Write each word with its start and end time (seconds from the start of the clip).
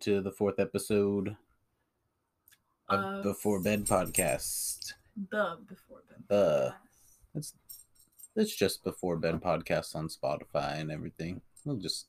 to 0.00 0.20
the 0.20 0.30
fourth 0.30 0.60
episode 0.60 1.36
of 2.88 3.22
Before 3.24 3.60
Bed 3.60 3.84
podcast. 3.84 4.92
The 5.30 5.58
before 5.66 6.02
bed. 6.08 6.22
The. 6.28 6.74
podcast. 6.74 7.34
It's 7.34 7.54
it's 8.36 8.54
just 8.54 8.84
Before 8.84 9.16
Bed 9.16 9.40
podcast 9.40 9.96
on 9.96 10.08
Spotify 10.08 10.78
and 10.78 10.92
everything. 10.92 11.40
We'll 11.64 11.78
just 11.78 12.06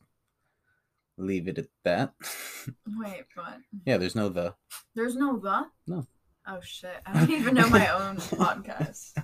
leave 1.18 1.48
it 1.48 1.58
at 1.58 1.66
that. 1.82 2.12
Wait, 2.86 3.24
what? 3.34 3.58
yeah, 3.84 3.96
there's 3.96 4.14
no 4.14 4.28
the. 4.28 4.54
There's 4.94 5.16
no 5.16 5.38
the? 5.38 5.66
No. 5.88 6.06
Oh 6.46 6.60
shit. 6.62 7.00
I 7.04 7.12
don't 7.18 7.30
even 7.30 7.54
know 7.54 7.68
my 7.68 7.88
own 7.88 8.16
podcast. 8.16 9.14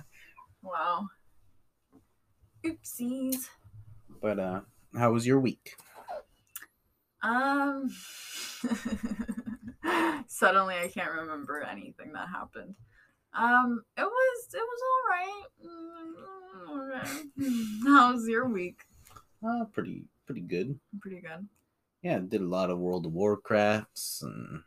Wow. 0.61 1.07
Oopsies. 2.65 3.47
But 4.21 4.39
uh, 4.39 4.61
how 4.97 5.13
was 5.13 5.25
your 5.25 5.39
week? 5.39 5.77
Um 7.21 7.89
suddenly 10.27 10.75
I 10.75 10.87
can't 10.87 11.11
remember 11.11 11.61
anything 11.63 12.13
that 12.13 12.29
happened. 12.29 12.75
Um 13.33 13.83
it 13.97 14.03
was 14.03 14.47
it 14.53 14.61
was 14.61 14.81
alright. 14.93 15.43
Mm, 17.39 17.83
How 17.87 18.13
was 18.13 18.27
your 18.27 18.47
week? 18.47 18.81
Uh, 19.45 19.65
pretty 19.65 20.03
pretty 20.25 20.41
good. 20.41 20.79
Pretty 20.99 21.21
good. 21.21 21.47
Yeah, 22.01 22.19
did 22.19 22.41
a 22.41 22.47
lot 22.47 22.69
of 22.69 22.79
World 22.79 23.05
of 23.05 23.11
Warcrafts 23.13 24.23
and 24.23 24.63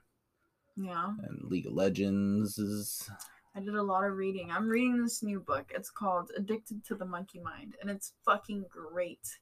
Yeah. 0.77 1.13
and 1.23 1.51
League 1.51 1.67
of 1.67 1.73
Legends. 1.73 2.59
Is... 2.59 3.09
I 3.55 3.61
did 3.61 3.75
a 3.75 3.83
lot 3.83 4.05
of 4.05 4.17
reading. 4.17 4.51
I'm 4.51 4.69
reading 4.69 5.03
this 5.03 5.23
new 5.23 5.41
book. 5.41 5.73
It's 5.75 5.91
called 5.91 6.31
Addicted 6.37 6.85
to 6.87 6.95
the 6.95 7.05
Monkey 7.05 7.41
Mind, 7.41 7.77
and 7.81 7.91
it's 7.91 8.13
fucking 8.25 8.67
great. 8.71 9.39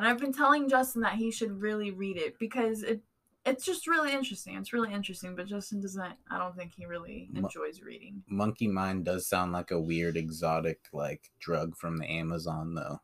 And 0.00 0.08
I've 0.08 0.18
been 0.18 0.32
telling 0.32 0.66
Justin 0.70 1.02
that 1.02 1.16
he 1.16 1.30
should 1.30 1.60
really 1.60 1.90
read 1.90 2.16
it 2.16 2.38
because 2.38 2.82
it 2.82 3.02
it's 3.44 3.66
just 3.66 3.86
really 3.86 4.12
interesting. 4.14 4.56
It's 4.56 4.72
really 4.72 4.94
interesting, 4.94 5.36
but 5.36 5.44
Justin 5.46 5.82
doesn't 5.82 6.02
I 6.30 6.38
don't 6.38 6.56
think 6.56 6.72
he 6.74 6.86
really 6.86 7.28
enjoys 7.34 7.82
reading. 7.82 8.22
Monkey 8.26 8.66
Mind 8.66 9.04
does 9.04 9.26
sound 9.28 9.52
like 9.52 9.70
a 9.72 9.78
weird 9.78 10.16
exotic 10.16 10.78
like 10.94 11.30
drug 11.38 11.76
from 11.76 11.98
the 11.98 12.06
Amazon 12.10 12.74
though. 12.74 13.02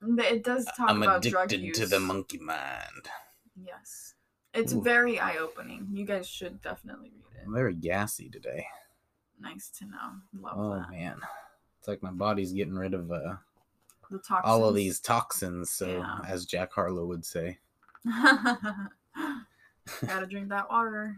But 0.00 0.24
It 0.32 0.42
does 0.42 0.64
talk 0.78 0.88
I'm 0.88 1.02
about 1.02 1.20
drug 1.20 1.48
addicted 1.48 1.66
use. 1.66 1.78
to 1.78 1.84
the 1.86 2.00
monkey 2.00 2.38
mind. 2.38 3.10
Yes. 3.54 4.14
It's 4.54 4.72
Ooh. 4.72 4.80
very 4.80 5.20
eye-opening. 5.20 5.88
You 5.92 6.06
guys 6.06 6.26
should 6.26 6.62
definitely 6.62 7.10
read 7.14 7.36
it. 7.42 7.46
I'm 7.46 7.52
very 7.52 7.74
gassy 7.74 8.30
today. 8.30 8.66
Nice 9.38 9.68
to 9.78 9.84
know. 9.84 10.40
Love 10.40 10.54
Oh 10.56 10.74
that. 10.78 10.90
man. 10.90 11.20
It's 11.78 11.86
like 11.88 12.02
my 12.02 12.10
body's 12.12 12.54
getting 12.54 12.74
rid 12.76 12.94
of 12.94 13.12
uh, 13.12 13.34
The 14.10 14.18
toxins. 14.18 14.42
all 14.44 14.64
of 14.64 14.74
these 14.74 14.98
toxins, 15.00 15.70
so 15.70 15.86
Yeah. 15.98 16.18
as 16.26 16.44
Jack 16.44 16.72
Harlow 16.72 17.06
would 17.06 17.24
say. 17.24 17.58
Gotta 20.06 20.26
drink 20.28 20.48
that 20.50 20.68
water. 20.70 21.16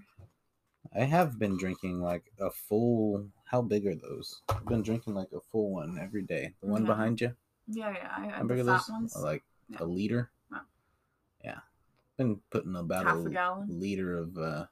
I 0.94 1.00
have 1.04 1.38
been 1.38 1.56
drinking 1.56 2.00
like 2.00 2.24
a 2.38 2.50
full 2.50 3.26
how 3.44 3.62
big 3.62 3.86
are 3.86 3.94
those? 3.94 4.40
I've 4.48 4.64
been 4.66 4.82
drinking 4.82 5.14
like 5.14 5.28
a 5.32 5.40
full 5.50 5.70
one 5.72 5.98
every 6.00 6.22
day. 6.22 6.54
The 6.62 6.66
one 6.68 6.84
behind 6.84 7.20
you? 7.20 7.34
Yeah, 7.68 7.92
yeah. 7.92 8.10
I, 8.16 8.26
I 8.28 8.30
How 8.38 8.44
big 8.44 8.58
are 8.60 8.64
those? 8.64 8.88
ones. 8.88 9.14
Like 9.16 9.42
Yeah. 9.68 9.78
a 9.80 9.84
liter? 9.84 10.30
Wow. 10.50 10.60
Yeah. 11.44 11.58
Been 12.16 12.40
putting 12.50 12.76
about 12.76 13.06
Half 13.06 13.16
a, 13.16 13.24
a 13.26 13.30
gallon. 13.30 13.68
liter 13.80 14.18
of 14.18 14.36
uh 14.38 14.66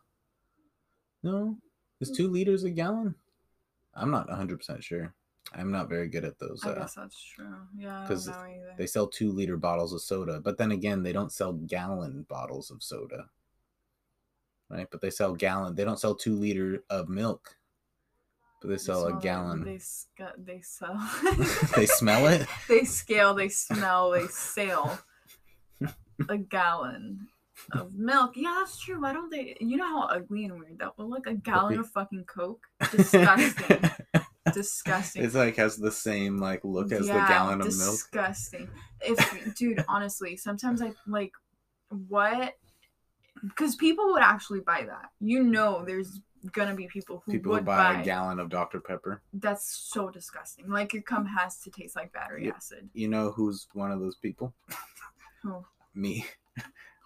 No. 1.22 1.56
Is 2.00 2.10
two 2.10 2.28
liters 2.28 2.64
a 2.64 2.70
gallon? 2.70 3.14
I'm 3.95 4.11
not 4.11 4.28
100% 4.28 4.83
sure. 4.83 5.12
I'm 5.52 5.70
not 5.73 5.89
very 5.89 6.08
good 6.08 6.24
at 6.24 6.39
those. 6.39 6.64
I 6.64 6.70
Uh, 6.70 6.74
guess 6.80 6.95
that's 6.95 7.20
true. 7.23 7.56
Yeah, 7.77 8.05
I 8.05 8.06
'cause 8.06 8.27
don't 8.27 8.36
either. 8.36 8.74
they 8.78 8.86
sell 8.86 9.06
two 9.08 9.33
liter 9.33 9.56
bottles 9.56 9.92
of 9.92 10.01
soda, 10.01 10.40
but 10.40 10.58
then 10.58 10.70
again, 10.70 11.02
they 11.02 11.12
don't 11.12 11.33
sell 11.33 11.52
gallon 11.55 12.23
bottles 12.28 12.70
of 12.70 12.83
soda. 12.83 13.28
Right? 14.68 14.86
But 14.90 15.01
they 15.01 15.11
sell 15.11 15.34
gallon. 15.34 15.74
They 15.74 15.84
don't 15.84 15.98
sell 15.98 16.14
two 16.14 16.36
liter 16.36 16.84
of 16.89 17.08
milk, 17.08 17.56
but 18.61 18.68
they 18.68 18.74
They 18.74 18.78
sell 18.78 19.01
smell 19.02 19.14
a 19.14 19.17
it, 19.18 19.23
gallon. 19.23 19.64
They 19.64 19.78
sc- 19.78 20.36
they 20.39 20.61
sell. 20.61 20.95
they 21.74 21.86
smell 21.86 22.27
it. 22.28 22.46
they 22.68 22.84
scale. 22.84 23.34
They 23.34 23.48
smell. 23.48 24.11
They 24.12 24.28
sail. 24.28 25.01
a 26.28 26.36
gallon 26.39 27.27
of 27.72 27.92
milk. 27.95 28.36
Yeah, 28.36 28.55
that's 28.61 28.78
true. 28.78 29.01
Why 29.01 29.12
don't 29.12 29.30
they? 29.30 29.57
You 29.61 29.77
know 29.78 29.86
how 29.89 30.02
ugly 30.02 30.45
and 30.45 30.61
weird 30.61 30.78
that 30.78 30.96
would 30.98 31.08
look? 31.08 31.27
A 31.27 31.34
gallon 31.34 31.78
of 31.80 31.89
fucking 31.90 32.24
Coke. 32.27 32.64
Disgusting. 32.92 33.90
Disgusting. 34.55 35.23
it's 35.23 35.34
like 35.34 35.56
has 35.56 35.77
the 35.77 35.92
same 35.92 36.39
like 36.39 36.64
look 36.64 36.92
as 36.92 37.06
the 37.06 37.12
gallon 37.12 37.61
of 37.61 37.67
milk. 37.67 37.92
Disgusting. 37.92 38.68
If 39.02 39.55
dude, 39.55 39.84
honestly, 39.89 40.36
sometimes 40.36 40.80
I 40.83 40.92
like 41.06 41.33
what 42.08 42.55
because 43.42 43.77
people 43.77 44.12
would 44.12 44.23
actually 44.23 44.61
buy 44.61 44.84
that. 44.86 45.11
You 45.20 45.42
know, 45.42 45.84
there's 45.84 46.20
gonna 46.52 46.74
be 46.74 46.86
people 46.86 47.23
who 47.27 47.33
People 47.33 47.52
would 47.52 47.67
buy, 47.67 47.95
buy. 47.95 48.01
a 48.01 48.05
gallon 48.05 48.40
of 48.40 48.48
Dr 48.48 48.80
Pepper. 48.80 49.20
That's 49.34 49.70
so 49.92 50.08
disgusting. 50.11 50.70
Like 50.70 50.95
your 50.95 51.02
cum 51.02 51.27
has 51.27 51.58
to 51.62 51.70
taste 51.70 51.95
like 51.96 52.12
battery 52.12 52.46
Yeah. 52.46 52.52
acid. 52.57 52.89
You 52.95 53.08
know 53.08 53.30
who's 53.33 53.68
one 53.74 53.92
of 53.92 54.01
those 54.01 54.17
people? 54.17 54.55
Who? 55.42 55.64
Me. 55.95 56.24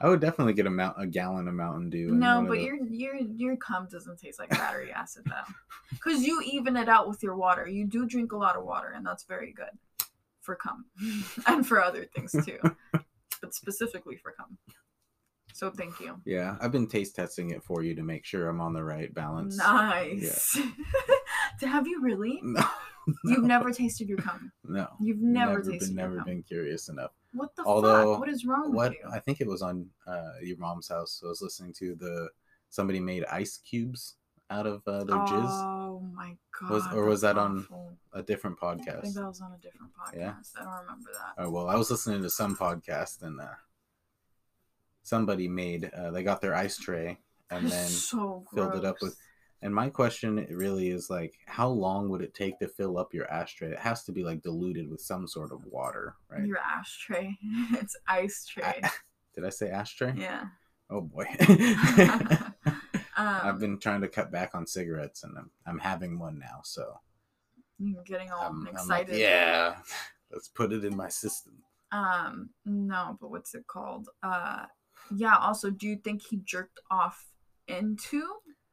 I 0.04 0.08
would 0.08 0.20
definitely 0.20 0.52
get 0.52 0.66
a 0.66 0.70
mount 0.70 0.96
a 0.98 1.06
gallon 1.06 1.48
of 1.48 1.54
Mountain 1.54 1.88
Dew. 1.88 2.10
No, 2.10 2.44
but 2.46 2.60
your 2.60 2.76
your 2.84 3.16
your 3.16 3.56
cum 3.56 3.88
doesn't 3.90 4.18
taste 4.18 4.38
like 4.38 4.50
battery 4.50 4.92
acid 4.92 5.24
though, 5.24 5.54
because 5.92 6.26
you 6.26 6.42
even 6.44 6.76
it 6.76 6.90
out 6.90 7.08
with 7.08 7.22
your 7.22 7.36
water. 7.36 7.66
You 7.66 7.86
do 7.86 8.04
drink 8.04 8.32
a 8.32 8.36
lot 8.36 8.54
of 8.54 8.66
water, 8.66 8.92
and 8.94 9.06
that's 9.06 9.24
very 9.24 9.50
good 9.50 9.70
for 10.42 10.56
cum 10.56 10.84
and 11.46 11.66
for 11.66 11.82
other 11.82 12.04
things 12.04 12.32
too, 12.44 12.58
but 13.40 13.54
specifically 13.54 14.18
for 14.18 14.32
cum. 14.32 14.58
So 15.54 15.70
thank 15.70 15.98
you. 16.00 16.20
Yeah, 16.26 16.56
I've 16.60 16.72
been 16.72 16.86
taste 16.86 17.16
testing 17.16 17.52
it 17.52 17.64
for 17.64 17.82
you 17.82 17.94
to 17.94 18.02
make 18.02 18.26
sure 18.26 18.48
I'm 18.50 18.60
on 18.60 18.74
the 18.74 18.84
right 18.84 19.14
balance. 19.14 19.56
Nice. 19.56 20.58
Have 21.62 21.86
you 21.86 22.02
really? 22.02 22.40
No, 22.42 22.66
You've 23.24 23.44
never 23.44 23.70
tasted 23.70 24.10
your 24.10 24.18
cum. 24.18 24.52
no. 24.64 24.88
You've 25.00 25.22
never, 25.22 25.62
been, 25.62 25.78
tasted 25.78 25.94
never 25.96 26.14
your 26.14 26.24
cum. 26.24 26.26
been 26.26 26.42
curious 26.42 26.90
enough. 26.90 27.12
What 27.34 27.54
the 27.56 27.64
Although, 27.64 28.12
fuck? 28.12 28.20
What 28.20 28.28
is 28.28 28.44
wrong 28.44 28.72
What 28.72 28.92
with 28.92 28.98
you? 29.02 29.10
I 29.12 29.18
think 29.18 29.40
it 29.40 29.46
was 29.46 29.60
on 29.60 29.86
uh, 30.06 30.32
your 30.42 30.56
mom's 30.56 30.88
house. 30.88 31.18
So 31.20 31.26
I 31.26 31.30
was 31.30 31.42
listening 31.42 31.72
to 31.80 31.94
the 31.96 32.28
somebody 32.70 33.00
made 33.00 33.24
ice 33.26 33.58
cubes 33.58 34.14
out 34.50 34.66
of 34.66 34.82
uh, 34.86 35.04
their 35.04 35.16
jizz. 35.16 35.50
Oh 35.50 36.00
my 36.14 36.36
god. 36.60 36.70
Was- 36.70 36.92
or 36.94 37.04
was 37.06 37.20
that 37.22 37.36
on. 37.38 37.66
A 38.12 38.22
different 38.22 38.58
podcast? 38.60 38.98
I 38.98 39.00
think 39.00 39.14
that 39.16 39.26
was 39.26 39.40
on 39.40 39.52
a 39.52 39.58
different 39.58 39.90
podcast. 39.92 40.16
Yeah? 40.16 40.34
I 40.56 40.62
don't 40.64 40.82
remember 40.84 41.10
that. 41.12 41.42
Oh 41.42 41.50
well, 41.50 41.68
I 41.68 41.74
was 41.74 41.90
listening 41.90 42.22
to 42.22 42.30
some 42.30 42.56
podcast 42.56 43.22
and 43.22 43.40
uh, 43.40 43.46
somebody 45.02 45.48
made 45.48 45.90
uh, 45.92 46.12
they 46.12 46.22
got 46.22 46.40
their 46.40 46.54
ice 46.54 46.78
tray 46.78 47.18
and 47.50 47.66
then 47.66 47.88
so 47.88 48.44
filled 48.54 48.76
it 48.76 48.84
up 48.84 48.96
with 49.02 49.16
and 49.64 49.74
my 49.74 49.88
question 49.88 50.46
really 50.50 50.90
is 50.90 51.10
like 51.10 51.34
how 51.46 51.66
long 51.68 52.08
would 52.08 52.22
it 52.22 52.34
take 52.34 52.58
to 52.60 52.68
fill 52.68 52.98
up 52.98 53.12
your 53.12 53.28
ashtray 53.32 53.70
it 53.72 53.78
has 53.78 54.04
to 54.04 54.12
be 54.12 54.22
like 54.22 54.42
diluted 54.42 54.88
with 54.88 55.00
some 55.00 55.26
sort 55.26 55.50
of 55.52 55.64
water 55.64 56.14
right 56.28 56.44
your 56.46 56.58
ashtray. 56.58 57.36
it's 57.72 57.96
ice 58.06 58.44
tray. 58.46 58.80
did 59.34 59.44
i 59.44 59.48
say 59.48 59.70
ashtray 59.70 60.14
yeah. 60.16 60.44
oh 60.90 61.00
boy 61.00 61.26
Um, 63.16 63.40
i've 63.44 63.60
been 63.60 63.78
trying 63.78 64.00
to 64.00 64.08
cut 64.08 64.32
back 64.32 64.54
on 64.54 64.66
cigarettes 64.66 65.22
and 65.22 65.36
i'm, 65.38 65.50
I'm 65.66 65.78
having 65.78 66.18
one 66.18 66.38
now 66.38 66.60
so 66.64 66.98
getting 68.04 68.30
all 68.32 68.42
I'm, 68.42 68.66
I'm 68.66 68.88
like, 68.88 69.02
excited. 69.02 69.16
yeah 69.16 69.76
let's 70.32 70.48
put 70.48 70.72
it 70.72 70.84
in 70.84 70.96
my 70.96 71.08
system 71.08 71.54
Um, 71.92 72.50
no, 72.66 73.16
but 73.20 73.30
what's 73.30 73.54
it 73.54 73.68
called? 73.68 74.08
Uh, 74.20 74.66
yeah. 75.14 75.36
Also, 75.36 75.70
do 75.70 75.86
you 75.86 75.96
think 76.02 76.22
he 76.28 76.38
jerked 76.44 76.80
off 76.90 77.26
into 77.68 78.20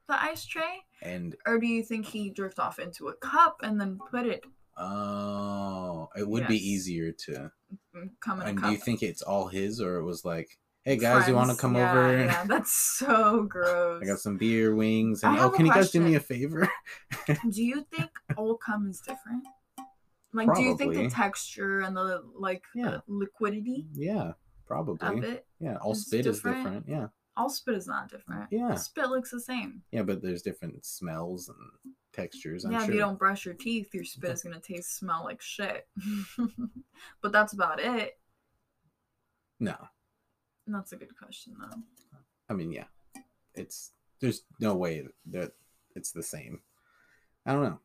the 0.08 0.22
ice 0.22 0.46
tray, 0.46 0.84
and 1.02 1.36
or 1.46 1.60
do 1.60 1.68
you 1.68 1.84
think 1.84 2.06
he 2.06 2.32
jerked 2.32 2.60
off 2.60 2.80
into 2.80 3.08
a 3.08 3.14
cup 3.16 3.58
and 3.64 3.80
then 3.80 4.00
put 4.10 4.26
it 4.26 4.44
oh 4.78 6.10
it 6.16 6.28
would 6.28 6.48
be 6.48 6.56
easier 6.58 7.12
to 7.12 7.52
mm, 7.96 8.10
come 8.22 8.42
in 8.42 8.48
a 8.48 8.50
and 8.50 8.62
do 8.62 8.70
you 8.70 8.78
think 8.78 9.04
it's 9.04 9.22
all 9.22 9.48
his 9.48 9.82
or 9.82 9.98
it 9.98 10.04
was 10.04 10.24
like 10.26 10.58
hey 10.84 10.98
guys 10.98 11.28
you 11.28 11.36
want 11.36 11.52
to 11.52 11.58
come 11.58 11.76
Yeah, 11.76 11.94
over 11.94 12.26
Yeah, 12.26 12.44
that's 12.48 12.74
so 12.74 13.44
gross. 13.44 14.02
I 14.02 14.06
got 14.06 14.20
some 14.20 14.38
beer, 14.38 14.74
wings, 14.76 15.24
and 15.24 15.38
oh, 15.38 15.50
can 15.52 15.66
you 15.66 15.72
guys 15.72 15.92
do 15.92 16.02
me 16.02 16.16
a 16.16 16.20
favor? 16.20 16.68
Do 17.52 17.64
you 17.64 17.86
think 17.92 18.10
all 18.38 18.58
cum 18.58 18.88
is 18.90 19.00
different? 19.02 19.46
Like, 20.34 20.54
do 20.56 20.64
you 20.64 20.78
think 20.78 20.96
the 20.96 21.10
texture 21.10 21.82
and 21.82 21.96
the 21.96 22.24
like 22.38 22.64
Yeah. 22.74 23.00
liquidity 23.08 23.86
Yeah, 23.94 24.30
of 24.30 24.36
probably. 24.66 25.20
it? 25.28 25.46
Yeah, 25.60 25.76
all 25.82 25.92
is 25.92 26.06
spit 26.06 26.26
is 26.26 26.38
different? 26.38 26.58
different. 26.58 26.86
Yeah, 26.88 27.08
All 27.38 27.50
spit 27.50 27.76
is 27.76 27.88
not 27.88 28.10
different. 28.10 28.48
Yeah. 28.52 28.76
spit 28.76 29.10
looks 29.10 29.32
the 29.32 29.40
same. 29.40 29.82
yeah, 29.92 30.04
but 30.04 30.22
there's 30.22 30.42
different 30.42 30.86
smells 30.86 31.48
and 31.50 31.94
textures. 32.14 32.66
I'm 32.66 32.72
yeah, 32.74 32.80
sure. 32.80 32.90
if 32.90 32.94
you 32.94 33.00
don't 33.00 33.18
brush 33.18 33.46
your 33.46 33.54
teeth, 33.54 33.94
your 33.94 34.04
spit 34.04 34.32
is 34.32 34.44
gonna 34.44 34.60
taste 34.60 34.98
smell 34.98 35.24
like 35.24 35.42
shit. 35.42 35.88
but 37.22 37.32
that's 37.32 37.54
about 37.54 37.80
it. 37.80 38.18
No, 39.60 39.76
that's 40.68 40.92
a 40.92 40.98
good 40.98 41.18
question 41.18 41.56
though. 41.60 41.78
I 42.50 42.54
mean, 42.54 42.72
yeah, 42.72 42.86
it's 43.56 43.92
there's 44.20 44.44
no 44.60 44.76
way 44.76 45.06
that 45.32 45.54
it's 45.96 46.12
the 46.12 46.24
same. 46.24 46.60
I 47.46 47.54
don't 47.54 47.64
know. 47.64 47.80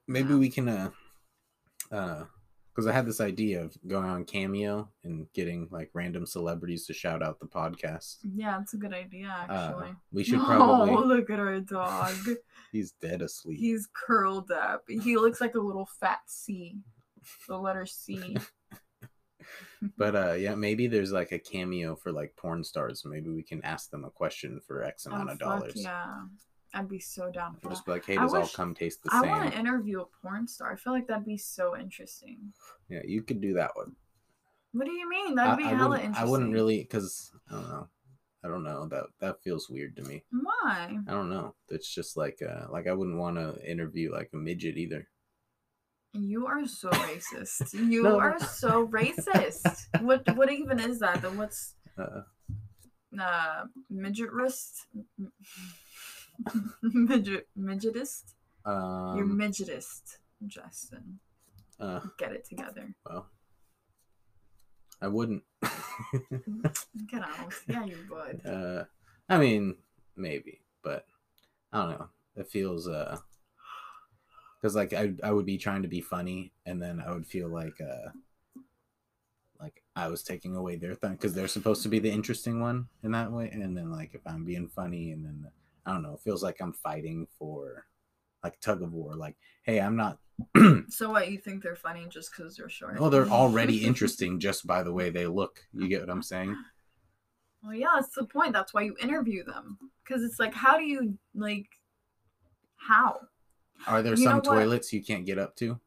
Maybe 0.08 0.30
Yeah. 0.30 0.36
we 0.38 0.48
can 0.48 0.68
uh 0.68 0.90
uh 1.90 2.24
because 2.76 2.86
I 2.86 2.92
had 2.92 3.06
this 3.06 3.22
idea 3.22 3.62
of 3.62 3.74
going 3.86 4.04
on 4.04 4.26
Cameo 4.26 4.90
and 5.02 5.26
getting 5.32 5.66
like 5.70 5.88
random 5.94 6.26
celebrities 6.26 6.84
to 6.86 6.92
shout 6.92 7.22
out 7.22 7.40
the 7.40 7.46
podcast. 7.46 8.18
Yeah, 8.34 8.60
it's 8.60 8.74
a 8.74 8.76
good 8.76 8.92
idea 8.92 9.34
actually. 9.34 9.88
Uh, 9.88 9.94
we 10.12 10.24
should 10.24 10.40
probably. 10.40 10.94
Oh, 10.94 11.00
look 11.06 11.30
at 11.30 11.40
our 11.40 11.58
dog. 11.60 12.14
He's 12.72 12.92
dead 13.00 13.22
asleep. 13.22 13.58
He's 13.58 13.88
curled 14.06 14.50
up. 14.50 14.82
He 14.88 15.16
looks 15.16 15.40
like 15.40 15.54
a 15.54 15.60
little 15.60 15.88
fat 15.98 16.18
C. 16.26 16.76
The 17.48 17.56
letter 17.56 17.86
C. 17.86 18.36
But 19.96 20.14
uh, 20.14 20.32
yeah, 20.32 20.54
maybe 20.54 20.86
there's 20.86 21.12
like 21.12 21.32
a 21.32 21.38
cameo 21.38 21.96
for 21.96 22.12
like 22.12 22.36
porn 22.36 22.62
stars. 22.62 23.04
Maybe 23.06 23.30
we 23.30 23.42
can 23.42 23.64
ask 23.64 23.90
them 23.90 24.04
a 24.04 24.10
question 24.10 24.60
for 24.66 24.82
X 24.82 25.06
amount 25.06 25.30
oh, 25.30 25.32
of 25.32 25.38
dollars. 25.38 25.72
yeah. 25.76 26.14
I'd 26.74 26.88
be 26.88 26.98
so 26.98 27.30
down 27.30 27.54
for 27.54 27.68
that. 27.68 27.70
just 27.70 27.86
be 27.86 27.92
like, 27.92 28.04
hey, 28.04 28.16
I 28.16 28.22
does 28.22 28.34
all 28.34 28.48
come 28.48 28.74
taste 28.74 29.02
the 29.02 29.10
I 29.12 29.20
same? 29.22 29.30
I 29.30 29.38
want 29.38 29.52
to 29.52 29.58
interview 29.58 30.00
a 30.00 30.06
porn 30.22 30.46
star. 30.48 30.72
I 30.72 30.76
feel 30.76 30.92
like 30.92 31.06
that'd 31.06 31.24
be 31.24 31.38
so 31.38 31.76
interesting. 31.76 32.52
Yeah, 32.88 33.00
you 33.04 33.22
could 33.22 33.40
do 33.40 33.54
that 33.54 33.70
one. 33.74 33.96
What 34.72 34.84
do 34.86 34.92
you 34.92 35.08
mean? 35.08 35.34
That'd 35.36 35.56
be 35.56 35.64
I, 35.64 35.70
I 35.70 35.74
hella 35.74 35.96
interesting. 35.98 36.26
I 36.26 36.30
wouldn't 36.30 36.52
really, 36.52 36.82
because 36.82 37.30
I 37.50 37.54
don't 37.54 37.68
know. 37.68 37.88
I 38.44 38.48
don't 38.48 38.62
know. 38.64 38.86
That 38.88 39.04
that 39.20 39.42
feels 39.42 39.68
weird 39.70 39.96
to 39.96 40.02
me. 40.02 40.22
Why? 40.30 40.98
I 41.08 41.10
don't 41.10 41.30
know. 41.30 41.54
It's 41.68 41.92
just 41.92 42.16
like 42.16 42.40
uh 42.42 42.66
like 42.70 42.86
I 42.86 42.92
wouldn't 42.92 43.16
want 43.18 43.36
to 43.38 43.58
interview 43.68 44.12
like 44.12 44.30
a 44.34 44.36
midget 44.36 44.76
either. 44.76 45.08
You 46.12 46.46
are 46.46 46.64
so 46.66 46.90
racist. 46.90 47.72
You 47.90 48.02
No. 48.04 48.20
are 48.20 48.38
so 48.38 48.86
racist. 48.86 49.86
What 50.00 50.36
what 50.36 50.52
even 50.52 50.78
is 50.78 51.00
that? 51.00 51.22
Then 51.22 51.38
what's 51.38 51.74
Uh, 51.98 52.20
uh 53.18 53.64
midget 53.90 54.30
wrist? 54.30 54.86
midget 56.82 57.48
midgetist? 57.58 58.34
You're 58.66 58.74
um, 58.74 59.38
midgetist, 59.38 60.18
Justin. 60.46 61.20
uh, 61.80 62.00
Get 62.18 62.32
it 62.32 62.44
together. 62.48 62.94
well, 63.08 63.28
I 65.00 65.08
wouldn't. 65.08 65.42
Get 67.06 67.22
out. 67.22 67.52
Yeah, 67.68 67.84
you 67.84 67.98
would. 68.10 68.44
uh, 68.46 68.84
I 69.28 69.38
mean, 69.38 69.76
maybe, 70.16 70.60
but 70.82 71.06
I 71.72 71.78
don't 71.82 71.90
know. 71.98 72.08
It 72.36 72.48
feels 72.48 72.88
uh, 72.88 73.18
because 74.60 74.74
like 74.74 74.92
I 74.92 75.12
I 75.22 75.30
would 75.32 75.46
be 75.46 75.58
trying 75.58 75.82
to 75.82 75.88
be 75.88 76.00
funny, 76.00 76.52
and 76.64 76.82
then 76.82 77.00
I 77.06 77.12
would 77.12 77.26
feel 77.26 77.48
like 77.48 77.80
uh, 77.80 78.10
like 79.60 79.82
I 79.94 80.08
was 80.08 80.22
taking 80.22 80.56
away 80.56 80.76
their 80.76 80.94
thing 80.94 81.12
because 81.12 81.34
they're 81.34 81.48
supposed 81.48 81.82
to 81.84 81.88
be 81.88 81.98
the 81.98 82.10
interesting 82.10 82.60
one 82.60 82.88
in 83.02 83.12
that 83.12 83.30
way, 83.32 83.48
and 83.50 83.76
then 83.76 83.90
like 83.90 84.14
if 84.14 84.20
I'm 84.26 84.44
being 84.44 84.68
funny, 84.68 85.12
and 85.12 85.24
then 85.24 85.46
I 85.86 85.92
don't 85.92 86.02
know, 86.02 86.14
it 86.14 86.20
feels 86.20 86.42
like 86.42 86.56
I'm 86.60 86.72
fighting 86.72 87.26
for 87.38 87.86
like 88.42 88.60
tug 88.60 88.82
of 88.82 88.92
war. 88.92 89.14
Like, 89.16 89.36
hey, 89.62 89.80
I'm 89.80 89.96
not. 89.96 90.18
So 90.88 91.10
what 91.10 91.30
you 91.30 91.38
think 91.38 91.62
they're 91.62 91.74
funny 91.76 92.06
just 92.08 92.30
because 92.30 92.56
they're 92.56 92.68
short? 92.68 92.96
Oh, 93.00 93.08
they're 93.08 93.26
already 93.28 93.84
interesting 93.84 94.38
just 94.38 94.66
by 94.66 94.82
the 94.82 94.92
way 94.92 95.10
they 95.10 95.26
look. 95.26 95.60
You 95.72 95.88
get 95.88 96.00
what 96.00 96.10
I'm 96.10 96.22
saying? 96.22 96.54
Well, 97.62 97.74
yeah, 97.74 97.88
that's 97.94 98.14
the 98.14 98.24
point. 98.24 98.52
That's 98.52 98.72
why 98.72 98.82
you 98.82 98.94
interview 99.02 99.44
them. 99.44 99.78
Because 100.04 100.22
it's 100.22 100.38
like, 100.38 100.54
how 100.54 100.76
do 100.76 100.84
you 100.84 101.18
like? 101.34 101.66
How? 102.76 103.20
Are 103.86 104.02
there 104.02 104.14
You 104.14 104.24
some 104.24 104.36
what? 104.36 104.44
toilets 104.44 104.92
you 104.92 105.02
can't 105.02 105.26
get 105.26 105.38
up 105.38 105.56
to? 105.56 105.80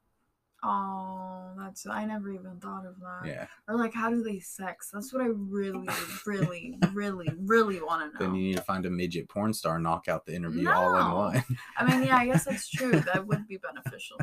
Oh, 0.61 1.53
that's 1.57 1.85
I 1.87 2.05
never 2.05 2.31
even 2.31 2.59
thought 2.59 2.85
of 2.85 2.95
that. 2.99 3.27
Yeah. 3.27 3.47
Or 3.67 3.77
like, 3.77 3.93
how 3.93 4.09
do 4.09 4.21
they 4.21 4.39
sex? 4.39 4.89
That's 4.91 5.13
what 5.13 5.21
I 5.21 5.27
really, 5.27 5.87
really, 6.25 6.77
really, 6.93 7.29
really 7.37 7.81
want 7.81 8.11
to 8.13 8.19
know. 8.19 8.25
Then 8.25 8.35
you 8.35 8.49
need 8.49 8.57
to 8.57 8.63
find 8.63 8.85
a 8.85 8.89
midget 8.89 9.29
porn 9.29 9.53
star, 9.53 9.79
knock 9.79 10.07
out 10.07 10.25
the 10.25 10.35
interview 10.35 10.69
all 10.69 10.95
in 10.95 11.11
one. 11.15 11.43
I 11.77 11.85
mean, 11.85 12.05
yeah, 12.07 12.17
I 12.17 12.25
guess 12.25 12.45
that's 12.45 12.67
true. 12.69 12.91
That 12.91 13.25
would 13.27 13.47
be 13.47 13.57
beneficial. 13.57 14.17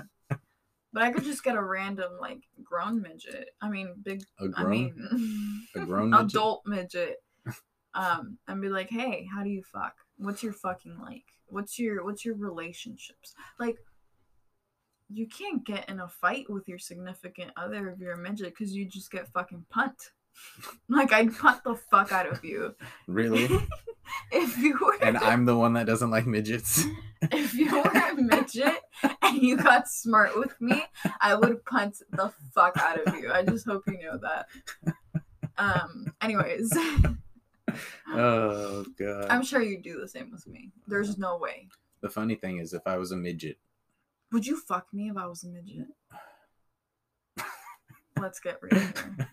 But 0.93 1.03
I 1.03 1.11
could 1.11 1.25
just 1.25 1.45
get 1.45 1.57
a 1.57 1.63
random 1.63 2.13
like 2.21 2.41
grown 2.63 3.03
midget. 3.03 3.51
I 3.61 3.69
mean, 3.69 3.95
big. 4.03 4.23
A 4.41 4.45
I 4.45 4.49
grown, 4.49 4.71
mean, 4.71 5.67
a 5.75 5.81
grown 5.87 6.11
midget? 6.11 6.31
adult 6.31 6.63
midget. 6.67 7.17
Um, 7.95 8.37
and 8.47 8.61
be 8.61 8.69
like, 8.69 8.91
hey, 8.91 9.27
how 9.35 9.43
do 9.43 9.49
you 9.49 9.63
fuck? 9.63 9.95
What's 10.19 10.43
your 10.43 10.53
fucking 10.53 10.99
like? 11.01 11.25
What's 11.49 11.79
your 11.79 12.05
what's 12.05 12.25
your 12.25 12.35
relationships 12.35 13.35
like? 13.59 13.77
You 15.09 15.27
can't 15.27 15.65
get 15.65 15.89
in 15.89 16.01
a 16.01 16.09
fight 16.09 16.51
with 16.51 16.67
your 16.69 16.79
significant 16.79 17.53
other 17.57 17.89
if 17.91 17.99
you're 18.01 18.15
a 18.15 18.19
midget 18.19 18.55
because 18.57 18.75
you 18.75 18.85
just 18.85 19.11
get 19.11 19.29
fucking 19.29 19.65
punt. 19.71 20.11
like 20.89 21.13
I'd 21.13 21.35
punt 21.37 21.63
the 21.65 21.77
fuck 21.77 22.13
out 22.13 22.31
of 22.31 22.45
you 22.45 22.75
Really? 23.07 23.49
if 24.33 24.59
you 24.59 24.79
were 24.79 24.99
and 25.01 25.17
I'm 25.17 25.47
the 25.47 25.57
one 25.57 25.73
that 25.75 25.87
doesn't 25.87 26.11
like 26.11 26.27
midgets. 26.27 26.85
if 27.23 27.55
you 27.55 27.73
were 27.75 27.91
a 27.91 28.15
midget 28.15 28.83
and 29.23 29.43
you 29.43 29.57
got 29.57 29.89
smart 29.89 30.37
with 30.39 30.55
me, 30.61 30.85
I 31.21 31.35
would 31.35 31.65
punt 31.65 32.03
the 32.11 32.33
fuck 32.55 32.77
out 32.77 33.07
of 33.07 33.15
you. 33.17 33.33
I 33.33 33.43
just 33.45 33.67
hope 33.67 33.85
you 33.87 33.99
know 34.03 34.19
that. 34.19 34.47
Um. 35.59 36.13
Anyways, 36.21 36.71
oh 38.09 38.85
god. 38.99 39.27
I'm 39.31 39.43
sure 39.43 39.63
you'd 39.63 39.83
do 39.83 39.99
the 40.01 40.09
same 40.09 40.31
with 40.31 40.47
me. 40.47 40.71
There's 40.87 41.17
no 41.19 41.39
way. 41.39 41.69
the 42.03 42.11
funny 42.11 42.35
thing 42.35 42.59
is, 42.59 42.75
if 42.75 42.87
I 42.87 42.99
was 42.99 43.11
a 43.13 43.17
midget, 43.17 43.59
Would 44.33 44.47
you 44.47 44.57
fuck 44.61 44.87
me 44.93 45.09
if 45.09 45.17
I 45.17 45.27
was 45.27 45.45
a 45.45 45.49
midget? 45.49 45.87
Let's 48.21 48.41
get 48.41 48.59
real 48.63 48.81
here. 48.81 49.29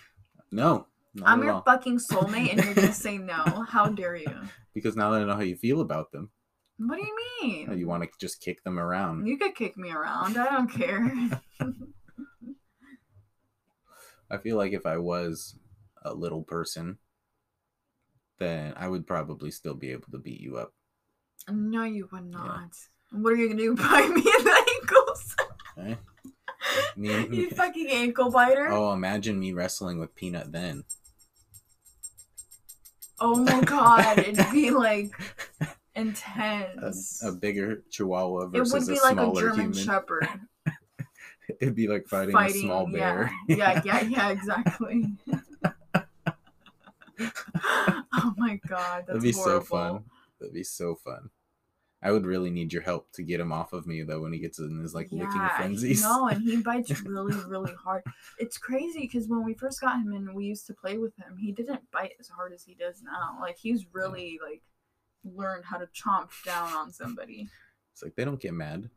no, 0.52 0.86
I'm 1.22 1.42
your 1.42 1.52
all. 1.54 1.62
fucking 1.62 1.98
soulmate, 1.98 2.52
and 2.52 2.64
you're 2.64 2.74
gonna 2.74 2.92
say 3.06 3.18
no. 3.18 3.64
How 3.68 3.86
dare 3.88 4.16
you? 4.16 4.26
because 4.74 4.96
now 4.96 5.10
that 5.10 5.20
I 5.20 5.24
know 5.24 5.34
how 5.34 5.42
you 5.42 5.56
feel 5.56 5.82
about 5.82 6.12
them, 6.12 6.30
What 6.78 6.96
do 6.98 7.02
you 7.06 7.14
mean? 7.42 7.68
Oh, 7.70 7.74
you 7.74 7.86
want 7.86 8.02
to 8.04 8.08
just 8.18 8.40
kick 8.40 8.64
them 8.64 8.78
around. 8.78 9.26
You 9.26 9.36
could 9.36 9.54
kick 9.54 9.76
me 9.76 9.90
around. 9.92 10.38
I 10.38 10.46
don't 10.50 10.68
care. 10.72 11.12
I 14.30 14.38
feel 14.38 14.56
like 14.56 14.72
if 14.72 14.86
I 14.86 14.96
was 14.96 15.56
a 16.02 16.14
little 16.14 16.42
person, 16.42 16.96
then 18.38 18.72
I 18.78 18.88
would 18.88 19.06
probably 19.06 19.50
still 19.50 19.74
be 19.74 19.90
able 19.90 20.10
to 20.10 20.18
beat 20.18 20.40
you 20.40 20.56
up. 20.56 20.72
no, 21.50 21.84
you 21.84 22.08
would 22.12 22.24
not. 22.30 22.70
What 23.12 23.32
are 23.32 23.36
you 23.36 23.48
gonna 23.48 23.60
do? 23.60 23.74
Bite 23.76 24.08
me 24.10 24.20
in 24.20 24.44
the 24.44 24.64
ankles? 24.80 25.36
Okay? 25.78 25.98
Me, 26.96 27.28
you 27.36 27.50
fucking 27.50 27.88
ankle 27.88 28.30
biter. 28.30 28.68
oh, 28.70 28.92
imagine 28.92 29.38
me 29.38 29.52
wrestling 29.52 29.98
with 29.98 30.14
Peanut 30.14 30.52
then. 30.52 30.84
Oh 33.20 33.36
my 33.36 33.60
god, 33.62 34.18
it'd 34.18 34.50
be 34.50 34.70
like 34.72 35.10
intense. 35.94 37.22
a 37.24 37.32
bigger 37.32 37.82
Chihuahua 37.90 38.46
it 38.46 38.50
versus 38.50 38.86
would 38.88 38.94
be 38.94 38.98
a 38.98 39.02
like 39.02 39.12
a 39.12 39.14
smaller 39.14 39.40
German 39.42 39.60
human. 39.72 39.72
Shepherd 39.74 40.28
It'd 41.60 41.74
be 41.74 41.86
like 41.88 42.06
fighting, 42.08 42.32
fighting. 42.32 42.56
a 42.56 42.60
small 42.64 42.86
bear. 42.90 43.30
Yeah, 43.48 43.56
yeah, 43.56 43.82
yeah, 43.84 44.00
yeah, 44.08 44.28
exactly. 44.30 45.12
oh 48.12 48.34
my 48.38 48.58
god, 48.66 49.04
that's 49.06 49.08
That'd 49.08 49.22
be 49.22 49.32
horrible. 49.32 49.60
so 49.60 49.66
fun. 49.66 50.04
That'd 50.40 50.54
be 50.54 50.64
so 50.64 50.94
fun. 50.94 51.30
I 52.02 52.10
would 52.10 52.26
really 52.26 52.50
need 52.50 52.72
your 52.72 52.82
help 52.82 53.12
to 53.12 53.22
get 53.22 53.38
him 53.40 53.52
off 53.52 53.72
of 53.72 53.86
me 53.86 54.02
though 54.02 54.20
when 54.22 54.32
he 54.32 54.38
gets 54.40 54.58
in 54.58 54.80
his 54.80 54.94
like 54.94 55.12
licking 55.12 55.48
frenzies. 55.56 56.02
No, 56.02 56.26
and 56.28 56.42
he 56.42 56.56
bites 56.56 57.00
really, 57.04 57.36
really 57.46 57.72
hard. 57.74 58.02
It's 58.38 58.58
crazy 58.58 59.02
because 59.02 59.28
when 59.28 59.44
we 59.44 59.54
first 59.54 59.80
got 59.80 60.00
him 60.00 60.12
and 60.12 60.34
we 60.34 60.46
used 60.46 60.66
to 60.66 60.74
play 60.74 60.98
with 60.98 61.16
him, 61.16 61.36
he 61.38 61.52
didn't 61.52 61.90
bite 61.92 62.14
as 62.18 62.28
hard 62.28 62.52
as 62.52 62.64
he 62.64 62.74
does 62.74 63.02
now. 63.02 63.38
Like 63.40 63.56
he's 63.56 63.86
really 63.92 64.40
like 64.44 64.62
learned 65.24 65.64
how 65.64 65.78
to 65.78 65.86
chomp 65.86 66.30
down 66.44 66.72
on 66.72 66.92
somebody, 66.92 67.48
It's 67.92 68.02
like 68.02 68.16
they 68.16 68.24
don't 68.24 68.40
get 68.40 68.54
mad. 68.54 68.90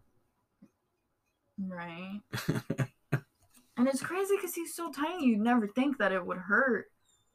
right? 1.59 2.21
And 3.77 3.89
it's 3.89 4.01
crazy 4.01 4.35
because 4.38 4.55
he's 4.55 4.74
so 4.74 4.89
tiny. 4.89 5.25
You'd 5.25 5.41
never 5.41 5.67
think 5.67 5.97
that 5.97 6.13
it 6.13 6.25
would 6.25 6.38
hurt. 6.38 6.85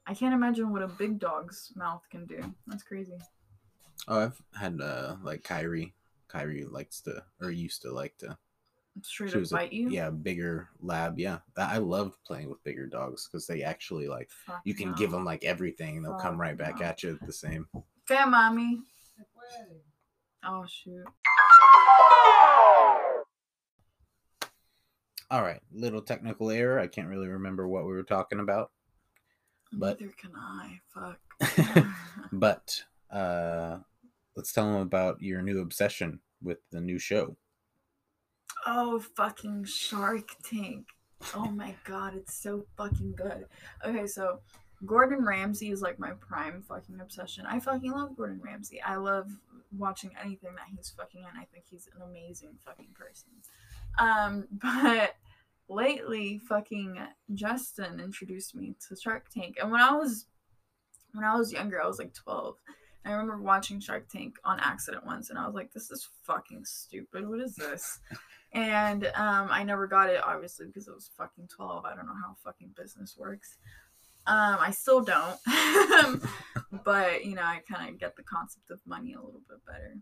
I 0.06 0.14
can't 0.14 0.34
imagine 0.34 0.72
what 0.72 0.82
a 0.82 0.88
big 0.88 1.18
dog's 1.18 1.70
mouth 1.76 2.02
can 2.10 2.24
do. 2.24 2.54
That's 2.66 2.82
crazy. 2.82 3.18
Oh, 4.08 4.20
I've 4.20 4.42
had 4.58 4.80
uh 4.80 5.16
like 5.22 5.42
Kyrie. 5.44 5.94
Kyrie 6.28 6.64
likes 6.64 7.00
to 7.02 7.22
or 7.40 7.50
used 7.50 7.82
to 7.82 7.92
like 7.92 8.16
to. 8.18 8.36
Straight 9.02 9.30
She 9.30 9.36
up 9.36 9.40
was 9.40 9.52
a, 9.52 9.68
you. 9.70 9.88
yeah, 9.88 10.10
bigger 10.10 10.68
lab. 10.80 11.18
Yeah, 11.18 11.38
I 11.56 11.78
love 11.78 12.18
playing 12.26 12.50
with 12.50 12.62
bigger 12.64 12.86
dogs 12.86 13.26
because 13.28 13.46
they 13.46 13.62
actually 13.62 14.08
like 14.08 14.28
Fuck 14.46 14.60
you 14.64 14.74
can 14.74 14.90
no. 14.90 14.96
give 14.96 15.10
them 15.10 15.24
like 15.24 15.44
everything 15.44 15.96
and 15.96 16.04
they'll 16.04 16.18
come 16.18 16.40
right 16.40 16.56
back 16.56 16.80
no. 16.80 16.86
at 16.86 17.02
you 17.02 17.18
the 17.24 17.32
same. 17.32 17.66
Okay, 18.10 18.24
mommy. 18.28 18.80
Oh 20.44 20.64
shoot. 20.68 21.04
All 25.30 25.42
right, 25.42 25.60
little 25.72 26.02
technical 26.02 26.50
error. 26.50 26.80
I 26.80 26.88
can't 26.88 27.06
really 27.08 27.28
remember 27.28 27.68
what 27.68 27.84
we 27.86 27.92
were 27.92 28.02
talking 28.02 28.40
about, 28.40 28.72
But- 29.72 30.00
Neither 30.00 30.12
can 30.14 30.32
I. 30.36 30.80
Fuck. 30.92 31.86
but 32.32 32.82
uh 33.10 33.78
let's 34.40 34.54
tell 34.54 34.72
them 34.72 34.80
about 34.80 35.20
your 35.20 35.42
new 35.42 35.60
obsession 35.60 36.18
with 36.42 36.56
the 36.72 36.80
new 36.80 36.98
show. 36.98 37.36
oh, 38.66 38.98
fucking 38.98 39.64
Shark 39.64 40.30
Tank. 40.42 40.86
Oh 41.34 41.50
my 41.50 41.74
god, 41.84 42.14
it's 42.16 42.42
so 42.42 42.64
fucking 42.78 43.12
good. 43.18 43.44
Okay, 43.84 44.06
so 44.06 44.40
Gordon 44.86 45.26
Ramsay 45.26 45.70
is 45.70 45.82
like 45.82 45.98
my 45.98 46.12
prime 46.20 46.62
fucking 46.66 47.00
obsession. 47.02 47.44
I 47.44 47.60
fucking 47.60 47.92
love 47.92 48.16
Gordon 48.16 48.40
Ramsay. 48.42 48.80
I 48.80 48.96
love 48.96 49.28
watching 49.76 50.12
anything 50.18 50.54
that 50.54 50.68
he's 50.74 50.88
fucking 50.96 51.20
in. 51.20 51.38
I 51.38 51.44
think 51.52 51.66
he's 51.68 51.86
an 51.94 52.00
amazing 52.00 52.56
fucking 52.64 52.94
person. 52.94 53.28
Um, 53.98 54.48
but 54.52 55.16
lately 55.68 56.40
fucking 56.48 56.98
Justin 57.34 58.00
introduced 58.00 58.54
me 58.54 58.74
to 58.88 58.96
Shark 58.96 59.26
Tank. 59.28 59.58
And 59.60 59.70
when 59.70 59.82
I 59.82 59.92
was 59.92 60.24
when 61.12 61.26
I 61.26 61.36
was 61.36 61.52
younger, 61.52 61.82
I 61.82 61.86
was 61.86 61.98
like 61.98 62.14
12. 62.14 62.56
I 63.04 63.12
remember 63.12 63.40
watching 63.40 63.80
Shark 63.80 64.08
Tank 64.08 64.36
on 64.44 64.60
accident 64.60 65.06
once 65.06 65.30
and 65.30 65.38
I 65.38 65.46
was 65.46 65.54
like, 65.54 65.72
this 65.72 65.90
is 65.90 66.08
fucking 66.24 66.64
stupid. 66.64 67.28
What 67.28 67.40
is 67.40 67.54
this? 67.54 67.98
and 68.52 69.06
um, 69.14 69.48
I 69.50 69.62
never 69.64 69.86
got 69.86 70.10
it, 70.10 70.22
obviously, 70.22 70.66
because 70.66 70.86
it 70.86 70.94
was 70.94 71.10
fucking 71.16 71.48
12. 71.48 71.84
I 71.84 71.94
don't 71.94 72.06
know 72.06 72.12
how 72.12 72.36
fucking 72.44 72.74
business 72.76 73.16
works. 73.18 73.56
Um, 74.26 74.58
I 74.60 74.70
still 74.70 75.00
don't. 75.00 75.38
but, 76.84 77.24
you 77.24 77.34
know, 77.34 77.42
I 77.42 77.62
kind 77.70 77.88
of 77.88 77.98
get 77.98 78.16
the 78.16 78.22
concept 78.22 78.70
of 78.70 78.80
money 78.86 79.14
a 79.14 79.20
little 79.20 79.40
bit 79.48 79.58
better. 79.66 79.96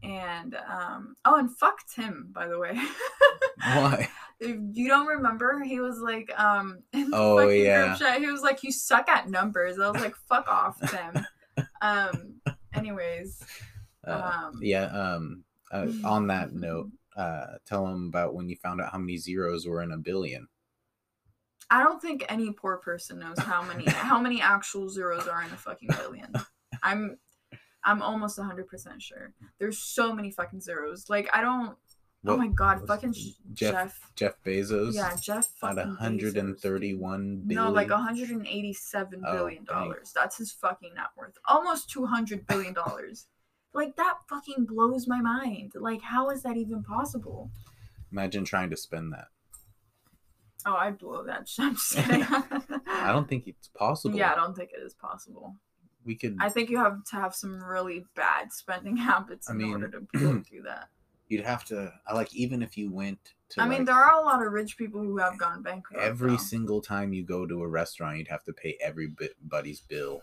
And, 0.00 0.54
um, 0.54 1.16
oh, 1.24 1.36
and 1.36 1.50
fuck 1.58 1.78
Tim, 1.92 2.28
by 2.32 2.46
the 2.46 2.58
way. 2.58 2.78
Why? 3.64 4.08
If 4.38 4.56
you 4.72 4.88
don't 4.88 5.08
remember, 5.08 5.60
he 5.64 5.80
was 5.80 5.98
like, 5.98 6.30
um, 6.38 6.78
in 6.92 7.10
the 7.10 7.16
Oh, 7.16 7.48
yeah. 7.48 7.96
he 8.18 8.30
was 8.30 8.42
like, 8.42 8.62
you 8.62 8.70
suck 8.70 9.08
at 9.08 9.28
numbers. 9.28 9.80
I 9.80 9.90
was 9.90 10.00
like, 10.00 10.14
fuck 10.28 10.46
off, 10.46 10.78
Tim. 10.88 11.26
Um, 11.80 12.40
anyways, 12.74 13.42
Uh, 14.06 14.46
um, 14.46 14.60
yeah. 14.62 14.84
Um. 14.86 15.44
Uh, 15.70 15.86
on 16.04 16.26
that 16.28 16.52
note, 16.54 16.90
uh, 17.16 17.46
tell 17.66 17.84
them 17.86 18.08
about 18.08 18.34
when 18.34 18.48
you 18.48 18.56
found 18.56 18.80
out 18.80 18.92
how 18.92 18.98
many 18.98 19.18
zeros 19.18 19.66
were 19.66 19.82
in 19.82 19.92
a 19.92 19.98
billion. 19.98 20.48
I 21.70 21.82
don't 21.82 22.00
think 22.00 22.24
any 22.30 22.50
poor 22.52 22.78
person 22.78 23.18
knows 23.18 23.38
how 23.38 23.62
many 23.62 23.84
how 23.86 24.18
many 24.18 24.40
actual 24.40 24.88
zeros 24.88 25.28
are 25.28 25.42
in 25.42 25.50
a 25.52 25.56
fucking 25.56 25.90
billion. 25.98 26.32
I'm 26.82 27.18
I'm 27.84 28.02
almost 28.02 28.38
100% 28.38 29.00
sure. 29.00 29.32
There's 29.58 29.78
so 29.78 30.14
many 30.14 30.30
fucking 30.30 30.60
zeros. 30.60 31.08
Like 31.08 31.28
I 31.34 31.40
don't 31.42 31.76
Oh 32.26 32.36
my 32.36 32.48
god, 32.48 32.86
fucking? 32.86 33.14
Jeff, 33.54 33.72
Jeff 33.72 34.10
Jeff 34.16 34.32
Bezos. 34.44 34.94
Yeah, 34.94 35.14
Jeff 35.20 35.46
At 35.62 35.76
fucking 35.76 35.88
131 35.90 36.56
Bezos. 36.56 37.46
billion. 37.46 37.64
No, 37.64 37.70
like 37.70 37.90
187 37.90 39.22
Oh, 39.26 39.32
billion 39.32 39.64
dollars. 39.64 40.12
That's 40.14 40.36
his 40.36 40.52
fucking 40.52 40.94
net 40.94 41.06
worth. 41.16 41.34
Almost 41.48 41.90
200 41.90 42.46
billion 42.46 42.74
dollars. 42.74 43.26
like 43.72 43.94
that 43.96 44.14
fucking 44.28 44.64
blows 44.66 45.06
my 45.06 45.20
mind. 45.20 45.72
Like 45.74 46.02
how 46.02 46.30
is 46.30 46.42
that 46.42 46.56
even 46.56 46.82
possible? 46.82 47.50
Imagine 48.10 48.44
trying 48.44 48.70
to 48.70 48.76
spend 48.76 49.12
that. 49.12 49.26
Oh, 50.66 50.74
I 50.74 50.90
blow 50.90 51.24
that 51.24 51.48
shit. 51.48 51.64
I'm 51.66 51.74
just 51.74 51.94
kidding. 51.96 52.24
I 52.88 53.12
don't 53.12 53.28
think 53.28 53.46
it's 53.46 53.68
possible. 53.68 54.16
Yeah, 54.18 54.32
I 54.32 54.34
don't 54.34 54.56
think 54.56 54.70
it 54.76 54.82
is 54.84 54.94
possible. 54.94 55.54
We 56.04 56.16
could. 56.16 56.36
I 56.40 56.48
think 56.48 56.68
you 56.68 56.78
have 56.78 57.04
to 57.04 57.16
have 57.16 57.34
some 57.34 57.62
really 57.62 58.04
bad 58.16 58.52
spending 58.52 58.96
habits 59.10 59.48
I 59.48 59.52
in 59.52 59.58
mean, 59.58 59.72
order 59.72 59.88
to 59.90 60.00
be 60.12 60.18
able 60.24 60.42
to 60.42 60.50
do 60.50 60.62
that. 60.62 60.88
You'd 61.28 61.44
have 61.44 61.64
to. 61.66 61.92
I 62.06 62.14
like 62.14 62.34
even 62.34 62.62
if 62.62 62.76
you 62.78 62.90
went 62.90 63.34
to. 63.50 63.60
I 63.62 63.68
mean, 63.68 63.78
like, 63.80 63.86
there 63.86 63.96
are 63.96 64.20
a 64.20 64.24
lot 64.24 64.44
of 64.44 64.52
rich 64.52 64.78
people 64.78 65.02
who 65.02 65.18
have 65.18 65.38
gone 65.38 65.62
bankrupt. 65.62 66.02
every 66.02 66.32
though. 66.32 66.36
single 66.38 66.80
time 66.80 67.12
you 67.12 67.22
go 67.24 67.46
to 67.46 67.62
a 67.62 67.68
restaurant, 67.68 68.18
you'd 68.18 68.28
have 68.28 68.44
to 68.44 68.52
pay 68.52 68.76
everybody's 68.80 69.80
bill 69.80 70.22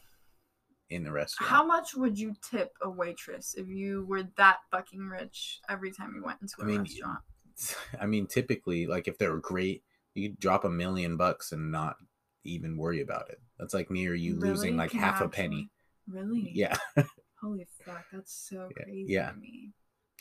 in 0.90 1.04
the 1.04 1.12
restaurant. 1.12 1.50
How 1.50 1.66
much 1.66 1.96
would 1.96 2.18
you 2.18 2.36
tip 2.42 2.74
a 2.82 2.90
waitress 2.90 3.56
if 3.58 3.68
you 3.68 4.06
were 4.06 4.24
that 4.38 4.60
fucking 4.72 5.08
rich 5.08 5.60
every 5.70 5.92
time 5.92 6.14
you 6.16 6.24
went 6.24 6.42
into 6.42 6.56
a 6.60 6.64
I 6.64 6.68
mean, 6.68 6.80
restaurant? 6.82 7.20
I 8.02 8.06
mean, 8.06 8.28
typically, 8.28 8.86
like 8.88 9.08
if 9.08 9.18
they 9.18 9.28
were 9.28 9.40
great, 9.40 9.84
you 10.14 10.30
drop 10.30 10.64
a 10.64 10.70
million 10.70 11.18
bucks 11.18 11.52
and 11.52 11.72
not 11.72 11.98
even 12.44 12.78
worry 12.78 13.02
about 13.02 13.30
it. 13.30 13.40
That's 13.60 13.74
like 13.74 13.90
near 13.90 14.14
you 14.16 14.36
losing 14.36 14.78
like 14.78 14.92
Can 14.92 15.00
half 15.02 15.22
a 15.22 15.30
penny. 15.30 15.70
Really? 16.08 16.52
Yeah, 16.54 16.76
Holy 17.42 17.66
fuck, 17.86 18.06
that's 18.12 18.32
so 18.34 18.70
Yeah, 18.78 18.84
crazy 18.84 19.14
yeah. 19.14 19.32
to 19.32 19.38
me. 19.38 19.72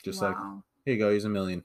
just 0.03 0.21
like 0.21 0.35
wow. 0.35 0.63
Here 0.85 0.93
you 0.93 0.99
go, 0.99 1.09
here's 1.09 1.25
a 1.25 1.29
million. 1.29 1.63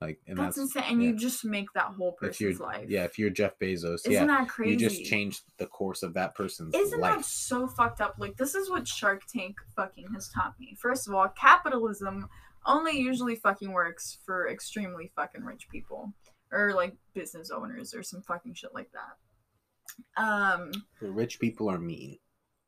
Like, 0.00 0.18
and 0.26 0.38
that's, 0.38 0.56
that's, 0.56 0.74
insane. 0.76 0.92
And 0.92 1.02
yeah. 1.02 1.10
you 1.10 1.16
just 1.16 1.44
make 1.44 1.66
that 1.74 1.92
whole 1.96 2.12
person's 2.12 2.58
life. 2.58 2.86
yeah, 2.88 3.04
if 3.04 3.18
you're 3.18 3.28
Jeff 3.28 3.58
Bezos, 3.58 4.00
Isn't 4.06 4.12
yeah, 4.12 4.26
that 4.26 4.48
crazy? 4.48 4.72
you 4.72 4.76
just 4.78 5.04
changed 5.04 5.42
the 5.58 5.66
course 5.66 6.02
of 6.02 6.14
that 6.14 6.34
person's 6.34 6.74
Isn't 6.74 7.00
that 7.00 7.24
so 7.24 7.68
fucked 7.68 8.00
up? 8.00 8.14
Like, 8.18 8.36
this 8.36 8.54
is 8.54 8.70
what 8.70 8.88
Shark 8.88 9.22
Tank 9.26 9.56
fucking 9.76 10.08
has 10.14 10.30
taught 10.30 10.54
me. 10.58 10.74
First 10.80 11.06
of 11.06 11.14
all, 11.14 11.28
capitalism 11.28 12.28
only 12.64 12.98
usually 12.98 13.36
fucking 13.36 13.72
works 13.72 14.18
for 14.24 14.48
extremely 14.48 15.12
fucking 15.14 15.44
rich 15.44 15.68
people 15.70 16.14
or 16.50 16.72
like 16.72 16.96
business 17.14 17.50
owners 17.50 17.94
or 17.94 18.02
some 18.02 18.22
fucking 18.22 18.54
shit 18.54 18.74
like 18.74 18.90
that. 18.92 20.22
Um, 20.22 20.72
The 21.00 21.10
rich 21.10 21.40
people 21.40 21.70
are 21.70 21.78
mean. 21.78 22.18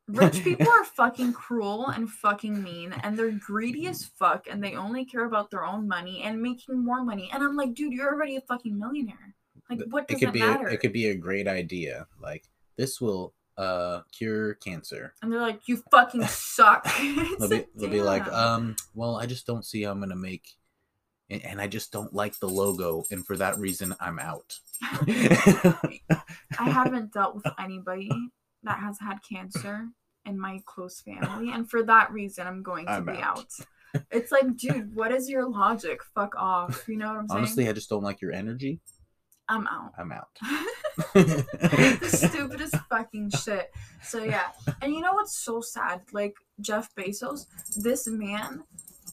Rich 0.09 0.43
people 0.45 0.69
are 0.69 0.85
fucking 0.85 1.33
cruel 1.33 1.89
and 1.89 2.11
fucking 2.11 2.63
mean 2.63 2.93
and 3.03 3.17
they're 3.17 3.31
greedy 3.31 3.87
as 3.87 4.05
fuck 4.05 4.47
and 4.51 4.63
they 4.63 4.75
only 4.75 5.05
care 5.05 5.25
about 5.25 5.51
their 5.51 5.65
own 5.65 5.87
money 5.89 6.23
and 6.23 6.43
making 6.43 6.85
more 6.85 7.05
money. 7.05 7.31
And 7.33 7.43
I'm 7.43 7.57
like, 7.57 7.75
dude, 7.75 7.93
you're 7.93 8.13
already 8.13 8.37
a 8.37 8.41
fucking 8.41 8.79
millionaire. 8.79 9.35
Like, 9.71 9.81
what 9.89 10.05
it 10.05 10.09
does 10.09 10.19
could 10.21 10.29
it 10.31 10.33
be 10.33 10.41
matter? 10.41 10.69
A, 10.69 10.73
it 10.75 10.81
could 10.81 10.93
be 10.93 11.09
a 11.09 11.15
great 11.15 11.49
idea. 11.49 12.07
Like 12.21 12.49
this 12.77 13.01
will 13.01 13.35
uh 13.59 14.01
cure 14.11 14.55
cancer. 14.55 15.15
and 15.23 15.31
they're 15.31 15.41
like, 15.41 15.61
you 15.67 15.83
fucking 15.91 16.25
suck. 16.27 16.85
They'll 17.39 17.49
be, 17.49 17.57
like, 17.57 17.69
they'll 17.75 17.91
be 17.91 18.03
like, 18.03 18.27
um, 18.33 18.77
well, 18.95 19.17
I 19.17 19.27
just 19.27 19.47
don't 19.47 19.65
see 19.65 19.83
how 19.83 19.91
I'm 19.91 20.01
gonna 20.01 20.17
make, 20.17 20.49
and, 21.29 21.45
and 21.45 21.61
I 21.61 21.67
just 21.67 21.93
don't 21.93 22.15
like 22.15 22.39
the 22.39 22.49
logo, 22.49 23.05
and 23.11 23.27
for 23.27 23.37
that 23.37 23.59
reason, 23.59 23.95
I'm 24.01 24.19
out. 24.19 24.59
I 24.81 25.91
haven't 26.59 27.13
dealt 27.13 27.35
with 27.35 27.47
anybody 27.59 28.11
that 28.65 28.79
has 28.79 28.99
had 29.01 29.19
cancer 29.29 29.89
in 30.25 30.39
my 30.39 30.61
close 30.67 31.01
family, 31.01 31.53
and 31.53 31.69
for 31.69 31.83
that 31.85 32.13
reason, 32.13 32.47
I'm 32.47 32.63
going 32.63 32.87
to 32.87 32.93
I'm 32.93 33.05
be 33.05 33.13
out. 33.13 33.39
out. 33.39 34.05
It's 34.11 34.33
like, 34.33 34.57
dude, 34.57 34.95
what 34.95 35.13
is 35.13 35.29
your 35.29 35.49
logic? 35.49 36.01
Fuck 36.15 36.35
off. 36.37 36.85
You 36.89 36.97
know 36.97 37.09
what 37.09 37.17
I'm 37.17 37.29
saying? 37.29 37.39
Honestly, 37.39 37.69
I 37.69 37.73
just 37.73 37.91
don't 37.91 38.03
like 38.03 38.21
your 38.21 38.33
energy. 38.33 38.81
I'm 39.49 39.67
out. 39.67 39.93
I'm 39.99 40.13
out. 40.13 40.29
the 41.15 42.09
stupidest 42.31 42.77
fucking 42.89 43.31
shit. 43.31 43.71
So 44.03 44.23
yeah, 44.25 44.49
and 44.81 44.95
you 44.95 45.01
know 45.01 45.15
what's 45.15 45.37
so 45.37 45.61
sad? 45.61 46.03
Like 46.13 46.35
Jeff 46.61 46.95
Bezos, 46.95 47.47
this 47.77 48.07
man. 48.07 48.63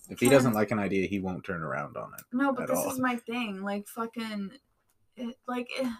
if 0.09 0.19
he 0.19 0.29
doesn't 0.29 0.53
like 0.53 0.71
an 0.71 0.79
idea, 0.79 1.07
he 1.07 1.19
won't 1.19 1.43
turn 1.43 1.61
around 1.61 1.97
on 1.97 2.11
it. 2.13 2.23
No, 2.31 2.53
but 2.53 2.67
this 2.67 2.77
all. 2.77 2.91
is 2.91 2.99
my 2.99 3.15
thing. 3.15 3.63
Like 3.63 3.87
fucking, 3.87 4.51
it, 5.17 5.35
like 5.47 5.69
eh, 5.79 5.91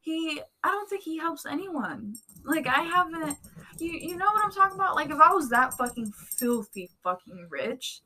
he. 0.00 0.40
I 0.64 0.68
don't 0.68 0.88
think 0.88 1.02
he 1.02 1.18
helps 1.18 1.46
anyone. 1.46 2.14
Like 2.44 2.66
I 2.66 2.82
haven't. 2.82 3.36
You 3.78 3.90
you 3.92 4.16
know 4.16 4.26
what 4.26 4.44
I'm 4.44 4.50
talking 4.52 4.76
about? 4.76 4.94
Like 4.94 5.10
if 5.10 5.18
I 5.18 5.32
was 5.32 5.48
that 5.50 5.74
fucking 5.74 6.12
filthy 6.12 6.90
fucking 7.02 7.48
rich. 7.50 8.00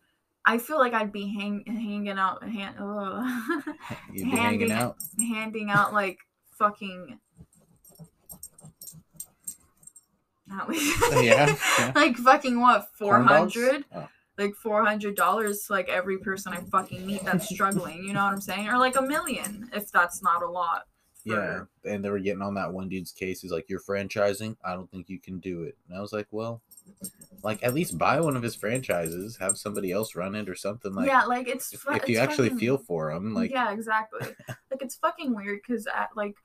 I 0.46 0.56
feel 0.56 0.78
like 0.78 0.94
I'd 0.94 1.12
be 1.12 1.28
hang, 1.38 1.62
hanging 1.66 2.08
out, 2.08 2.42
hand, 2.42 2.76
be 4.12 4.22
hanging 4.22 4.36
Handing- 4.36 4.72
out. 4.72 4.96
handing 5.18 5.70
out 5.70 5.92
like 5.92 6.18
fucking. 6.58 7.18
Yeah, 10.70 11.20
yeah. 11.20 11.92
like 11.94 12.16
fucking 12.16 12.60
what 12.60 12.88
four 12.98 13.14
Corn 13.16 13.26
dogs? 13.28 13.54
hundred? 13.54 13.84
Oh. 13.94 14.08
Like 14.36 14.54
four 14.56 14.84
hundred 14.84 15.14
dollars 15.14 15.64
to 15.66 15.72
like 15.74 15.88
every 15.88 16.18
person 16.18 16.52
I 16.52 16.60
fucking 16.72 17.06
meet 17.06 17.24
that's 17.24 17.48
struggling. 17.48 18.02
You 18.04 18.14
know 18.14 18.24
what 18.24 18.32
I'm 18.32 18.40
saying? 18.40 18.68
Or 18.68 18.76
like 18.78 18.96
a 18.96 19.02
million 19.02 19.70
if 19.72 19.92
that's 19.92 20.22
not 20.22 20.42
a 20.42 20.48
lot. 20.50 20.86
Yeah, 21.24 21.62
and 21.84 22.04
they 22.04 22.10
were 22.10 22.18
getting 22.18 22.42
on 22.42 22.54
that 22.54 22.72
one 22.72 22.88
dude's 22.88 23.12
case. 23.12 23.40
He's 23.40 23.52
like, 23.52 23.68
"You're 23.68 23.80
franchising. 23.80 24.56
I 24.64 24.74
don't 24.74 24.90
think 24.90 25.08
you 25.08 25.18
can 25.20 25.38
do 25.38 25.62
it." 25.64 25.76
And 25.88 25.96
I 25.96 26.00
was 26.00 26.12
like, 26.12 26.26
"Well, 26.30 26.62
like 27.42 27.62
at 27.62 27.74
least 27.74 27.98
buy 27.98 28.20
one 28.20 28.36
of 28.36 28.42
his 28.42 28.54
franchises, 28.56 29.36
have 29.38 29.56
somebody 29.58 29.92
else 29.92 30.14
run 30.14 30.34
it 30.34 30.48
or 30.48 30.54
something." 30.54 30.92
Like, 30.94 31.06
yeah, 31.08 31.24
like 31.24 31.48
it's 31.48 31.72
if, 31.72 31.80
fu- 31.80 31.92
if 31.92 32.08
you 32.08 32.16
it's 32.16 32.22
actually 32.30 32.48
fucking- 32.48 32.58
feel 32.60 32.78
for 32.78 33.10
him, 33.10 33.34
like, 33.34 33.50
yeah, 33.50 33.72
exactly. 33.72 34.20
like 34.48 34.82
it's 34.82 34.96
fucking 34.96 35.34
weird 35.34 35.60
because 35.66 35.86
at 35.86 36.10
like 36.16 36.36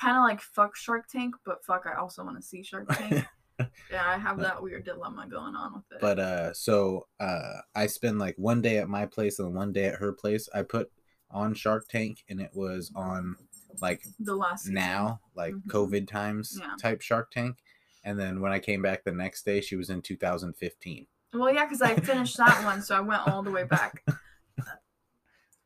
kind 0.00 0.16
of 0.16 0.22
like 0.22 0.40
fuck 0.40 0.76
Shark 0.76 1.08
Tank, 1.08 1.34
but 1.44 1.64
fuck, 1.64 1.84
I 1.86 1.98
also 1.98 2.24
want 2.24 2.36
to 2.36 2.42
see 2.42 2.62
Shark 2.62 2.88
Tank. 2.88 3.24
yeah, 3.90 4.04
I 4.04 4.18
have 4.18 4.38
that 4.40 4.60
weird 4.62 4.84
dilemma 4.84 5.26
going 5.30 5.54
on 5.54 5.74
with 5.74 5.84
it. 5.92 6.00
but 6.00 6.18
uh, 6.18 6.52
so 6.52 7.06
uh, 7.20 7.58
I 7.74 7.86
spend 7.86 8.18
like 8.18 8.34
one 8.36 8.60
day 8.60 8.78
at 8.78 8.88
my 8.88 9.06
place 9.06 9.38
and 9.38 9.54
one 9.54 9.72
day 9.72 9.86
at 9.86 9.94
her 10.00 10.12
place. 10.12 10.48
I 10.54 10.62
put 10.62 10.90
on 11.30 11.54
Shark 11.54 11.88
Tank, 11.88 12.24
and 12.28 12.40
it 12.40 12.50
was 12.54 12.92
on 12.94 13.36
like 13.80 14.04
the 14.18 14.34
last 14.34 14.62
season. 14.64 14.74
now, 14.74 15.20
like 15.34 15.54
Mhm. 15.54 15.66
COVID 15.66 16.08
times 16.08 16.56
Yeah. 16.60 16.74
type 16.80 17.00
Shark 17.02 17.30
Tank. 17.30 17.58
And 18.04 18.18
then 18.20 18.40
when 18.40 18.52
I 18.52 18.58
came 18.58 18.82
back 18.82 19.04
the 19.04 19.12
next 19.12 19.44
day, 19.44 19.60
she 19.60 19.76
was 19.76 19.88
in 19.90 20.02
2015. 20.02 21.06
Well, 21.32 21.52
yeah, 21.52 21.64
because 21.64 21.80
I 21.82 21.94
finished 22.00 22.36
that 22.36 22.64
one, 22.64 22.82
so 22.82 22.94
I 22.96 23.00
went 23.00 23.26
all 23.26 23.42
the 23.42 23.50
way 23.50 23.64
back. 23.64 24.04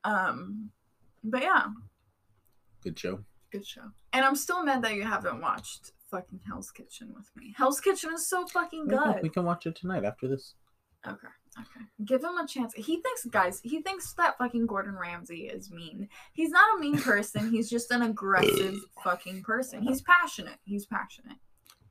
Um, 0.05 0.71
but 1.25 1.43
yeah, 1.43 1.67
Good 2.83 2.99
show. 2.99 3.25
good 3.50 3.67
show. 3.67 3.91
And 4.12 4.25
I'm 4.25 4.37
still 4.37 4.62
mad 4.65 4.83
that 4.83 4.95
you 4.95 5.03
haven't 5.03 5.41
watched 5.41 5.93
fucking 6.11 6.41
Hell's 6.47 6.71
Kitchen 6.71 7.12
with 7.15 7.31
me. 7.37 7.53
Hell's 7.57 7.81
Kitchen 7.81 8.12
is 8.15 8.27
so 8.29 8.47
fucking 8.47 8.85
We 8.87 8.97
can, 8.97 9.12
good. 9.15 9.23
we 9.23 9.29
can 9.29 9.45
watch 9.45 9.67
it 9.67 9.75
tonight 9.77 10.05
after 10.05 10.29
this. 10.29 10.55
Okay, 11.07 11.29
okay. 11.61 11.87
Give 12.05 12.23
him 12.23 12.37
a 12.38 12.47
chance. 12.47 12.75
He 12.75 13.00
thinks, 13.00 13.25
guys, 13.27 13.61
he 13.62 13.83
thinks 13.83 14.12
that 14.15 14.38
fucking 14.38 14.67
Gordon 14.67 14.97
Ramsay 14.97 15.47
is 15.47 15.71
mean. 15.71 16.09
He's 16.33 16.50
not 16.50 16.77
a 16.77 16.81
mean 16.81 16.99
person. 17.00 17.50
He's 17.50 17.71
just 17.71 17.91
an 17.91 18.03
aggressive 18.03 18.77
fucking 19.03 19.43
person. 19.43 19.83
He's 19.83 20.03
passionate. 20.03 20.59
He's 20.65 20.87
passionate. 20.87 21.37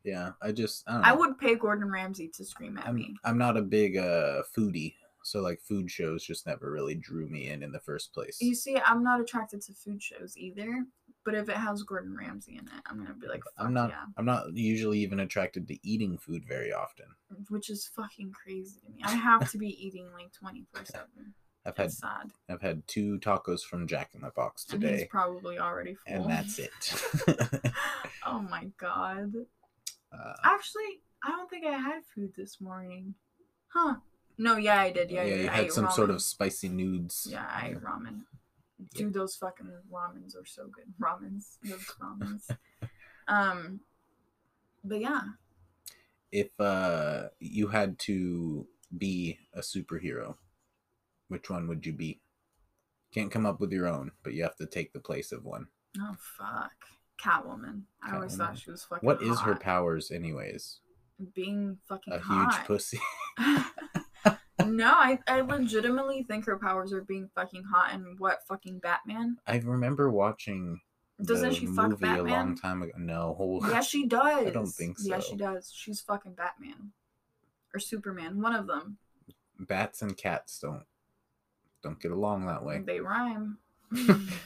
Yeah, 0.03 0.31
I 0.41 0.53
just 0.53 0.83
I, 0.87 0.93
don't 0.93 1.05
I 1.05 1.13
would 1.13 1.37
pay 1.37 1.55
Gordon 1.55 1.91
Ramsay 1.91 2.29
to 2.35 2.45
scream 2.45 2.77
at 2.77 2.87
I'm 2.87 2.95
me. 2.95 3.15
I'm 3.25 3.37
not 3.37 3.57
a 3.57 3.61
big 3.61 3.97
uh 3.97 4.43
foodie, 4.57 4.93
so 5.23 5.41
like 5.41 5.59
food 5.59 5.91
shows 5.91 6.23
just 6.23 6.47
never 6.47 6.71
really 6.71 6.95
drew 6.95 7.27
me 7.27 7.49
in 7.49 7.61
in 7.61 7.73
the 7.73 7.79
first 7.79 8.13
place. 8.13 8.37
You 8.39 8.55
see, 8.55 8.77
I'm 8.77 9.03
not 9.03 9.19
attracted 9.19 9.61
to 9.63 9.73
food 9.73 10.01
shows 10.01 10.37
either. 10.37 10.85
But 11.27 11.35
if 11.35 11.49
it 11.49 11.57
has 11.57 11.83
Gordon 11.83 12.15
Ramsay 12.15 12.53
in 12.53 12.59
it, 12.67 12.81
I'm 12.89 12.99
gonna 12.99 13.13
be 13.13 13.27
like, 13.27 13.43
fuck 13.43 13.51
I'm 13.57 13.73
not. 13.73 13.89
yeah. 13.89 14.05
I'm 14.15 14.23
not 14.23 14.55
usually 14.55 14.99
even 14.99 15.19
attracted 15.19 15.67
to 15.67 15.77
eating 15.85 16.17
food 16.17 16.45
very 16.47 16.71
often. 16.71 17.07
Which 17.49 17.69
is 17.69 17.85
fucking 17.93 18.31
crazy 18.31 18.79
to 18.85 18.89
me. 18.93 19.01
I 19.03 19.11
have 19.11 19.51
to 19.51 19.57
be 19.57 19.67
eating 19.67 20.07
like 20.13 20.31
24 20.31 20.85
7. 20.85 21.05
I've 21.65 21.75
had 21.75 21.91
sad. 21.91 22.31
I've 22.49 22.61
had 22.61 22.87
two 22.87 23.19
tacos 23.19 23.59
from 23.59 23.87
Jack 23.87 24.11
in 24.15 24.21
the 24.21 24.29
Box 24.29 24.67
And 24.71 24.81
he's 24.81 24.89
today, 24.89 25.07
probably 25.11 25.59
already 25.59 25.95
full. 26.07 26.15
and 26.15 26.31
that's 26.31 26.59
it. 26.59 26.71
oh 28.25 28.39
my 28.49 28.69
god. 28.77 29.33
uh, 30.13 30.33
Actually, 30.45 31.01
I 31.25 31.31
don't 31.31 31.49
think 31.49 31.65
I 31.65 31.77
had 31.77 32.03
food 32.15 32.31
this 32.37 32.61
morning. 32.61 33.15
Huh. 33.67 33.95
No, 34.37 34.55
yeah, 34.55 34.79
I 34.79 34.91
did. 34.93 35.11
Yeah, 35.11 35.25
yeah, 35.25 35.35
you 35.35 35.49
I 35.49 35.51
had 35.51 35.73
some 35.73 35.91
sort 35.91 36.09
of 36.09 36.21
spicy 36.21 36.69
nudes. 36.69 37.27
Yeah, 37.29 37.45
I 37.51 37.71
ate 37.71 37.83
ramen. 37.83 38.21
Dude, 38.93 39.13
those 39.13 39.35
fucking 39.35 39.69
ramens 39.91 40.35
are 40.35 40.45
so 40.45 40.67
good. 40.67 40.85
Ramens. 41.01 41.57
Those 41.63 41.85
ramens. 42.01 42.49
um, 43.27 43.79
but 44.83 44.99
yeah. 45.01 45.21
If 46.31 46.49
uh 46.59 47.29
you 47.39 47.67
had 47.67 47.97
to 47.99 48.67
be 48.97 49.39
a 49.53 49.59
superhero, 49.61 50.35
which 51.29 51.49
one 51.49 51.67
would 51.67 51.85
you 51.85 51.93
be? 51.93 52.19
Can't 53.13 53.31
come 53.31 53.45
up 53.45 53.59
with 53.59 53.71
your 53.71 53.87
own, 53.87 54.11
but 54.23 54.33
you 54.33 54.43
have 54.43 54.57
to 54.57 54.65
take 54.65 54.93
the 54.93 54.99
place 54.99 55.31
of 55.31 55.43
one. 55.45 55.67
Oh, 55.99 56.15
fuck. 56.19 56.71
Catwoman. 57.23 57.83
I 58.03 58.15
always 58.15 58.35
thought 58.35 58.57
she 58.59 58.69
was 58.69 58.83
fucking 58.83 59.05
What 59.07 59.21
is 59.23 59.39
her 59.39 59.55
powers, 59.55 60.11
anyways? 60.11 60.81
Being 61.33 61.77
fucking 61.87 62.13
A 62.13 62.19
hot. 62.19 62.53
huge 62.53 62.67
pussy. 62.67 62.99
no, 64.75 64.91
I, 64.91 65.19
I 65.27 65.41
legitimately 65.41 66.23
think 66.23 66.45
her 66.45 66.57
powers 66.57 66.93
are 66.93 67.01
being 67.01 67.29
fucking 67.35 67.63
hot 67.63 67.93
and 67.93 68.19
what 68.19 68.39
fucking 68.47 68.79
Batman? 68.79 69.37
I 69.47 69.57
remember 69.57 70.09
watching 70.11 70.79
Doesn't 71.23 71.53
she 71.55 71.65
fuck 71.65 71.89
movie 71.89 72.05
a 72.05 72.17
long 72.17 72.25
Batman? 72.25 72.55
time 72.55 72.81
ago. 72.83 72.91
No, 72.97 73.61
Yeah, 73.69 73.81
she 73.81 74.05
does. 74.07 74.47
I 74.47 74.49
don't 74.51 74.67
think 74.67 74.99
so. 74.99 75.09
Yeah, 75.09 75.19
she 75.19 75.35
does. 75.35 75.71
She's 75.75 76.01
fucking 76.01 76.33
Batman. 76.33 76.91
Or 77.73 77.79
Superman. 77.79 78.41
One 78.41 78.53
of 78.55 78.67
them. 78.67 78.97
bats 79.59 80.01
and 80.01 80.15
cats 80.17 80.59
don't 80.59 80.83
don't 81.83 81.99
get 82.01 82.11
along 82.11 82.45
that 82.47 82.63
way. 82.63 82.79
They 82.85 82.99
rhyme. 82.99 83.57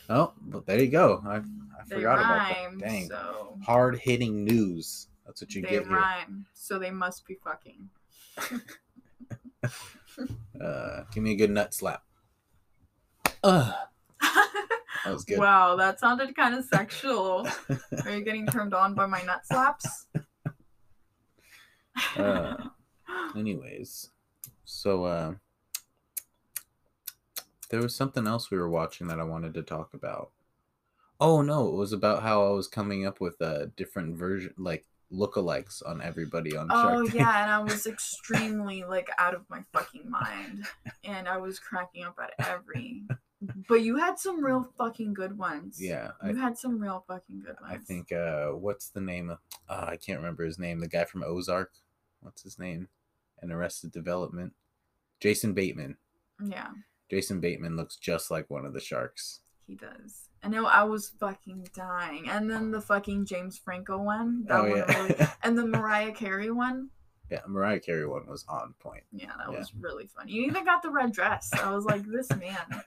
Oh, 0.09 0.33
well, 0.49 0.63
there 0.65 0.79
you 0.79 0.87
go. 0.89 1.23
I, 1.25 1.37
I 1.37 1.41
they 1.87 1.95
forgot 1.95 2.17
rhyme. 2.19 2.75
about 2.75 2.79
that. 2.81 2.87
Dang, 2.89 3.07
So 3.07 3.57
hard 3.65 3.97
hitting 3.97 4.43
news. 4.43 5.07
That's 5.25 5.41
what 5.41 5.55
you 5.55 5.61
they 5.61 5.69
get 5.69 5.83
here. 5.87 5.95
rhyme. 5.97 6.45
So 6.53 6.77
they 6.77 6.91
must 6.91 7.25
be 7.25 7.35
fucking. 7.35 7.89
Uh, 10.61 11.05
give 11.11 11.23
me 11.23 11.31
a 11.31 11.35
good 11.35 11.49
nut 11.49 11.73
slap. 11.73 12.03
Ugh, 13.43 13.73
that 14.21 15.11
was 15.11 15.25
good. 15.25 15.39
wow, 15.39 15.75
that 15.75 15.99
sounded 15.99 16.35
kind 16.35 16.53
of 16.53 16.63
sexual. 16.71 17.47
Are 18.05 18.11
you 18.11 18.23
getting 18.23 18.45
turned 18.45 18.75
on 18.75 18.93
by 18.93 19.07
my 19.07 19.23
nut 19.23 19.41
slaps? 19.43 20.05
Uh, 22.15 22.55
anyways, 23.35 24.11
so 24.63 25.05
uh, 25.05 25.33
there 27.69 27.81
was 27.81 27.95
something 27.95 28.27
else 28.27 28.51
we 28.51 28.57
were 28.59 28.69
watching 28.69 29.07
that 29.07 29.19
I 29.19 29.23
wanted 29.23 29.55
to 29.55 29.63
talk 29.63 29.95
about. 29.95 30.29
Oh 31.19 31.41
no, 31.41 31.67
it 31.69 31.75
was 31.75 31.91
about 31.91 32.21
how 32.21 32.45
I 32.45 32.51
was 32.51 32.67
coming 32.67 33.05
up 33.05 33.19
with 33.19 33.41
a 33.41 33.71
different 33.75 34.15
version, 34.15 34.53
like 34.57 34.85
lookalikes 35.11 35.81
on 35.87 36.01
everybody 36.01 36.55
on 36.55 36.67
Oh 36.71 36.81
Shark 36.81 37.05
Tank. 37.05 37.13
yeah, 37.15 37.41
and 37.43 37.51
I 37.51 37.59
was 37.71 37.85
extremely 37.85 38.83
like 38.83 39.09
out 39.17 39.33
of 39.33 39.49
my 39.49 39.63
fucking 39.73 40.09
mind, 40.09 40.65
and 41.03 41.27
I 41.27 41.37
was 41.37 41.59
cracking 41.59 42.03
up 42.05 42.17
at 42.21 42.47
every. 42.47 43.03
But 43.67 43.81
you 43.81 43.97
had 43.97 44.19
some 44.19 44.45
real 44.45 44.69
fucking 44.77 45.15
good 45.15 45.35
ones. 45.35 45.77
yeah. 45.81 46.11
I, 46.21 46.29
you 46.29 46.35
had 46.35 46.59
some 46.59 46.79
real 46.79 47.03
fucking 47.07 47.39
good 47.43 47.55
ones. 47.59 47.73
I 47.73 47.77
think 47.79 48.11
uh, 48.11 48.49
what's 48.49 48.89
the 48.89 49.01
name 49.01 49.31
of? 49.31 49.39
Uh, 49.67 49.85
I 49.87 49.97
can't 49.97 50.19
remember 50.19 50.45
his 50.45 50.59
name. 50.59 50.79
The 50.79 50.87
guy 50.87 51.05
from 51.05 51.23
Ozark. 51.23 51.71
What's 52.19 52.43
his 52.43 52.59
name? 52.59 52.87
And 53.41 53.51
Arrested 53.51 53.91
Development. 53.91 54.53
Jason 55.19 55.53
Bateman. 55.55 55.97
Yeah, 56.45 56.67
Jason 57.09 57.39
Bateman 57.39 57.75
looks 57.75 57.95
just 57.95 58.29
like 58.29 58.47
one 58.51 58.63
of 58.63 58.73
the 58.73 58.79
sharks. 58.79 59.39
he 59.65 59.73
does. 59.73 60.27
I 60.43 60.47
know 60.47 60.65
I 60.65 60.83
was 60.83 61.09
fucking 61.19 61.67
dying, 61.75 62.29
and 62.29 62.49
then 62.49 62.71
the 62.71 62.81
fucking 62.81 63.25
James 63.25 63.57
Franco 63.57 63.97
one. 64.01 64.43
That 64.47 64.59
oh 64.59 64.69
one 64.69 64.77
yeah. 64.77 65.03
really, 65.03 65.15
and 65.43 65.57
the 65.57 65.65
Mariah 65.67 66.11
Carey 66.13 66.49
one. 66.51 66.89
yeah, 67.29 67.41
Mariah 67.47 67.79
Carey 67.79 68.07
one 68.07 68.25
was 68.27 68.43
on 68.49 68.73
point. 68.79 69.03
Yeah, 69.11 69.27
that 69.37 69.51
Yeah. 69.51 69.59
was 69.59 69.71
really 69.79 70.07
funny. 70.07 70.31
You 70.33 70.43
even 70.45 70.65
got 70.65 70.81
the 70.81 70.89
red 70.89 71.11
dress. 71.13 71.51
I 71.53 71.71
was 71.73 71.85
like, 71.85 72.03
this 72.05 72.27
man. 72.37 72.83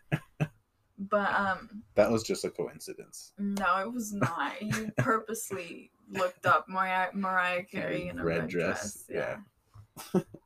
But 0.98 1.32
um, 1.34 1.82
That 1.96 2.10
was 2.10 2.22
just 2.22 2.44
a 2.44 2.50
coincidence. 2.50 3.32
no, 3.38 3.78
it 3.80 3.92
was 3.92 4.12
not. 4.12 4.60
You 4.62 4.90
purposely 4.96 5.90
looked 6.10 6.46
up 6.46 6.66
Mariah, 6.68 7.10
Mariah 7.14 7.64
Carey 7.64 8.08
in 8.08 8.18
a 8.18 8.24
red, 8.24 8.48
dress. 8.48 9.04
yeah. 9.08 9.36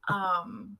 um, 0.08 0.76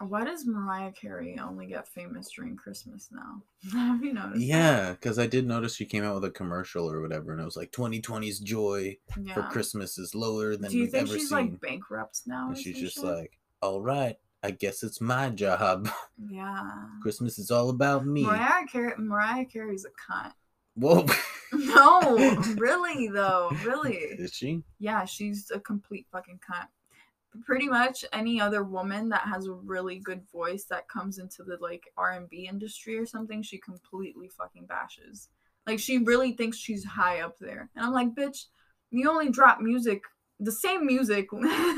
why 0.00 0.24
does 0.24 0.46
Mariah 0.46 0.92
Carey 0.92 1.38
only 1.42 1.66
get 1.66 1.88
famous 1.88 2.30
during 2.34 2.56
Christmas 2.56 3.08
now? 3.12 3.42
Have 3.72 4.02
you 4.04 4.12
noticed? 4.12 4.42
Yeah, 4.44 4.92
because 4.92 5.18
I 5.18 5.26
did 5.26 5.46
notice 5.46 5.74
she 5.76 5.86
came 5.86 6.04
out 6.04 6.14
with 6.16 6.24
a 6.24 6.30
commercial 6.30 6.90
or 6.90 7.00
whatever, 7.00 7.32
and 7.32 7.40
it 7.40 7.44
was 7.44 7.56
like 7.56 7.72
2020's 7.72 8.40
joy 8.40 8.96
Yeah. 9.22 9.34
for 9.34 9.42
Christmas 9.44 9.96
is 9.98 10.14
lower 10.14 10.56
than 10.56 10.70
Do 10.70 10.76
you 10.76 10.82
we've 10.84 10.92
think 10.92 11.08
ever 11.08 11.18
she's 11.18 11.28
seen. 11.30 11.38
like 11.38 11.60
bankrupt 11.60 12.22
now? 12.26 12.48
and 12.48 12.58
she's 12.58 12.78
just 12.78 12.96
shit? 12.96 13.04
like, 13.04 13.38
all 13.62 13.80
right, 13.80 14.16
I 14.42 14.50
guess 14.50 14.82
it's 14.82 15.00
my 15.00 15.30
job. 15.30 15.88
yeah. 16.30 16.70
Christmas 17.02 17.38
is 17.38 17.50
all 17.50 17.70
about 17.70 18.06
me. 18.06 18.24
Mariah 18.24 18.66
Carey. 18.70 18.92
Mariah 18.98 19.44
Carey's 19.46 19.86
a 19.86 20.12
cunt. 20.12 20.32
Whoa. 20.74 21.06
No, 21.52 22.00
really 22.58 23.06
though, 23.08 23.50
really. 23.64 23.94
Is 23.94 24.32
she? 24.34 24.62
Yeah, 24.80 25.04
she's 25.04 25.50
a 25.54 25.60
complete 25.60 26.06
fucking 26.10 26.40
cunt. 26.46 26.66
Pretty 27.44 27.68
much 27.68 28.04
any 28.12 28.40
other 28.40 28.62
woman 28.62 29.08
that 29.10 29.22
has 29.22 29.46
a 29.46 29.52
really 29.52 29.98
good 29.98 30.22
voice 30.30 30.64
that 30.70 30.88
comes 30.88 31.18
into 31.18 31.42
the 31.42 31.58
like 31.60 31.84
R 31.96 32.12
and 32.12 32.28
B 32.28 32.48
industry 32.48 32.96
or 32.96 33.06
something, 33.06 33.42
she 33.42 33.58
completely 33.58 34.28
fucking 34.28 34.66
bashes. 34.66 35.28
Like 35.66 35.78
she 35.78 35.98
really 35.98 36.32
thinks 36.32 36.56
she's 36.56 36.84
high 36.84 37.20
up 37.20 37.38
there, 37.38 37.70
and 37.74 37.84
I'm 37.84 37.92
like, 37.92 38.14
bitch, 38.14 38.44
you 38.90 39.10
only 39.10 39.30
drop 39.30 39.60
music, 39.60 40.02
the 40.38 40.52
same 40.52 40.86
music 40.86 41.28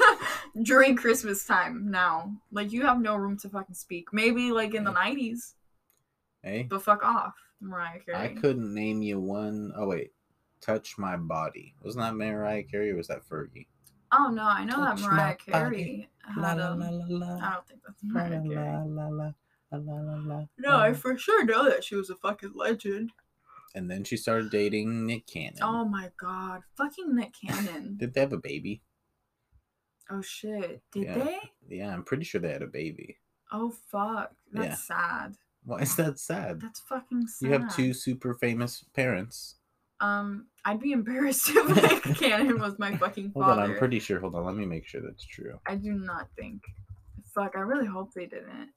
during 0.62 0.96
Christmas 0.96 1.46
time 1.46 1.90
now. 1.90 2.32
Like 2.52 2.72
you 2.72 2.84
have 2.84 3.00
no 3.00 3.16
room 3.16 3.38
to 3.38 3.48
fucking 3.48 3.74
speak. 3.74 4.12
Maybe 4.12 4.52
like 4.52 4.74
in 4.74 4.84
the 4.84 4.92
'90s, 4.92 5.54
Hey, 6.42 6.64
but 6.68 6.82
fuck 6.82 7.02
off, 7.02 7.34
Mariah 7.60 8.00
Carey. 8.04 8.16
I 8.18 8.28
couldn't 8.28 8.72
name 8.72 9.02
you 9.02 9.18
one 9.18 9.72
oh 9.76 9.88
wait, 9.88 10.12
touch 10.60 10.98
my 10.98 11.16
body. 11.16 11.74
Wasn't 11.82 12.02
that 12.02 12.14
Mariah 12.14 12.62
Carey 12.64 12.90
or 12.90 12.96
was 12.96 13.08
that 13.08 13.28
Fergie? 13.28 13.66
Oh 14.12 14.30
no, 14.32 14.42
I 14.42 14.64
know 14.64 14.76
Touch 14.76 15.00
that 15.02 15.08
my 15.08 15.14
Mariah 15.16 15.36
body. 15.36 15.52
Carey 15.52 16.08
La 16.36 16.48
had 16.48 16.58
la 16.58 16.72
a. 16.72 16.74
la 16.74 16.88
la 16.90 17.04
la. 17.08 17.36
I 17.36 17.52
don't 17.54 17.66
think 17.68 17.80
that's 17.86 18.02
La 18.04 18.12
Mariah 18.12 18.42
la 18.42 18.54
Carey. 18.54 18.88
la 18.88 19.08
la 19.08 19.08
la 19.08 19.32
la 19.72 19.78
la 19.78 20.00
la 20.00 20.34
la. 20.36 20.44
No, 20.58 20.70
I 20.78 20.88
la. 20.88 20.94
for 20.94 21.18
sure 21.18 21.44
know 21.44 21.68
that 21.68 21.84
she 21.84 21.94
was 21.94 22.10
a 22.10 22.16
fucking 22.16 22.52
legend. 22.54 23.12
And 23.74 23.90
then 23.90 24.02
she 24.04 24.16
started 24.16 24.50
dating 24.50 25.06
Nick 25.06 25.26
Cannon. 25.26 25.58
Oh 25.62 25.84
my 25.84 26.10
god, 26.18 26.62
fucking 26.76 27.14
Nick 27.14 27.34
Cannon. 27.46 27.96
Did 28.00 28.14
they 28.14 28.20
have 28.20 28.32
a 28.32 28.38
baby? 28.38 28.82
oh 30.10 30.22
shit, 30.22 30.80
did 30.90 31.02
Yeah. 31.04 31.18
they? 31.18 31.38
Yeah, 31.68 31.92
I'm 31.92 32.02
pretty 32.02 32.24
sure 32.24 32.40
they 32.40 32.50
had 32.52 32.62
a 32.62 32.66
baby. 32.66 33.18
Oh 33.52 33.70
fuck, 33.90 34.32
that's 34.52 34.66
Yeah. 34.66 34.96
sad. 34.96 35.36
Why 35.64 35.80
is 35.80 35.96
that 35.96 36.18
sad? 36.18 36.62
That's 36.62 36.80
fucking 36.80 37.26
sad. 37.26 37.46
You 37.46 37.52
have 37.52 37.76
two 37.76 37.92
super 37.92 38.32
famous 38.32 38.84
parents. 38.94 39.56
Um, 40.00 40.46
I'd 40.64 40.80
be 40.80 40.92
embarrassed 41.00 41.50
if 41.50 41.68
Nick 42.06 42.16
Cannon 42.16 42.58
was 42.60 42.78
my 42.78 42.96
fucking 42.96 43.32
Hold 43.34 43.46
on, 43.46 43.58
I'm 43.58 43.76
pretty 43.76 43.98
sure. 43.98 44.20
Hold 44.20 44.34
on, 44.36 44.44
let 44.44 44.54
me 44.54 44.64
make 44.66 44.86
sure 44.86 45.00
that's 45.00 45.24
true. 45.24 45.58
I 45.66 45.74
do 45.74 45.92
not 45.92 46.28
think. 46.38 46.62
Fuck, 47.34 47.54
I 47.56 47.60
really 47.60 47.86
hope 47.86 48.12
they 48.14 48.26
didn't. 48.26 48.70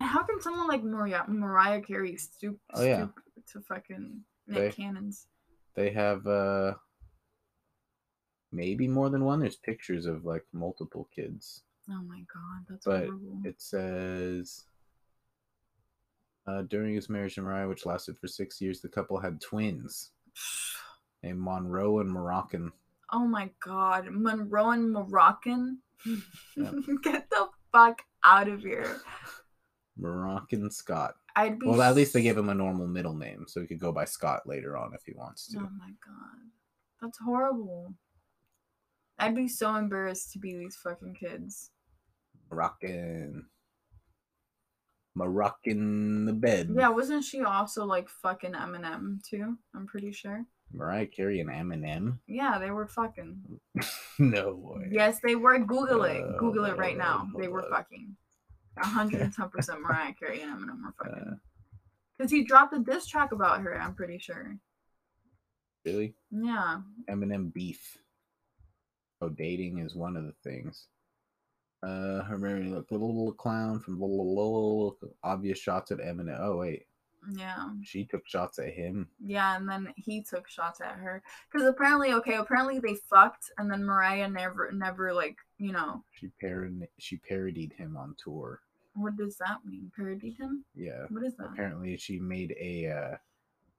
How 0.00 0.22
can 0.22 0.40
someone 0.40 0.66
like 0.68 0.82
Mariah, 0.82 1.24
Mariah 1.28 1.80
Carey 1.82 2.16
stoop, 2.16 2.58
Oh, 2.74 2.82
yeah. 2.84 3.08
to 3.52 3.60
fucking 3.60 4.20
Nick 4.46 4.56
They- 4.76 4.82
Cannon's? 4.82 5.26
They 5.74 5.90
have 5.90 6.26
uh 6.26 6.74
maybe 8.50 8.88
more 8.88 9.08
than 9.08 9.24
one. 9.24 9.38
There's 9.40 9.56
pictures 9.56 10.04
of 10.06 10.24
like 10.24 10.44
multiple 10.52 11.08
kids. 11.14 11.62
Oh 11.88 12.02
my 12.02 12.18
god, 12.32 12.64
that's 12.68 12.84
But 12.84 13.04
horrible. 13.04 13.40
It 13.44 13.60
says 13.60 14.64
uh, 16.46 16.62
during 16.62 16.94
his 16.94 17.08
marriage 17.08 17.34
to 17.34 17.42
Mariah, 17.42 17.68
which 17.68 17.86
lasted 17.86 18.18
for 18.18 18.28
six 18.28 18.60
years, 18.60 18.80
the 18.80 18.88
couple 18.88 19.18
had 19.18 19.40
twins 19.40 20.12
named 21.22 21.40
Monroe 21.40 21.98
and 22.00 22.10
Moroccan. 22.10 22.72
Oh 23.12 23.26
my 23.26 23.50
god, 23.64 24.06
Monroe 24.10 24.70
and 24.70 24.92
Moroccan. 24.92 25.78
Yep. 26.56 26.74
Get 27.02 27.28
the 27.30 27.48
fuck 27.72 28.02
out 28.24 28.48
of 28.48 28.60
here. 28.60 29.00
Moroccan 29.98 30.70
Scott. 30.70 31.14
I'd 31.36 31.58
be 31.58 31.66
Well, 31.66 31.82
at 31.82 31.94
least 31.94 32.12
they 32.12 32.22
gave 32.22 32.38
him 32.38 32.48
a 32.48 32.54
normal 32.54 32.86
middle 32.86 33.14
name, 33.14 33.44
so 33.46 33.60
he 33.60 33.66
could 33.66 33.78
go 33.78 33.92
by 33.92 34.04
Scott 34.04 34.42
later 34.46 34.76
on 34.76 34.92
if 34.94 35.02
he 35.04 35.12
wants 35.12 35.48
to. 35.48 35.58
Oh 35.58 35.68
my 35.78 35.90
god. 36.04 36.50
That's 37.02 37.18
horrible. 37.18 37.94
I'd 39.18 39.34
be 39.34 39.48
so 39.48 39.74
embarrassed 39.74 40.32
to 40.32 40.38
be 40.38 40.56
these 40.56 40.76
fucking 40.76 41.14
kids. 41.14 41.70
Moroccan. 42.50 43.46
Moroccan 45.14 46.24
the 46.26 46.32
bed. 46.32 46.70
Yeah, 46.76 46.88
wasn't 46.88 47.24
she 47.24 47.42
also 47.42 47.84
like 47.84 48.08
fucking 48.08 48.52
Eminem 48.52 49.22
too? 49.22 49.56
I'm 49.74 49.86
pretty 49.86 50.12
sure. 50.12 50.44
Mariah 50.72 51.06
Carey 51.06 51.40
and 51.40 51.50
Eminem. 51.50 52.18
Yeah, 52.28 52.58
they 52.58 52.70
were 52.70 52.86
fucking. 52.86 53.40
no 54.20 54.54
way. 54.56 54.88
Yes, 54.90 55.18
they 55.22 55.34
were. 55.34 55.58
Google 55.58 56.04
it. 56.04 56.22
Uh, 56.22 56.38
Google 56.38 56.64
it 56.66 56.76
right 56.76 56.96
now. 56.96 57.28
They 57.36 57.48
were 57.48 57.64
fucking. 57.70 58.16
110% 58.78 59.80
Mariah 59.80 60.14
Carey 60.14 60.42
and 60.42 60.52
Eminem 60.52 60.82
were 60.82 60.88
Uh, 61.06 61.08
fucking. 61.10 61.40
Because 62.16 62.30
he 62.30 62.44
dropped 62.44 62.74
a 62.74 62.78
diss 62.78 63.06
track 63.06 63.32
about 63.32 63.62
her, 63.62 63.80
I'm 63.80 63.94
pretty 63.94 64.18
sure. 64.18 64.56
really? 65.84 66.14
Yeah. 66.30 66.82
Eminem 67.10 67.52
beef. 67.52 67.98
Oh, 69.22 69.28
dating 69.28 69.78
is 69.80 69.94
one 69.96 70.16
of 70.16 70.24
the 70.24 70.34
things. 70.44 70.86
Uh, 71.82 72.22
her 72.24 72.36
very 72.36 72.64
look 72.64 72.90
little, 72.90 73.08
little 73.08 73.32
clown 73.32 73.80
from 73.80 73.98
little, 74.00 74.28
little, 74.34 74.98
obvious 75.24 75.58
shots 75.58 75.90
at 75.90 75.98
Eminem. 75.98 76.38
Oh 76.38 76.58
wait, 76.58 76.86
Yeah. 77.32 77.70
she 77.82 78.04
took 78.04 78.26
shots 78.26 78.58
at 78.58 78.68
him. 78.74 79.08
Yeah, 79.24 79.56
and 79.56 79.66
then 79.68 79.92
he 79.96 80.22
took 80.22 80.46
shots 80.48 80.80
at 80.82 80.96
her. 80.96 81.22
Because 81.50 81.66
apparently, 81.66 82.12
okay, 82.12 82.34
apparently 82.34 82.80
they 82.80 82.96
fucked, 83.08 83.50
and 83.56 83.70
then 83.70 83.82
Mariah 83.84 84.28
never, 84.28 84.70
never, 84.72 85.14
like, 85.14 85.36
you 85.56 85.72
know, 85.72 86.04
She 86.12 86.30
parod 86.42 86.86
she 86.98 87.16
parodied 87.16 87.72
him 87.72 87.96
on 87.96 88.14
tour. 88.22 88.60
what 88.94 89.16
does 89.16 89.36
that 89.38 89.64
mean? 89.64 89.90
Parodied 89.96 90.36
him? 90.36 90.64
Yeah. 90.74 91.06
What 91.08 91.24
is 91.24 91.34
that? 91.38 91.48
Apparently, 91.52 91.96
she 91.96 92.18
made 92.18 92.54
a 92.60 92.88
uh, 92.90 93.16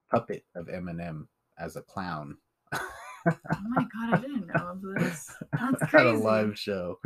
puppet 0.10 0.44
of 0.56 0.66
Eminem 0.68 1.28
as 1.60 1.76
a 1.76 1.82
clown. 1.84 2.38
Oh 3.28 3.36
my 3.70 3.84
god, 3.84 4.16
I 4.16 4.18
didn't 4.20 4.48
know 4.48 4.70
of 4.70 4.82
this. 4.82 5.32
That's 5.54 5.92
crazy. 5.92 6.08
At 6.10 6.16
a 6.16 6.18
live 6.18 6.58
show. 6.58 6.98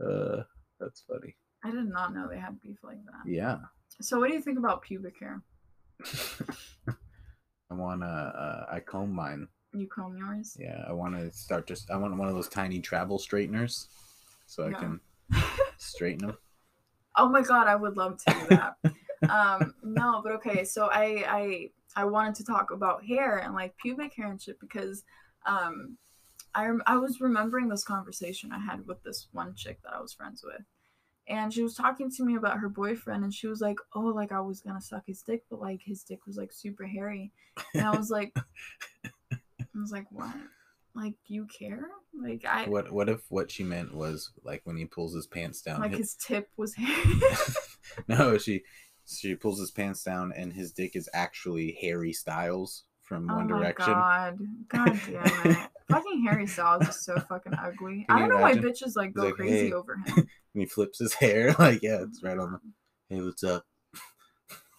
Uh, 0.00 0.42
that's 0.80 1.02
funny. 1.08 1.34
I 1.64 1.70
did 1.70 1.88
not 1.88 2.14
know 2.14 2.28
they 2.28 2.38
had 2.38 2.60
beef 2.60 2.78
like 2.82 3.02
that. 3.06 3.30
Yeah. 3.30 3.58
So, 4.00 4.18
what 4.18 4.28
do 4.28 4.34
you 4.34 4.42
think 4.42 4.58
about 4.58 4.82
pubic 4.82 5.14
hair? 5.18 5.42
I 7.70 7.74
wanna. 7.74 8.06
Uh, 8.06 8.66
I 8.74 8.80
comb 8.80 9.12
mine. 9.12 9.48
You 9.72 9.88
comb 9.88 10.16
yours? 10.16 10.56
Yeah, 10.58 10.84
I 10.86 10.92
want 10.92 11.16
to 11.16 11.32
start 11.32 11.66
just. 11.66 11.90
I 11.90 11.96
want 11.96 12.16
one 12.16 12.28
of 12.28 12.34
those 12.34 12.48
tiny 12.48 12.80
travel 12.80 13.18
straighteners, 13.18 13.88
so 14.46 14.68
I 14.68 14.72
can 14.72 15.00
straighten 15.78 16.28
them. 16.28 16.38
Oh 17.16 17.28
my 17.28 17.42
god, 17.42 17.66
I 17.66 17.76
would 17.76 17.96
love 17.96 18.18
to 18.24 18.34
do 18.34 18.46
that. 18.56 18.76
um, 19.30 19.74
no, 19.82 20.20
but 20.22 20.32
okay, 20.32 20.64
so 20.64 20.88
I 20.92 21.24
I 21.26 21.70
I 21.96 22.04
wanted 22.04 22.34
to 22.36 22.44
talk 22.44 22.70
about 22.70 23.04
hair 23.04 23.38
and 23.38 23.54
like 23.54 23.76
pubic 23.76 24.14
hair 24.14 24.28
and 24.28 24.40
shit 24.40 24.58
because 24.60 25.04
um 25.46 25.96
I 26.54 26.66
rem- 26.66 26.82
I 26.86 26.96
was 26.96 27.20
remembering 27.20 27.68
this 27.68 27.84
conversation 27.84 28.52
I 28.52 28.58
had 28.58 28.86
with 28.86 29.02
this 29.02 29.28
one 29.32 29.54
chick 29.54 29.80
that 29.82 29.94
I 29.94 30.00
was 30.00 30.12
friends 30.12 30.42
with. 30.44 30.62
And 31.26 31.52
she 31.52 31.62
was 31.62 31.74
talking 31.74 32.10
to 32.10 32.24
me 32.24 32.36
about 32.36 32.58
her 32.58 32.68
boyfriend 32.68 33.24
and 33.24 33.32
she 33.32 33.46
was 33.46 33.60
like, 33.60 33.78
"Oh, 33.94 34.00
like 34.00 34.30
I 34.30 34.40
was 34.40 34.60
going 34.60 34.76
to 34.78 34.84
suck 34.84 35.04
his 35.06 35.22
dick, 35.22 35.44
but 35.50 35.60
like 35.60 35.80
his 35.82 36.02
dick 36.02 36.26
was 36.26 36.36
like 36.36 36.52
super 36.52 36.84
hairy." 36.84 37.32
And 37.72 37.82
I 37.84 37.96
was 37.96 38.10
like 38.10 38.36
I 39.32 39.38
was 39.74 39.90
like, 39.90 40.06
"What? 40.10 40.34
Like 40.94 41.14
you 41.26 41.46
care?" 41.46 41.88
Like 42.12 42.44
I 42.44 42.66
What 42.66 42.92
What 42.92 43.08
if 43.08 43.22
what 43.30 43.50
she 43.50 43.64
meant 43.64 43.94
was 43.94 44.30
like 44.42 44.60
when 44.64 44.76
he 44.76 44.84
pulls 44.84 45.14
his 45.14 45.26
pants 45.26 45.62
down? 45.62 45.80
like 45.80 45.92
hi- 45.92 45.96
his 45.98 46.14
tip 46.14 46.50
was 46.56 46.74
hairy. 46.76 47.20
no, 48.08 48.36
she 48.38 48.62
she 49.06 49.34
pulls 49.34 49.58
his 49.58 49.70
pants 49.70 50.02
down 50.02 50.32
and 50.34 50.52
his 50.52 50.72
dick 50.72 50.94
is 50.94 51.08
actually 51.14 51.78
Harry 51.80 52.12
Styles 52.12 52.84
from 53.02 53.26
One 53.26 53.50
oh 53.50 53.58
Direction. 53.58 53.92
My 53.92 54.32
God. 54.32 54.38
God 54.68 55.00
damn 55.06 55.52
it. 55.52 55.58
Fucking 55.90 56.24
Harry 56.28 56.46
Styles 56.46 56.88
is 56.88 57.04
so 57.04 57.18
fucking 57.28 57.54
ugly. 57.54 58.06
I 58.08 58.18
don't 58.18 58.28
know 58.28 58.38
why 58.38 58.52
imagine? 58.52 58.70
bitches 58.70 58.96
like 58.96 59.08
He's 59.08 59.14
go 59.16 59.24
like, 59.24 59.34
crazy 59.34 59.66
"Hey." 59.68 59.72
over 59.72 59.96
him. 59.96 60.28
And 60.54 60.62
he 60.62 60.66
flips 60.66 61.00
his 61.00 61.12
hair 61.14 61.52
like 61.58 61.82
yeah, 61.82 62.02
it's 62.02 62.22
right 62.22 62.38
on. 62.38 62.52
The, 62.52 62.60
hey, 63.16 63.20
what's 63.22 63.42
up? 63.42 63.64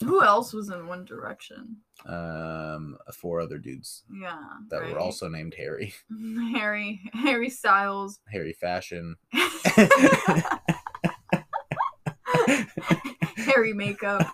Who 0.03 0.21
else 0.23 0.53
was 0.53 0.69
in 0.69 0.87
One 0.87 1.03
Direction? 1.05 1.77
Um, 2.05 2.97
four 3.13 3.39
other 3.41 3.57
dudes 3.57 4.03
Yeah. 4.09 4.37
that 4.69 4.81
right? 4.81 4.93
were 4.93 4.99
also 4.99 5.27
named 5.27 5.53
Harry. 5.57 5.93
Harry 6.53 7.01
Harry 7.13 7.49
Styles. 7.49 8.19
Harry 8.29 8.53
Fashion. 8.53 9.15
Harry 13.37 13.73
makeup. 13.73 14.27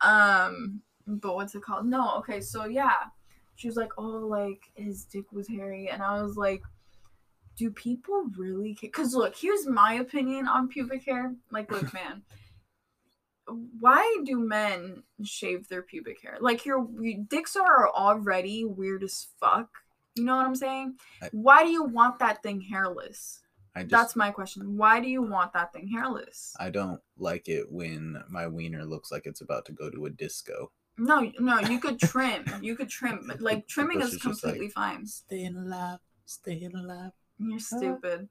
Um 0.00 0.80
but 1.06 1.34
what's 1.34 1.54
it 1.54 1.62
called? 1.62 1.86
No, 1.86 2.16
okay, 2.18 2.40
so 2.40 2.64
yeah. 2.64 2.92
She 3.56 3.68
was 3.68 3.76
like, 3.76 3.92
Oh, 3.98 4.02
like 4.02 4.62
his 4.74 5.04
dick 5.04 5.32
was 5.32 5.48
hairy 5.48 5.88
and 5.88 6.02
I 6.02 6.22
was 6.22 6.36
like 6.36 6.62
do 7.56 7.70
people 7.70 8.24
really 8.36 8.74
care? 8.74 8.88
Because 8.88 9.14
look, 9.14 9.36
here's 9.36 9.66
my 9.66 9.94
opinion 9.94 10.48
on 10.48 10.68
pubic 10.68 11.04
hair. 11.04 11.34
Like, 11.50 11.70
look, 11.70 11.92
man, 11.94 12.22
why 13.78 14.22
do 14.24 14.38
men 14.38 15.02
shave 15.22 15.68
their 15.68 15.82
pubic 15.82 16.20
hair? 16.22 16.38
Like, 16.40 16.64
your, 16.64 16.86
your 17.00 17.22
dicks 17.28 17.56
are 17.56 17.88
already 17.88 18.64
weird 18.64 19.04
as 19.04 19.28
fuck. 19.38 19.68
You 20.14 20.24
know 20.24 20.36
what 20.36 20.46
I'm 20.46 20.56
saying? 20.56 20.96
I- 21.22 21.30
Why 21.32 21.64
do 21.64 21.70
you 21.70 21.84
want 21.84 22.18
that 22.20 22.42
thing 22.42 22.60
hairless? 22.60 23.40
I 23.76 23.82
just 23.82 23.90
That's 23.90 24.16
my 24.16 24.30
question. 24.30 24.76
Why 24.76 25.00
do 25.00 25.08
you 25.08 25.20
want 25.20 25.52
that 25.54 25.72
thing 25.72 25.88
hairless? 25.88 26.54
I 26.60 26.70
don't 26.70 27.00
like 27.18 27.48
it 27.48 27.66
when 27.72 28.22
my 28.28 28.46
wiener 28.46 28.84
looks 28.84 29.10
like 29.10 29.26
it's 29.26 29.40
about 29.40 29.64
to 29.66 29.72
go 29.72 29.90
to 29.90 30.06
a 30.06 30.10
disco. 30.10 30.70
No, 30.96 31.30
no, 31.40 31.58
you 31.60 31.80
could 31.80 31.98
trim. 31.98 32.44
You 32.62 32.76
could 32.76 32.88
trim. 32.88 33.24
but, 33.26 33.40
Like, 33.40 33.66
trimming 33.68 33.98
This 33.98 34.08
is 34.08 34.14
is 34.14 34.20
just 34.20 34.44
like- 34.44 34.52
completely 34.52 34.68
fine. 34.70 35.06
Staying 35.06 35.56
alive, 35.56 35.98
staying 36.24 36.74
alive. 36.74 37.10
You're 37.38 37.58
stupid. 37.58 38.28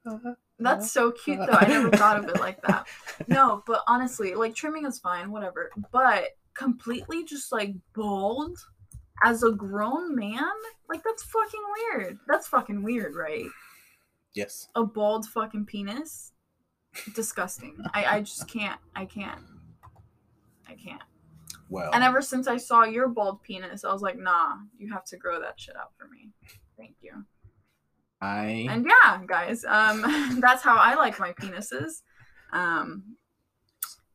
That's 0.58 0.90
so 0.90 1.10
cute 1.24 1.38
though. 1.38 1.52
I 1.58 1.66
never 1.68 1.90
thought 1.90 2.16
of 2.18 2.24
it 2.28 2.40
like 2.40 2.62
that. 2.62 2.86
No, 3.28 3.62
but 3.66 3.82
honestly, 3.86 4.34
like 4.34 4.54
trimming 4.54 4.86
is 4.86 4.98
fine, 4.98 5.30
whatever. 5.30 5.70
But 5.92 6.24
completely 6.54 7.24
just 7.24 7.52
like 7.52 7.74
bald 7.94 8.56
as 9.22 9.42
a 9.42 9.52
grown 9.52 10.16
man, 10.16 10.50
like 10.88 11.02
that's 11.04 11.22
fucking 11.24 11.60
weird. 11.92 12.18
That's 12.28 12.48
fucking 12.48 12.82
weird, 12.82 13.14
right? 13.14 13.44
Yes. 14.34 14.68
A 14.74 14.84
bald 14.84 15.26
fucking 15.26 15.66
penis. 15.66 16.32
Disgusting. 17.14 17.76
I 17.92 18.04
I 18.06 18.20
just 18.22 18.48
can't. 18.48 18.80
I 18.96 19.04
can't. 19.04 19.42
I 20.66 20.74
can't. 20.74 21.02
Well, 21.74 21.90
And 21.92 22.04
ever 22.04 22.22
since 22.22 22.46
I 22.46 22.56
saw 22.56 22.84
your 22.84 23.08
bald 23.08 23.42
penis, 23.42 23.84
I 23.84 23.92
was 23.92 24.00
like, 24.00 24.16
nah, 24.16 24.58
you 24.78 24.92
have 24.92 25.04
to 25.06 25.16
grow 25.16 25.40
that 25.40 25.58
shit 25.58 25.76
out 25.76 25.90
for 25.98 26.06
me. 26.06 26.30
Thank 26.78 26.94
you. 27.00 27.24
I 28.20 28.68
And 28.70 28.86
yeah, 28.86 29.20
guys, 29.26 29.64
um, 29.64 30.02
that's 30.40 30.62
how 30.62 30.76
I 30.76 30.94
like 30.94 31.18
my 31.18 31.32
penises. 31.32 32.02
Um, 32.52 33.16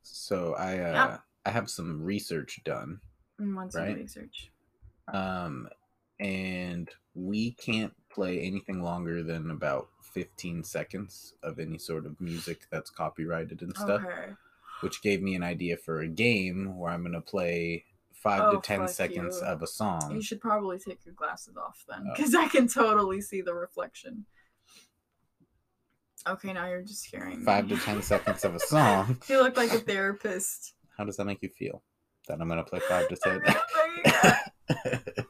so 0.03 0.53
I 0.55 0.73
uh 0.79 0.93
Yeah. 0.93 1.17
I 1.45 1.49
have 1.51 1.69
some 1.69 2.01
research 2.01 2.61
done. 2.63 3.01
and 3.39 3.53
want 3.55 3.73
some 3.73 3.83
Right. 3.83 3.95
research. 3.97 4.51
Um 5.13 5.67
and 6.19 6.89
we 7.13 7.51
can't 7.51 7.93
play 8.09 8.39
anything 8.39 8.81
longer 8.81 9.21
than 9.21 9.51
about 9.51 9.89
15 10.13 10.63
seconds 10.63 11.33
of 11.43 11.59
any 11.59 11.77
sort 11.77 12.05
of 12.05 12.19
music 12.21 12.67
that's 12.71 12.89
copyrighted 12.89 13.61
and 13.61 13.75
stuff, 13.75 14.01
Okay. 14.05 14.31
Which 14.81 15.01
gave 15.01 15.21
me 15.21 15.35
an 15.35 15.43
idea 15.43 15.77
for 15.77 16.01
a 16.01 16.07
game 16.07 16.77
where 16.77 16.91
I'm 16.91 17.01
going 17.01 17.13
to 17.13 17.21
play 17.21 17.85
5 18.13 18.41
Oh, 18.41 18.51
to 18.55 18.61
10 18.61 18.87
seconds 18.87 19.39
you. 19.41 19.47
of 19.47 19.61
a 19.61 19.67
song. 19.67 20.11
You 20.13 20.21
should 20.21 20.41
probably 20.41 20.77
take 20.79 21.05
your 21.05 21.13
glasses 21.15 21.55
off 21.57 21.83
then, 21.87 22.05
Oh. 22.09 22.13
because 22.15 22.35
I 22.35 22.47
can 22.47 22.67
totally 22.67 23.21
see 23.21 23.41
the 23.41 23.53
reflection. 23.53 24.25
Okay, 26.27 26.51
now 26.51 26.67
you're 26.67 26.81
just 26.81 27.03
scaring 27.03 27.39
me. 27.39 27.45
5 27.45 27.69
to 27.69 27.77
10 27.77 28.01
seconds 28.01 28.43
of 28.43 28.55
a 28.55 28.59
song. 28.73 29.17
you 29.29 29.41
look 29.41 29.55
like 29.57 29.71
a 29.71 29.79
therapist. 29.79 30.73
How 30.97 31.05
does 31.05 31.15
that 31.17 31.25
make 31.25 31.41
you 31.41 31.49
feel? 31.49 31.81
That 32.27 32.41
I'm 32.41 32.47
going 32.49 32.63
to 32.63 32.69
play 32.69 32.79
5 32.81 33.07
to 33.07 33.15
10 33.15 33.41
okay, 33.47 33.55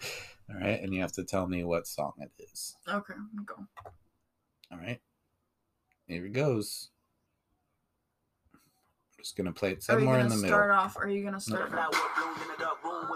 All 0.49 0.55
right, 0.59 0.81
and 0.81 0.93
you 0.93 1.01
have 1.01 1.11
to 1.13 1.23
tell 1.23 1.47
me 1.47 1.63
what 1.63 1.85
song 1.87 2.13
it 2.19 2.31
is. 2.51 2.75
Okay, 2.87 3.13
go. 3.45 3.55
All 4.71 4.79
right, 4.79 4.99
here 6.07 6.25
it 6.25 6.33
goes. 6.33 6.89
I'm 9.19 9.23
just 9.23 9.35
gonna 9.35 9.51
play 9.51 9.71
it 9.73 9.83
Are 9.89 9.99
you 9.99 10.05
gonna 10.05 10.19
in 10.19 10.29
the 10.29 10.37
start 10.37 10.69
middle. 10.69 10.81
off? 10.81 10.95
Or 10.95 11.03
are 11.03 11.09
you 11.09 11.25
gonna 11.25 11.41
start 11.41 11.69
No. 11.73 11.77
off? 11.79 13.09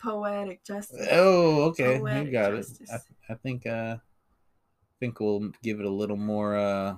Poetic 0.00 0.62
justice. 0.64 1.08
Oh, 1.10 1.62
okay, 1.70 1.94
you 1.94 2.00
Poetic 2.02 2.30
got 2.32 2.54
it. 2.54 2.66
I, 2.92 3.32
I 3.32 3.34
think 3.34 3.66
uh, 3.66 3.96
I 3.98 4.94
think 5.00 5.18
we'll 5.18 5.50
give 5.60 5.80
it 5.80 5.86
a 5.86 5.90
little 5.90 6.16
more 6.16 6.54
uh 6.56 6.96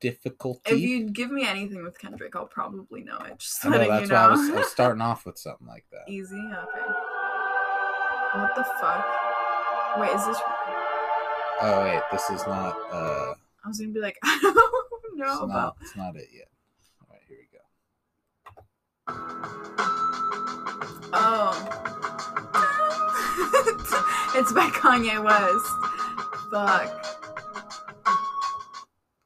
difficulty. 0.00 0.72
If 0.72 0.80
you 0.80 1.10
give 1.10 1.30
me 1.30 1.46
anything 1.46 1.82
with 1.82 1.98
Kendrick, 1.98 2.34
I'll 2.34 2.46
probably 2.46 3.04
know 3.04 3.18
it. 3.18 3.38
Just 3.38 3.66
I 3.66 3.68
know 3.68 3.76
letting 3.76 3.92
that's 3.92 4.08
you 4.08 4.14
why 4.14 4.22
know. 4.22 4.28
I 4.28 4.30
was, 4.30 4.48
I 4.48 4.54
was 4.54 4.68
starting 4.68 5.02
off 5.02 5.26
with 5.26 5.36
something 5.36 5.66
like 5.66 5.84
that. 5.92 6.10
Easy. 6.10 6.36
Okay. 6.36 6.86
What 8.32 8.54
the 8.54 8.64
fuck? 8.80 9.06
Wait, 9.98 10.10
is 10.14 10.24
this? 10.26 10.38
Oh 11.60 11.82
wait, 11.82 12.00
this 12.10 12.30
is 12.30 12.46
not 12.46 12.74
uh, 12.90 13.34
I 13.64 13.68
was 13.68 13.78
gonna 13.78 13.92
be 13.92 14.00
like, 14.00 14.16
I 14.24 14.38
don't 14.42 14.85
know 15.16 15.32
it's 15.32 15.42
about. 15.42 15.48
not, 15.48 15.76
it's 15.82 15.96
not 15.96 16.16
it 16.16 16.28
yet. 16.32 16.48
All 17.00 17.08
right, 17.10 17.22
here 17.28 17.38
we 17.40 17.48
go. 17.52 17.64
Oh. 21.12 21.52
it's 24.34 24.52
by 24.52 24.68
Kanye 24.70 25.22
West. 25.22 25.66
Fuck. 26.52 27.06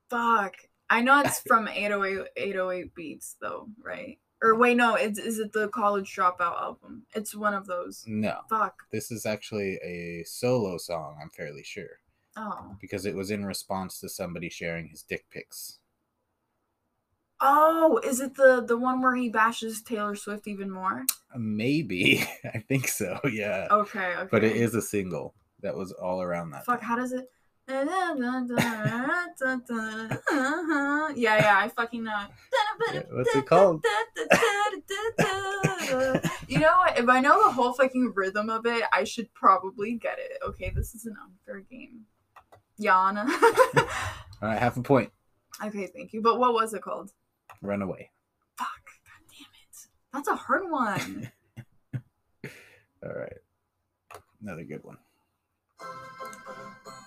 Fuck. 0.08 0.54
I 0.88 1.00
know 1.02 1.20
it's 1.20 1.40
from 1.46 1.68
808, 1.68 2.28
808 2.36 2.94
Beats, 2.94 3.36
though, 3.40 3.68
right? 3.82 4.18
Or 4.42 4.54
wait, 4.56 4.76
no, 4.76 4.94
it's, 4.94 5.18
is 5.18 5.38
it 5.38 5.52
the 5.52 5.68
College 5.68 6.14
Dropout 6.16 6.60
album? 6.60 7.02
It's 7.14 7.34
one 7.34 7.52
of 7.54 7.66
those. 7.66 8.04
No, 8.06 8.38
Fuck. 8.48 8.74
this 8.90 9.10
is 9.10 9.26
actually 9.26 9.74
a 9.84 10.24
solo 10.26 10.78
song. 10.78 11.18
I'm 11.22 11.28
fairly 11.30 11.62
sure 11.62 11.98
Oh. 12.36 12.74
because 12.80 13.04
it 13.04 13.14
was 13.14 13.30
in 13.30 13.44
response 13.44 14.00
to 14.00 14.08
somebody 14.08 14.48
sharing 14.48 14.88
his 14.88 15.02
dick 15.02 15.26
pics. 15.30 15.79
Oh, 17.42 17.98
is 18.04 18.20
it 18.20 18.34
the 18.36 18.60
the 18.66 18.76
one 18.76 19.00
where 19.00 19.14
he 19.16 19.28
bashes 19.30 19.82
Taylor 19.82 20.14
Swift 20.14 20.46
even 20.46 20.70
more? 20.70 21.04
Uh, 21.34 21.38
maybe 21.38 22.22
I 22.54 22.58
think 22.58 22.88
so. 22.88 23.18
Yeah, 23.30 23.66
Okay, 23.70 24.14
okay. 24.16 24.28
but 24.30 24.44
it 24.44 24.56
is 24.56 24.74
a 24.74 24.82
single 24.82 25.34
that 25.62 25.74
was 25.76 25.92
all 25.92 26.20
around 26.22 26.50
that. 26.50 26.64
Fuck, 26.66 26.80
time. 26.80 26.88
how 26.88 26.96
does 26.96 27.12
it? 27.12 27.28
Uh-huh. 30.32 31.12
yeah, 31.14 31.36
yeah, 31.38 31.58
I 31.58 31.68
fucking 31.68 32.02
know. 32.02 32.24
Yeah, 32.92 33.02
what's 33.12 33.34
it 33.36 33.46
called? 33.46 33.84
You 36.48 36.58
know 36.58 36.72
what? 36.78 36.98
If 36.98 37.08
I 37.08 37.20
know 37.20 37.44
the 37.46 37.52
whole 37.52 37.72
fucking 37.72 38.12
rhythm 38.16 38.50
of 38.50 38.66
it, 38.66 38.82
I 38.92 39.04
should 39.04 39.32
probably 39.34 39.94
get 39.94 40.18
it. 40.18 40.32
Okay, 40.44 40.72
this 40.74 40.94
is 40.96 41.06
an 41.06 41.14
unfair 41.22 41.60
game. 41.60 42.00
Yana. 42.80 43.28
All 44.42 44.48
right, 44.48 44.58
half 44.58 44.76
a 44.76 44.82
point. 44.82 45.12
okay, 45.64 45.86
thank 45.86 46.12
you. 46.12 46.22
But 46.22 46.40
what 46.40 46.52
was 46.54 46.74
it 46.74 46.82
called? 46.82 47.12
Runaway. 47.62 48.10
Fuck. 48.56 48.68
God 49.04 49.22
damn 49.30 49.46
it. 49.54 49.88
That's 50.12 50.28
a 50.28 50.36
hard 50.36 50.70
one. 50.70 51.30
All 53.02 53.12
right, 53.14 53.38
another 54.42 54.64
good 54.64 54.84
one. 54.84 54.98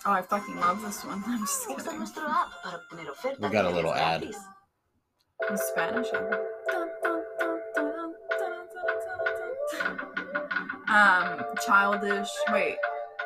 Oh, 0.06 0.12
I 0.12 0.22
fucking 0.22 0.56
love 0.58 0.82
this 0.82 1.06
one. 1.06 1.24
I'm 1.28 1.40
just 1.42 1.68
kidding. 1.68 1.98
nuestro 1.98 2.24
app 2.24 2.52
para 2.62 2.80
obtener 2.80 3.10
ofertas 3.10 3.40
We 3.40 3.50
got 3.50 3.66
a 3.66 3.70
little 3.70 3.94
ad. 3.94 4.24
In 4.24 5.58
Spanish. 5.58 6.08
Um, 10.90 11.44
childish. 11.66 12.30
Wait, 12.52 12.78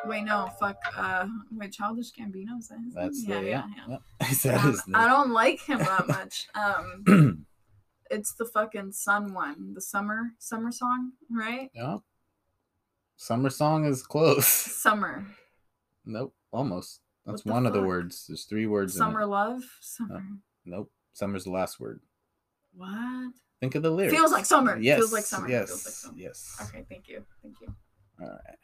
wait, 0.06 0.22
no, 0.24 0.48
fuck. 0.60 0.76
Uh, 0.96 1.26
wait, 1.52 1.72
childish 1.72 2.12
Gambino. 2.12 2.58
Is 2.58 2.68
that 2.68 2.78
his 2.84 2.94
That's 2.94 3.22
name? 3.26 3.44
the 3.44 3.50
yeah. 3.50 3.64
Yep. 3.88 4.02
Is 4.30 4.42
that 4.44 4.64
Um, 4.64 4.70
his 4.72 4.82
I 4.94 5.06
don't 5.08 5.30
like 5.30 5.60
him 5.60 5.78
that 5.78 6.08
much. 6.08 6.46
Um, 6.54 7.46
it's 8.10 8.32
the 8.34 8.44
fucking 8.44 8.92
sun 8.92 9.34
one, 9.34 9.74
the 9.74 9.80
summer 9.80 10.30
summer 10.38 10.72
song, 10.72 11.12
right? 11.30 11.70
Yeah. 11.74 11.98
Summer 13.16 13.50
song 13.50 13.84
is 13.84 14.02
close. 14.04 14.46
Summer, 14.82 15.26
Nope, 16.04 16.34
almost. 16.52 17.00
That's 17.26 17.44
one 17.44 17.66
of 17.66 17.72
the 17.72 17.82
words. 17.82 18.26
There's 18.28 18.44
three 18.44 18.66
words. 18.66 18.94
in 18.96 19.02
it. 19.02 19.04
summer 19.04 19.26
love, 19.26 19.62
summer. 19.80 20.22
Nope. 20.64 20.90
Summer's 21.12 21.44
the 21.44 21.50
last 21.50 21.80
word. 21.80 22.00
What? 22.74 23.32
Think 23.60 23.74
of 23.74 23.82
the 23.82 23.90
lyrics. 23.90 24.14
Feels 24.14 24.30
like 24.30 24.46
summer. 24.46 24.78
Yes. 24.78 24.98
Feels 24.98 25.12
like 25.12 25.24
summer. 25.24 25.48
Yes. 25.48 25.68
Feels 25.68 25.84
like 25.84 25.94
summer. 25.94 26.14
Yes. 26.16 26.56
Okay, 26.68 26.86
thank 26.88 27.08
you, 27.08 27.24
thank 27.42 27.60
you. 27.60 27.74
All 28.22 28.28
right. 28.28 28.56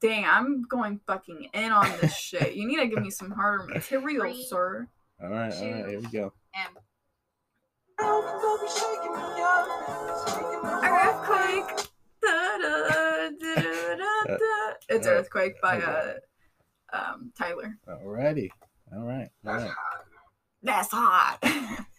Dang, 0.00 0.24
I'm 0.24 0.62
going 0.62 1.00
fucking 1.06 1.48
in 1.52 1.72
on 1.72 1.90
this 2.00 2.16
shit. 2.16 2.54
You 2.54 2.66
need 2.66 2.78
to 2.78 2.86
give 2.86 3.02
me 3.02 3.10
some 3.10 3.30
harder 3.30 3.64
material, 3.64 4.32
Three. 4.32 4.44
sir. 4.44 4.88
All 5.22 5.28
right. 5.28 5.52
All 5.52 5.72
right. 5.72 5.88
Here 5.88 6.00
we 6.00 6.06
go. 6.06 6.32
And 6.54 6.76
Earthquake. 10.84 11.88
Da, 12.22 12.58
da, 12.58 13.28
da. 14.28 14.72
It's 14.88 15.06
Earthquake 15.06 15.60
by 15.60 15.78
uh, 15.80 16.14
um, 16.92 17.32
Tyler. 17.38 17.78
All 17.86 18.10
righty. 18.10 18.50
All 18.94 19.02
right. 19.02 19.28
All 19.46 19.54
right. 19.54 19.70
That's 20.62 20.90
hot. 20.90 21.38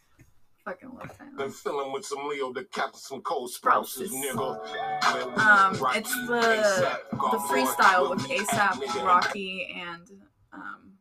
Fucking 0.65 0.89
love 0.89 1.11
Been 1.19 1.37
Tyler. 1.37 1.49
feeling 1.51 1.93
with 1.93 2.05
some 2.05 2.27
Leo 2.27 2.51
the 2.51 2.63
Captain, 2.65 2.99
some 2.99 3.21
cold 3.21 3.51
sprouses, 3.51 4.09
Sprouses. 4.11 4.35
nigga. 4.35 5.37
Um, 5.37 5.73
it's 5.95 6.11
the 6.27 6.99
the 7.11 7.17
freestyle 7.47 8.09
with 8.09 8.19
ASAP. 8.21 9.05
Rocky, 9.05 9.67
and 9.79 10.09
um, 10.51 10.93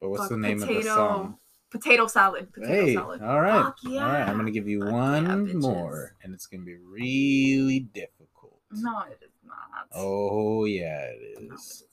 But 0.00 0.10
what's 0.10 0.28
the 0.28 0.36
name 0.36 0.60
of 0.62 0.68
the 0.68 0.74
potato- 0.74 0.94
song? 0.94 1.36
Potato 1.70 2.06
salad. 2.08 2.52
Potato 2.52 2.72
Hey. 2.72 2.94
salad. 2.94 3.22
All 3.22 3.40
right. 3.40 3.62
Fuck 3.62 3.78
All 3.86 3.92
right. 3.98 4.28
I'm 4.28 4.36
gonna 4.36 4.50
give 4.50 4.68
you 4.68 4.82
Fuck 4.82 4.92
one 4.92 5.26
bitches. 5.46 5.54
more, 5.62 6.16
and 6.22 6.34
it's 6.34 6.46
gonna 6.46 6.64
be 6.64 6.74
really 6.76 7.78
difficult. 7.80 8.60
No, 8.72 9.00
it 9.02 9.18
is 9.22 9.30
not. 9.44 9.86
Oh 9.94 10.64
yeah, 10.66 11.04
it 11.04 11.38
No, 11.48 11.54
it 11.54 11.54
is. 11.54 11.84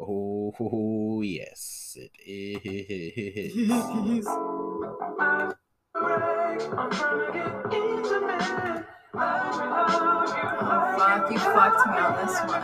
Is 0.00 0.06
not. 0.06 0.54
Oh 0.60 1.22
yes, 1.22 1.96
it 1.96 2.12
is. 2.26 4.26
Oh, 9.20 10.94
fuck, 10.98 11.30
you 11.30 11.38
fucked 11.38 11.86
me 11.88 11.98
on 11.98 12.26
this 12.26 12.38
one. 12.40 12.62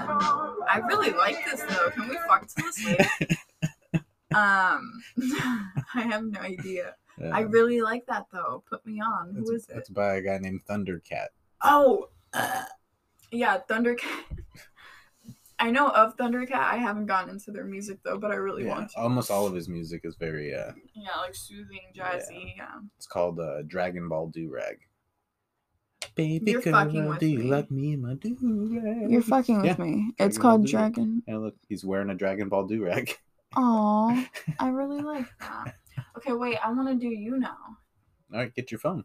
I 0.68 0.78
really 0.86 1.10
like 1.12 1.44
this 1.44 1.60
though. 1.62 1.90
Can 1.90 2.08
we 2.08 2.16
fuck 2.28 2.46
to 2.46 2.54
this 2.56 2.84
later? 2.84 3.04
um, 4.34 5.02
I 5.94 6.02
have 6.02 6.24
no 6.24 6.40
idea. 6.40 6.94
I 7.32 7.44
Uh, 7.44 7.48
really 7.48 7.80
like 7.80 8.06
that 8.06 8.26
though. 8.32 8.62
Put 8.68 8.84
me 8.86 9.00
on. 9.00 9.34
Who 9.36 9.52
is 9.52 9.68
it? 9.68 9.76
it's 9.76 9.88
by 9.88 10.16
a 10.16 10.22
guy 10.22 10.38
named 10.38 10.62
Thundercat. 10.68 11.28
Oh, 11.62 12.08
uh, 12.32 12.64
yeah, 13.30 13.58
Thundercat. 13.68 14.24
I 15.64 15.70
know 15.70 15.88
of 15.88 16.14
Thundercat. 16.18 16.52
I 16.52 16.76
haven't 16.76 17.06
gotten 17.06 17.30
into 17.30 17.50
their 17.50 17.64
music 17.64 17.98
though, 18.04 18.18
but 18.18 18.30
I 18.30 18.34
really 18.34 18.64
Yeah, 18.64 18.70
want 18.76 18.90
to. 18.90 18.98
almost 19.00 19.30
all 19.30 19.46
of 19.46 19.54
his 19.54 19.66
music 19.68 20.02
is 20.04 20.14
very. 20.16 20.54
uh 20.54 20.72
Yeah, 20.94 21.16
like 21.22 21.34
soothing, 21.34 21.80
jazzy. 21.96 22.52
Yeah. 22.56 22.80
It's 22.98 23.06
called 23.06 23.40
uh, 23.40 23.62
Dragon 23.62 24.08
Ball 24.08 24.26
Do 24.28 24.50
Rag. 24.52 24.76
Baby 26.16 26.50
You're 26.52 26.60
girl, 26.60 26.72
fucking 26.74 27.06
with 27.08 27.18
do 27.18 27.26
you 27.26 27.38
me. 27.38 27.50
like 27.50 27.70
me 27.70 27.92
in 27.94 28.02
my 28.02 28.14
do 28.14 28.36
rag? 28.84 29.10
You're 29.10 29.22
fucking 29.22 29.62
with 29.62 29.78
Yeah, 29.78 29.84
me. 29.84 30.12
It's 30.18 30.36
Dragon 30.36 30.42
called 30.42 30.66
Do 30.66 30.76
Rag. 30.76 30.94
Dragon. 30.94 31.22
And 31.26 31.42
look, 31.42 31.54
he's 31.68 31.82
wearing 31.84 32.10
a 32.10 32.14
Dragon 32.14 32.48
Ball 32.50 32.66
do 32.66 32.84
rag. 32.84 33.16
Aw, 33.56 34.28
I 34.60 34.68
really 34.68 35.00
like 35.00 35.26
that. 35.40 35.74
Okay, 36.18 36.32
wait. 36.32 36.58
I 36.64 36.72
want 36.72 36.88
to 36.88 36.94
do 36.96 37.08
you 37.08 37.38
now. 37.38 37.56
All 38.32 38.38
right, 38.40 38.52
get 38.54 38.70
your 38.72 38.80
phone. 38.80 39.04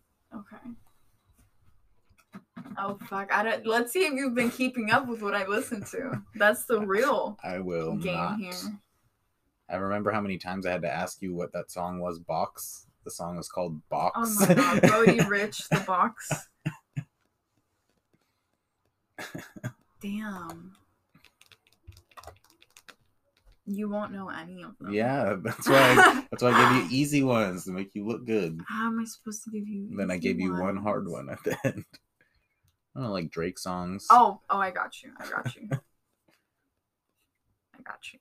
Oh 2.82 2.98
fuck! 3.10 3.32
I 3.34 3.44
don't. 3.44 3.66
Let's 3.68 3.92
see 3.92 4.06
if 4.06 4.14
you've 4.14 4.36
been 4.36 4.52
keeping 4.52 4.90
up 4.92 5.08
with 5.08 5.22
what 5.22 5.36
I 5.36 5.46
listen 5.46 5.84
to. 5.92 6.22
That's 6.36 6.66
the 6.66 6.80
real 6.80 7.38
I 7.44 7.60
will 7.60 7.96
game 7.98 8.14
not. 8.16 8.40
here. 8.40 8.54
I 9.70 9.76
remember 9.76 10.12
how 10.12 10.22
many 10.22 10.38
times 10.38 10.66
I 10.66 10.72
had 10.72 10.82
to 10.84 10.92
ask 10.92 11.22
you 11.22 11.34
what 11.36 11.52
that 11.54 11.70
song 11.72 12.00
was. 12.00 12.20
Box. 12.20 12.86
The 13.04 13.12
song 13.12 13.38
was 13.38 13.50
called 13.50 13.80
Box. 13.90 14.18
Oh 14.18 14.46
my 14.48 14.54
god, 14.54 14.84
Roddy 14.90 15.18
Ricch, 15.20 15.68
the 15.70 15.80
box. 15.82 16.48
Damn. 20.02 20.74
You 23.66 23.88
won't 23.88 24.12
know 24.12 24.30
any 24.30 24.64
of 24.64 24.76
them. 24.80 24.92
yeah, 24.94 25.36
that's 25.44 25.68
why. 25.70 25.76
I, 25.78 26.26
that's 26.32 26.42
why 26.42 26.52
I 26.52 26.74
gave 26.82 26.92
you 26.92 26.98
easy 26.98 27.22
ones 27.24 27.66
to 27.66 27.72
make 27.72 27.94
you 27.94 28.08
look 28.08 28.26
good. 28.26 28.60
How 28.68 28.88
am 28.88 29.00
I 29.00 29.04
supposed 29.06 29.44
to 29.44 29.52
give 29.52 29.68
you? 29.68 29.90
Then 29.96 30.10
I 30.10 30.18
gave 30.18 30.40
you 30.40 30.54
one 30.54 30.78
hard 30.78 31.08
one 31.08 31.30
at 31.30 31.44
the 31.44 31.56
end. 31.64 31.86
I 32.96 33.02
don't 33.02 33.12
like 33.12 33.30
Drake 33.30 33.60
songs. 33.60 34.08
Oh, 34.10 34.40
oh, 34.50 34.60
I 34.60 34.72
got 34.72 35.04
you. 35.04 35.12
I 35.20 35.30
got 35.30 35.56
you. 35.56 35.68
I 35.72 35.78
got 37.84 38.14
you. 38.14 38.20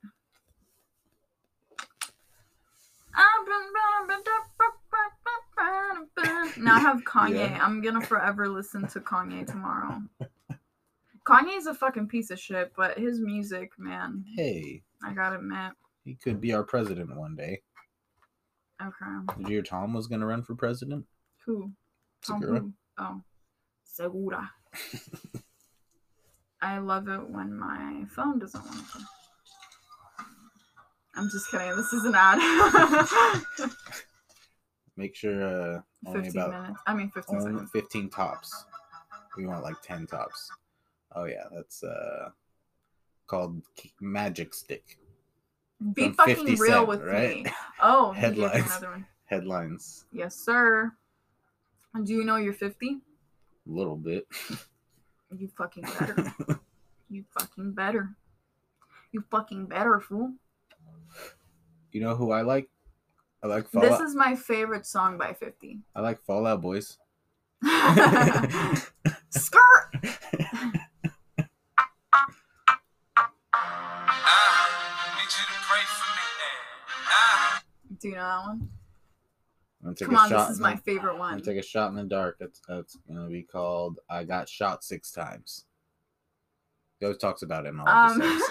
Now 6.60 6.76
I 6.76 6.80
have 6.80 7.04
Kanye. 7.04 7.50
Yeah. 7.50 7.58
I'm 7.62 7.80
gonna 7.80 8.04
forever 8.04 8.48
listen 8.48 8.86
to 8.88 9.00
Kanye 9.00 9.46
tomorrow. 9.46 10.02
Kanye's 11.26 11.66
a 11.66 11.74
fucking 11.74 12.08
piece 12.08 12.30
of 12.30 12.38
shit, 12.38 12.72
but 12.76 12.98
his 12.98 13.20
music, 13.20 13.70
man, 13.78 14.24
Hey, 14.36 14.82
I 15.04 15.12
gotta 15.14 15.36
admit. 15.36 15.72
he 16.04 16.14
could 16.14 16.40
be 16.40 16.52
our 16.52 16.64
president 16.64 17.14
one 17.16 17.36
day. 17.36 17.62
Okay. 18.82 19.34
Did 19.36 19.48
you 19.48 19.54
hear 19.54 19.62
Tom 19.62 19.92
was 19.92 20.06
gonna 20.06 20.26
run 20.26 20.42
for 20.42 20.54
president? 20.54 21.04
Who? 21.46 21.72
Tom 22.26 22.42
who? 22.42 22.72
Oh. 22.98 23.22
Segura. 23.98 24.48
I 26.62 26.78
love 26.78 27.08
it 27.08 27.28
when 27.28 27.52
my 27.58 28.04
phone 28.14 28.38
doesn't 28.38 28.64
want 28.64 28.86
to. 28.92 29.00
I'm 31.16 31.28
just 31.28 31.50
kidding. 31.50 31.74
This 31.74 31.92
is 31.92 32.04
an 32.04 32.14
ad. 32.14 32.38
Make 34.96 35.16
sure 35.16 35.42
uh, 35.42 35.80
only 36.06 36.22
15 36.26 36.40
about 36.40 36.62
minutes. 36.62 36.80
I 36.86 36.94
mean, 36.94 37.10
15 37.10 37.36
only 37.38 37.52
seconds. 37.52 37.70
15 37.72 38.10
tops. 38.10 38.64
We 39.36 39.46
want 39.46 39.64
like 39.64 39.82
10 39.82 40.06
tops. 40.06 40.48
Oh 41.16 41.24
yeah, 41.24 41.44
that's 41.52 41.82
uh 41.82 42.28
called 43.26 43.60
Magic 44.00 44.54
Stick. 44.54 44.98
Be 45.92 46.10
fucking 46.10 46.44
real 46.44 46.58
Cent, 46.58 46.88
with 46.88 47.02
right? 47.02 47.44
me. 47.44 47.50
Oh, 47.82 48.12
he 48.12 48.20
gave 48.20 48.36
you 48.36 48.42
Headlines. 48.44 48.66
another 48.70 48.90
one. 48.90 49.06
Headlines. 49.24 50.04
Yes, 50.12 50.36
sir. 50.36 50.92
Do 52.04 52.12
you 52.12 52.24
know 52.24 52.36
you're 52.36 52.52
50? 52.52 52.98
A 53.68 53.70
little 53.70 53.96
bit. 53.96 54.26
You 55.36 55.48
fucking 55.56 55.82
better. 55.98 56.32
you 57.10 57.24
fucking 57.38 57.72
better. 57.72 58.14
You 59.12 59.22
fucking 59.30 59.66
better, 59.66 60.00
fool. 60.00 60.32
You 61.92 62.00
know 62.00 62.14
who 62.14 62.30
I 62.32 62.42
like? 62.42 62.68
I 63.42 63.46
like 63.46 63.68
Fallout. 63.68 63.90
This 63.90 64.00
is 64.00 64.14
my 64.14 64.34
favorite 64.34 64.86
song 64.86 65.16
by 65.18 65.32
50. 65.32 65.80
I 65.94 66.00
like 66.00 66.20
Fall 66.24 66.46
Out 66.46 66.60
Boys. 66.62 66.98
Skirt! 69.30 69.60
Ah, 73.54 75.14
need 75.16 75.24
you 75.24 75.44
to 75.44 75.58
pray 75.66 75.84
for 75.86 76.10
me. 76.14 76.26
Ah. 77.08 77.62
Do 78.00 78.08
you 78.08 78.14
know 78.14 78.20
that 78.22 78.42
one? 78.46 78.68
I'm 79.88 79.94
gonna 79.94 79.96
take 79.96 80.06
Come 80.08 80.16
a 80.16 80.18
on, 80.18 80.28
shot. 80.28 80.48
this 80.48 80.56
is 80.56 80.60
my 80.60 80.74
the- 80.74 80.80
favorite 80.82 81.12
I'm 81.14 81.18
one. 81.18 81.30
gonna 81.32 81.42
take 81.42 81.56
a 81.58 81.62
shot 81.62 81.88
in 81.88 81.96
the 81.96 82.04
dark. 82.04 82.36
It's 82.40 82.60
that's 82.68 82.96
gonna 83.08 83.28
be 83.28 83.42
called 83.42 84.00
"I 84.10 84.24
Got 84.24 84.48
Shot 84.48 84.84
Six 84.84 85.10
Times." 85.12 85.64
He 87.00 87.06
always 87.06 87.18
talks 87.18 87.40
about 87.42 87.64
it 87.64 87.68
in 87.70 87.80
all 87.80 87.88
Um, 87.88 88.20
of 88.20 88.26
his 88.28 88.46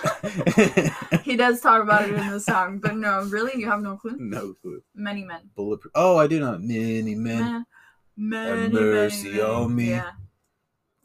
songs. 0.81 0.91
He 1.23 1.35
does 1.35 1.59
talk 1.61 1.83
about 1.83 2.07
it 2.09 2.15
in 2.15 2.29
the 2.29 2.39
song, 2.39 2.79
but 2.79 2.95
no, 2.95 3.23
really, 3.25 3.59
you 3.59 3.69
have 3.69 3.81
no 3.81 3.97
clue. 3.97 4.15
no 4.19 4.53
clue. 4.53 4.81
Many 4.95 5.25
men. 5.25 5.49
Bulletproof. 5.55 5.91
Oh, 5.95 6.17
I 6.17 6.25
do 6.27 6.39
know. 6.39 6.57
Many 6.57 7.13
men. 7.13 7.65
Many, 8.15 8.69
mercy 8.73 9.29
many 9.31 9.41
on 9.41 9.75
me. 9.75 9.89
Yeah, 9.89 10.11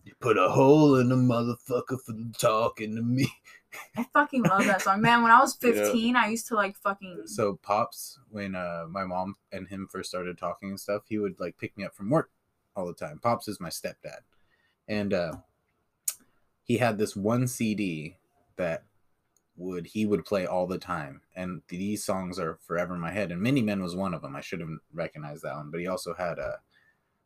You 0.05 0.13
put 0.21 0.39
a 0.39 0.49
hole 0.49 0.95
in 0.97 1.09
the 1.11 1.17
motherfucker 1.17 1.99
for 2.07 2.15
talking 2.39 2.95
to 2.97 3.03
me. 3.03 3.31
I 3.97 4.05
fucking 4.13 4.43
love 4.43 4.65
that 4.67 4.83
song, 4.83 5.01
man. 5.01 5.23
When 5.23 5.31
I 5.33 5.41
was 5.41 5.57
You 5.63 5.75
know- 5.75 5.85
15, 5.85 6.17
I 6.17 6.29
used 6.29 6.47
to 6.49 6.55
like 6.55 6.77
fucking. 6.77 7.23
So 7.27 7.59
pops, 7.63 8.19
when 8.31 8.55
uh 8.55 8.85
my 8.89 9.05
mom 9.05 9.37
and 9.53 9.69
him 9.69 9.89
first 9.91 10.11
started 10.11 10.39
talking 10.39 10.71
and 10.71 10.81
stuff, 10.81 11.03
he 11.09 11.19
would 11.19 11.39
like 11.41 11.59
pick 11.59 11.77
me 11.77 11.85
up 11.85 11.95
from 11.95 12.11
work 12.11 12.31
all 12.77 12.87
the 12.87 12.95
time. 12.95 13.19
Pops 13.23 13.49
is 13.49 13.61
my 13.61 13.69
stepdad, 13.69 14.21
and 14.89 15.13
uh 15.15 15.33
he 16.65 16.79
had 16.79 16.99
this 16.99 17.17
one 17.17 17.47
CD 17.49 18.17
that 18.57 18.85
would 19.57 19.87
he 19.89 20.07
would 20.07 20.25
play 20.25 20.47
all 20.47 20.67
the 20.67 20.79
time, 20.79 21.21
and 21.37 21.63
these 21.69 22.05
songs 22.05 22.39
are 22.39 22.59
forever 22.67 22.95
in 22.95 23.01
my 23.01 23.11
head. 23.13 23.31
And 23.31 23.41
Many 23.41 23.63
Men 23.63 23.83
was 23.83 23.95
one 23.95 24.15
of 24.15 24.23
them. 24.23 24.35
I 24.37 24.41
should 24.41 24.61
have 24.61 24.71
recognized 24.93 25.43
that 25.43 25.57
one, 25.57 25.71
but 25.71 25.81
he 25.81 25.87
also 25.87 26.15
had 26.15 26.39
uh 26.39 26.57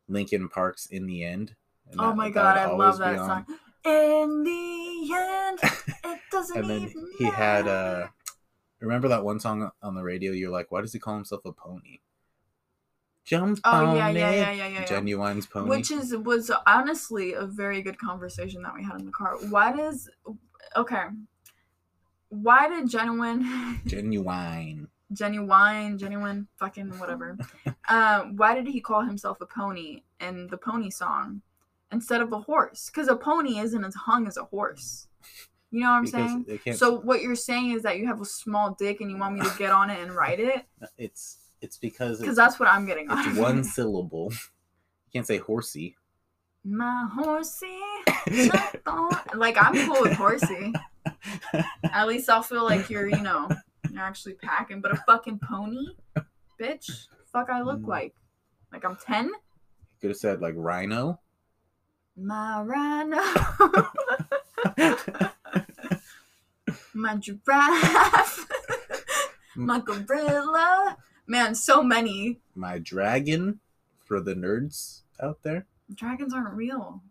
Linkin 0.08 0.48
Park's 0.48 0.86
"In 0.86 1.06
the 1.06 1.22
End." 1.24 1.54
and 1.90 2.00
oh 2.00 2.08
that- 2.08 2.16
my 2.16 2.30
god, 2.30 2.56
I 2.58 2.66
love 2.72 2.98
that 2.98 3.18
on. 3.18 3.46
In 3.86 4.42
the 4.44 5.14
end, 5.14 5.58
it 6.04 6.20
doesn't 6.30 6.56
and 6.56 6.68
then 6.68 6.82
even 6.82 7.08
he 7.18 7.24
had 7.24 7.66
matter. 7.66 8.04
uh 8.04 8.08
remember 8.80 9.08
that 9.08 9.24
one 9.24 9.40
song 9.40 9.70
on 9.82 9.94
the 9.94 10.02
radio 10.02 10.32
you're 10.32 10.50
like 10.50 10.70
why 10.70 10.80
does 10.80 10.92
he 10.92 10.98
call 10.98 11.14
himself 11.14 11.40
a 11.44 11.52
pony 11.52 11.98
jump 13.24 13.58
Oh 13.64 13.70
on 13.86 13.96
yeah, 13.96 14.08
yeah, 14.10 14.30
it. 14.30 14.36
yeah, 14.38 14.50
yeah, 14.52 14.68
yeah. 14.68 14.80
yeah. 14.80 14.84
Ginuwine's 14.86 15.46
pony 15.46 15.68
Which 15.70 15.90
is 15.90 16.14
was 16.16 16.50
honestly 16.66 17.32
a 17.32 17.46
very 17.46 17.82
good 17.82 17.98
conversation 17.98 18.62
that 18.62 18.74
we 18.74 18.84
had 18.84 19.00
in 19.00 19.06
the 19.06 19.12
car. 19.12 19.36
Why 19.48 19.72
does 19.74 20.08
okay? 20.76 21.04
Why 22.28 22.68
did 22.68 22.86
Ginuwine, 22.88 23.82
Ginuwine 23.86 24.88
Ginuwine, 25.12 25.98
Ginuwine, 25.98 26.46
fucking 26.56 26.98
whatever? 26.98 27.38
um, 27.88 28.36
why 28.36 28.54
did 28.54 28.66
he 28.66 28.80
call 28.80 29.02
himself 29.02 29.40
a 29.40 29.46
pony 29.46 30.02
in 30.20 30.48
the 30.48 30.56
pony 30.58 30.90
song 30.90 31.42
instead 31.92 32.20
of 32.20 32.32
a 32.32 32.38
horse? 32.40 32.90
Because 32.92 33.08
a 33.08 33.16
pony 33.16 33.58
isn't 33.58 33.84
as 33.84 33.94
hung 33.94 34.26
as 34.26 34.36
a 34.36 34.44
horse. 34.44 35.06
You 35.70 35.80
know 35.80 35.90
what 35.90 35.96
I'm 35.96 36.04
because 36.04 36.62
saying? 36.64 36.76
So 36.76 37.00
what 37.00 37.22
you're 37.22 37.34
saying 37.34 37.72
is 37.72 37.82
that 37.82 37.98
you 37.98 38.06
have 38.06 38.20
a 38.20 38.24
small 38.24 38.74
dick 38.78 39.00
and 39.00 39.10
you 39.10 39.18
want 39.18 39.34
me 39.34 39.40
to 39.42 39.52
get 39.58 39.70
on 39.72 39.90
it 39.90 40.00
and 40.00 40.14
ride 40.14 40.40
it? 40.40 40.64
it's 40.98 41.38
it's 41.60 41.76
because 41.76 42.20
Because 42.20 42.36
that's 42.36 42.58
what 42.60 42.68
I'm 42.68 42.86
getting 42.86 43.10
on. 43.10 43.26
it's 43.28 43.36
one 43.38 43.64
syllable 43.76 44.30
you 44.32 45.12
can't 45.12 45.26
say 45.26 45.38
horsey 45.38 45.96
My 46.64 47.06
horsey. 47.12 47.78
like 49.34 49.56
I'm 49.60 49.74
cool 49.86 50.02
with 50.02 50.12
horsey. 50.14 50.72
At 51.84 52.06
least 52.08 52.28
I'll 52.28 52.42
feel 52.42 52.64
like 52.64 52.90
you're, 52.90 53.08
you 53.08 53.20
know, 53.22 53.48
you're 53.90 54.02
actually 54.02 54.34
packing. 54.34 54.80
But 54.80 54.92
a 54.92 54.96
fucking 55.06 55.40
pony, 55.40 55.88
bitch. 56.60 57.06
Fuck, 57.32 57.50
I 57.50 57.62
look 57.62 57.80
Mm. 57.80 57.88
like. 57.88 58.14
Like 58.72 58.84
I'm 58.84 58.96
ten. 58.96 59.30
could 60.00 60.10
have 60.10 60.16
said 60.16 60.40
like 60.40 60.54
rhino 60.56 61.18
My 62.16 62.62
rhino. 62.62 63.20
My 66.94 67.16
giraffe. 67.16 68.46
My 69.54 69.80
gorilla. 69.80 70.96
Man, 71.26 71.54
so 71.54 71.82
many. 71.82 72.38
my 72.54 72.78
dragon 72.78 73.60
for 74.04 74.20
the 74.20 74.34
nerds 74.34 75.02
out 75.20 75.42
there 75.42 75.66
Dragons 75.94 76.32
aren't 76.32 76.54
real. 76.54 77.02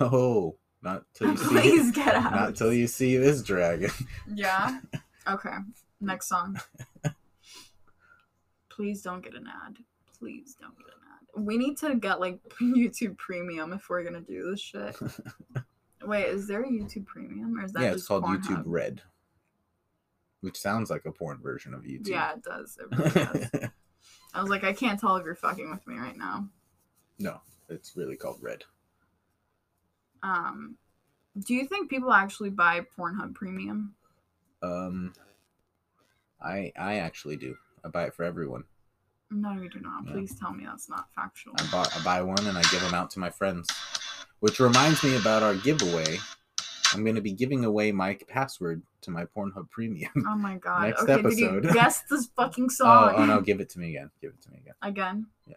oh 0.00 0.56
not 0.82 1.04
till 1.14 1.30
you 1.30 1.36
see 1.38 1.48
Please 1.48 1.90
get 1.92 2.14
out. 2.14 2.32
not 2.34 2.54
till 2.56 2.72
you 2.72 2.86
see 2.86 3.16
this 3.16 3.42
dragon 3.42 3.90
Yeah. 4.32 4.80
Okay. 5.28 5.56
Next 6.00 6.28
song. 6.28 6.60
Please 8.68 9.02
don't 9.02 9.22
get 9.22 9.34
an 9.34 9.46
ad. 9.46 9.76
Please 10.18 10.56
don't 10.60 10.76
get 10.76 10.86
an 10.88 10.92
ad. 11.01 11.01
We 11.36 11.56
need 11.56 11.78
to 11.78 11.94
get 11.94 12.20
like 12.20 12.40
YouTube 12.60 13.16
Premium 13.16 13.72
if 13.72 13.88
we're 13.88 14.04
gonna 14.04 14.20
do 14.20 14.50
this 14.50 14.60
shit. 14.60 14.96
Wait, 16.04 16.26
is 16.26 16.46
there 16.48 16.62
a 16.62 16.68
YouTube 16.68 17.06
Premium 17.06 17.58
or 17.58 17.64
is 17.64 17.72
that 17.72 17.82
yeah 17.82 17.92
it's 17.92 18.06
called 18.06 18.24
youtube 18.24 18.62
red 18.66 19.02
which 20.40 20.58
sounds 20.58 20.90
like 20.90 21.04
a 21.06 21.12
porn 21.12 21.38
version 21.40 21.72
of 21.72 21.82
youtube 21.82 22.08
Yeah, 22.08 22.32
it 22.32 22.42
does. 22.42 22.76
It 22.80 22.96
really 22.98 23.10
does. 23.10 23.70
I 24.34 24.40
was 24.40 24.50
like, 24.50 24.64
I 24.64 24.72
can't 24.72 24.98
tell 24.98 25.14
if 25.16 25.24
you're 25.24 25.34
fucking 25.36 25.70
with 25.70 25.86
me 25.86 25.96
right 25.96 26.16
now. 26.16 26.48
no 27.18 27.40
it's 27.68 27.96
really 27.96 28.16
called 28.16 28.38
red 28.42 28.64
Um, 30.24 30.76
do 31.38 31.54
you 31.54 31.66
think 31.66 31.88
people 31.88 32.12
actually 32.12 32.50
buy 32.50 32.80
Pornhub 32.98 33.34
Premium? 33.34 33.94
um 34.62 35.12
i 36.40 36.72
i 36.76 36.96
actually 36.96 37.36
do 37.36 37.56
i 37.84 37.88
buy 37.88 38.04
it 38.04 38.14
for 38.14 38.24
everyone 38.24 38.62
No, 39.34 39.52
you 39.54 39.68
do 39.70 39.80
not. 39.80 40.04
Yeah. 40.06 40.12
Please 40.12 40.38
tell 40.38 40.52
me 40.52 40.64
that's 40.66 40.88
not 40.90 41.06
factual. 41.14 41.54
i 41.58 41.64
buy 41.72 41.86
i 41.96 42.02
buy 42.04 42.22
one 42.22 42.46
and 42.46 42.56
i 42.58 42.62
give 42.70 42.82
them 42.82 42.92
out 42.94 43.10
to 43.10 43.18
my 43.18 43.30
friends 43.30 43.66
which 44.40 44.60
reminds 44.60 45.02
me 45.02 45.16
about 45.16 45.42
our 45.42 45.54
giveaway 45.54 46.18
i'm 46.92 47.02
going 47.04 47.14
to 47.14 47.22
be 47.22 47.32
giving 47.32 47.64
away 47.64 47.92
my 47.92 48.14
password 48.28 48.82
to 49.00 49.10
my 49.10 49.24
pornhub 49.24 49.70
premium 49.70 50.12
Oh 50.28 50.36
my 50.36 50.58
god. 50.58 50.82
Next 50.88 51.02
okay, 51.04 51.12
episode. 51.14 51.62
did 51.62 51.68
you 51.70 51.74
guess 51.74 52.02
this 52.10 52.26
fucking 52.36 52.64
oh, 52.70 52.74
song? 52.74 53.14
oh 53.16 53.24
no 53.24 53.40
give 53.48 53.60
it 53.60 53.70
to 53.70 53.78
me 53.78 53.96
again 53.96 54.10
give 54.20 54.32
it 54.32 54.42
to 54.42 54.50
me 54.50 54.58
again 54.58 54.74
Again? 54.82 55.26
Yeah. 55.46 55.56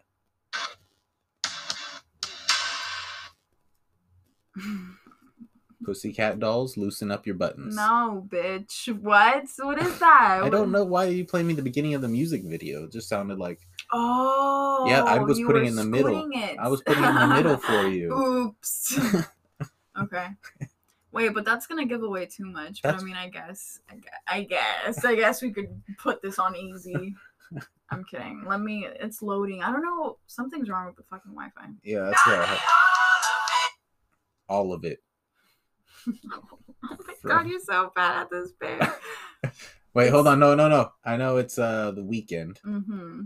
Pussycat 5.83 6.39
dolls 6.39 6.77
loosen 6.77 7.11
up 7.11 7.25
your 7.25 7.35
buttons 7.35 7.75
no, 7.75 8.25
bitch. 8.27 8.87
What? 8.99 9.45
What 9.59 9.81
is 9.81 9.99
that? 9.99 10.39
i 10.43 10.49
don't 10.49 10.71
know 10.71 10.83
why 10.83 11.05
you 11.05 11.25
played 11.25 11.45
me 11.45 11.53
the 11.53 11.61
beginning 11.61 11.93
of 11.93 12.01
the 12.01 12.07
music 12.07 12.43
video 12.43 12.85
it 12.85 12.91
just 12.91 13.09
sounded 13.09 13.39
like 13.39 13.59
Oh. 13.93 14.85
Yeah, 14.87 15.03
I 15.03 15.19
was 15.19 15.39
putting 15.39 15.65
in 15.65 15.75
the 15.75 15.85
middle. 15.85 16.29
It. 16.31 16.57
i 16.59 16.67
was 16.67 16.81
putting 16.81 17.03
in 17.03 17.15
the 17.15 17.27
middle 17.27 17.57
for 17.57 17.87
you 17.87 18.13
Oops. 18.13 18.99
okay. 20.01 20.27
Wait, 21.11 21.33
but 21.33 21.45
that's 21.45 21.65
gonna 21.65 21.85
give 21.85 22.03
away 22.03 22.25
too 22.25 22.45
much. 22.45 22.81
But 22.81 22.95
I 22.95 23.01
mean, 23.01 23.15
I 23.15 23.29
guess, 23.29 23.79
I 24.27 24.43
guess, 24.43 25.05
I 25.05 25.15
guess, 25.15 25.41
we 25.41 25.51
could 25.51 25.69
put 25.97 26.21
this 26.21 26.39
on 26.39 26.57
easy. 26.57 27.15
I'm 27.89 28.03
kidding. 28.03 28.43
Let 28.45 28.59
me. 28.59 28.85
It's 28.99 29.21
loading. 29.21 29.63
I 29.63 29.71
don't 29.71 29.81
know. 29.81 30.17
Something's 30.27 30.69
wrong 30.69 30.87
with 30.87 30.97
the 30.97 31.03
fucking 31.03 31.31
Wi-Fi. 31.31 31.69
yeah 31.83 32.01
that's 32.01 32.27
right. 32.27 32.59
all 34.49 34.73
of 34.73 34.83
it 34.83 35.01
oh 36.07 36.57
my 36.81 36.95
From- 37.21 37.29
god, 37.29 37.47
you're 37.47 37.59
so 37.59 37.91
bad 37.95 38.21
at 38.21 38.29
this, 38.29 38.51
babe. 38.59 38.81
wait 39.93 40.09
hold 40.09 40.27
on 40.27 40.39
no 40.39 40.55
no 40.55 40.67
no 40.67 40.91
i 41.05 41.15
know 41.15 41.37
it's 41.37 41.57
uh 41.57 41.91
the 41.91 42.01
Weeknd 42.03 42.59
Mm-hmm. 42.65 43.21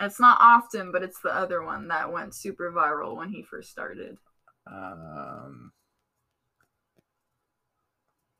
It's 0.00 0.20
not 0.20 0.38
often, 0.40 0.92
but 0.92 1.02
it's 1.02 1.18
the 1.20 1.34
other 1.34 1.60
one 1.64 1.88
that 1.88 2.12
went 2.12 2.32
super 2.32 2.70
viral 2.70 3.16
when 3.16 3.30
he 3.30 3.42
first 3.42 3.70
started. 3.70 4.16
um 4.66 5.72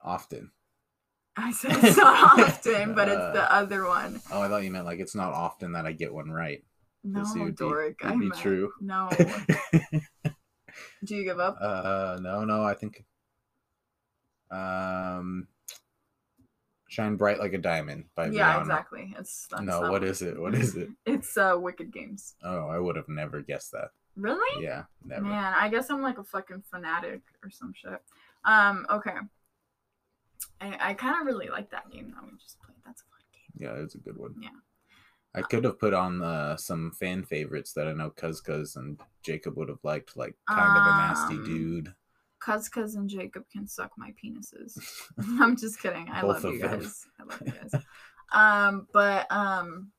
often 0.02 0.52
I 1.36 1.52
said 1.52 1.72
it's 1.84 1.96
not 1.96 2.38
often, 2.38 2.94
but 2.94 3.08
it's 3.08 3.32
the 3.38 3.52
other 3.52 3.86
one. 3.86 4.20
oh 4.32 4.42
i 4.42 4.48
thought 4.48 4.62
you 4.64 4.70
meant 4.70 4.86
like 4.86 5.00
it's 5.00 5.14
not 5.14 5.32
often 5.32 5.72
that 5.72 5.86
i 5.86 5.92
get 5.92 6.12
one 6.14 6.30
right 6.30 6.62
No, 7.04 7.20
Yes, 7.20 7.34
it 7.34 7.38
would 7.40 7.56
be- 7.56 7.64
dork. 7.64 7.96
it'd 8.02 8.12
I 8.12 8.16
be 8.16 8.28
meant- 8.28 8.40
true. 8.40 8.70
No. 8.80 9.08
Do 11.08 11.16
you 11.16 11.24
give 11.24 11.40
up? 11.40 11.56
uh 11.60 12.18
no 12.20 12.44
no 12.44 12.62
i 12.62 12.74
think 12.74 13.04
um 14.50 15.46
shine 16.88 17.16
bright 17.16 17.38
like 17.38 17.52
a 17.52 17.58
diamond 17.58 18.04
by 18.14 18.28
yeah, 18.28 18.54
Rihanna. 18.54 18.60
exactly. 18.62 19.14
It's 19.18 19.46
that's 19.50 19.62
no 19.62 19.90
what 19.90 20.02
is 20.02 20.22
it 20.22 20.40
what 20.44 20.54
is 20.54 20.74
it 20.74 20.88
It's 21.04 21.36
uh 21.36 21.54
Wicked 21.58 21.92
Games. 21.92 22.34
oh 22.42 22.68
i 22.68 22.78
would 22.78 22.96
have 22.96 23.08
never 23.08 23.42
guessed 23.42 23.72
that 23.72 23.90
Really? 24.16 24.64
yeah 24.64 24.84
never 25.04 25.22
Man, 25.22 25.54
I 25.56 25.68
guess 25.68 25.90
I'm 25.90 26.02
like 26.02 26.18
a 26.18 26.24
fucking 26.24 26.62
fanatic 26.70 27.20
or 27.44 27.50
some 27.50 27.72
shit. 27.72 28.02
Um, 28.44 28.84
okay. 28.90 29.14
I, 30.60 30.90
I 30.90 30.94
kind 30.94 31.20
of 31.20 31.26
really 31.26 31.48
like 31.48 31.70
that 31.70 31.88
game 31.92 32.10
that 32.14 32.24
we 32.24 32.36
just 32.38 32.58
played. 32.60 32.78
That's 32.84 33.02
a 33.02 33.04
fun 33.04 33.20
game. 33.32 33.68
yeah 33.76 33.82
it's 33.84 33.94
a 33.94 33.98
good 33.98 34.16
one 34.16 34.34
Yeah. 34.40 34.48
I 35.38 35.42
could 35.42 35.64
have 35.64 35.78
put 35.78 35.94
on 35.94 36.22
uh, 36.22 36.56
some 36.56 36.90
fan 36.92 37.22
favorites 37.24 37.72
that 37.72 37.86
i 37.88 37.92
know 37.92 38.10
cuz 38.10 38.40
cuz 38.40 38.76
and 38.76 39.00
jacob 39.22 39.56
would 39.56 39.68
have 39.68 39.82
liked 39.82 40.16
like 40.16 40.34
kind 40.48 40.76
of 40.76 40.82
a 40.84 40.96
nasty 40.96 41.34
Um, 41.36 41.44
dude 41.44 41.94
Cuz 42.40 42.68
Cuz 42.68 42.94
and 42.94 43.08
Jacob 43.10 43.44
can 43.52 43.66
suck 43.66 43.90
my 43.98 44.14
penises. 44.22 44.78
I'm 45.40 45.56
just 45.56 45.80
kidding. 45.82 46.08
I 46.08 46.20
Both 46.22 46.44
love 46.44 46.54
you 46.54 46.64
of 46.64 46.70
them. 46.70 46.80
guys. 46.80 47.06
I 47.18 47.22
love 47.24 47.42
you 47.44 47.52
guys. 47.52 47.74
Um, 48.32 48.86
but 48.92 49.26
um, 49.32 49.90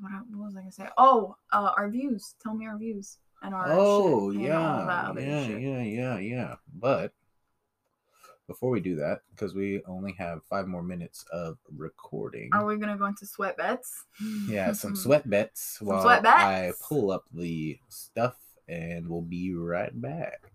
what, 0.00 0.10
what 0.30 0.46
was 0.46 0.56
I 0.56 0.60
gonna 0.60 0.72
say? 0.72 0.88
Oh, 0.96 1.36
uh, 1.52 1.72
our 1.76 1.90
views. 1.90 2.34
Tell 2.42 2.54
me 2.54 2.66
our 2.66 2.78
views 2.78 3.18
and 3.42 3.54
our. 3.54 3.66
Oh 3.68 4.32
shit 4.32 4.40
and 4.40 4.52
all 4.54 4.86
that 4.86 5.22
yeah, 5.22 5.46
yeah, 5.46 5.58
yeah, 5.58 5.82
yeah, 5.82 6.18
yeah. 6.18 6.54
But 6.74 7.12
before 8.46 8.70
we 8.70 8.80
do 8.80 8.96
that, 8.96 9.20
because 9.34 9.54
we 9.54 9.82
only 9.86 10.14
have 10.18 10.42
five 10.44 10.68
more 10.68 10.82
minutes 10.82 11.24
of 11.32 11.58
recording, 11.76 12.50
Are 12.52 12.64
we 12.64 12.76
gonna 12.76 12.96
go 12.96 13.06
into 13.06 13.26
sweat 13.26 13.56
bets? 13.56 14.04
yeah, 14.48 14.72
some 14.72 14.94
sweat 14.94 15.28
bets 15.28 15.78
while 15.80 16.02
sweat 16.02 16.24
I 16.26 16.72
pull 16.80 17.10
up 17.10 17.24
the 17.32 17.78
stuff, 17.88 18.36
and 18.68 19.08
we'll 19.08 19.22
be 19.22 19.54
right 19.54 19.98
back. 20.00 20.52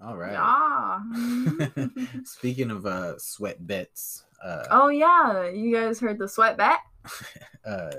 All 0.00 0.16
right. 0.16 0.32
Yeah. 0.32 1.88
Speaking 2.24 2.70
of 2.70 2.86
uh, 2.86 3.18
sweat 3.18 3.66
bets, 3.66 4.24
uh, 4.42 4.64
oh 4.70 4.88
yeah, 4.88 5.48
you 5.50 5.74
guys 5.74 6.00
heard 6.00 6.18
the 6.18 6.28
sweat 6.28 6.56
bet? 6.56 6.78
uh, 7.66 7.90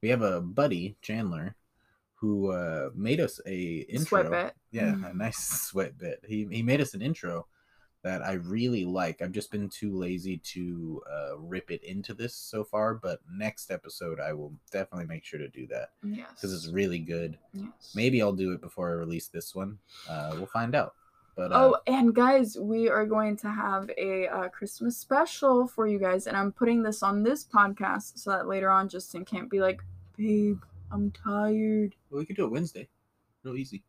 we 0.00 0.08
have 0.08 0.22
a 0.22 0.40
buddy 0.40 0.96
Chandler 1.02 1.56
who 2.24 2.50
uh, 2.52 2.88
made 2.94 3.20
us 3.20 3.38
a 3.46 3.84
intro. 3.88 4.06
Sweat 4.22 4.30
bet. 4.30 4.54
Yeah, 4.70 4.94
a 4.94 4.96
Mm. 4.96 5.14
nice 5.16 5.36
sweat 5.68 5.98
bet. 5.98 6.20
He 6.26 6.46
he 6.50 6.62
made 6.62 6.80
us 6.80 6.94
an 6.94 7.02
intro 7.02 7.46
that 8.02 8.22
I 8.22 8.32
really 8.34 8.84
like. 8.84 9.20
I've 9.22 9.32
just 9.32 9.50
been 9.50 9.68
too 9.68 9.92
lazy 9.94 10.36
to 10.54 11.02
uh, 11.10 11.38
rip 11.38 11.70
it 11.70 11.82
into 11.84 12.12
this 12.14 12.34
so 12.34 12.62
far, 12.64 12.94
but 12.94 13.20
next 13.30 13.70
episode 13.70 14.20
I 14.20 14.32
will 14.34 14.52
definitely 14.72 15.06
make 15.06 15.24
sure 15.24 15.38
to 15.38 15.48
do 15.48 15.66
that 15.68 15.90
Yes. 16.02 16.28
because 16.34 16.52
it's 16.54 16.68
really 16.68 16.98
good. 16.98 17.38
yes. 17.54 17.92
Maybe 17.94 18.20
I'll 18.22 18.32
do 18.34 18.52
it 18.52 18.60
before 18.60 18.88
I 18.90 18.92
release 18.94 19.28
this 19.28 19.54
one. 19.54 19.78
Uh, 20.08 20.32
we'll 20.34 20.46
find 20.46 20.74
out. 20.74 20.94
But 21.36 21.52
uh, 21.52 21.54
Oh, 21.56 21.76
and 21.86 22.14
guys, 22.14 22.56
we 22.58 22.88
are 22.90 23.06
going 23.06 23.36
to 23.38 23.48
have 23.50 23.90
a 23.96 24.28
uh, 24.28 24.48
Christmas 24.50 24.96
special 24.98 25.66
for 25.66 25.86
you 25.86 25.98
guys, 25.98 26.26
and 26.26 26.36
I'm 26.36 26.52
putting 26.52 26.82
this 26.82 27.02
on 27.02 27.22
this 27.22 27.44
podcast 27.44 28.18
so 28.18 28.30
that 28.30 28.46
later 28.46 28.68
on 28.70 28.88
Justin 28.90 29.24
can't 29.24 29.50
be 29.50 29.60
like, 29.60 29.80
"Babe, 30.18 30.60
I'm 30.90 31.10
tired." 31.10 31.94
well, 32.10 32.18
we 32.20 32.26
could 32.26 32.36
do 32.36 32.44
it 32.44 32.52
Wednesday. 32.52 32.88
Real 33.42 33.56
easy. 33.56 33.82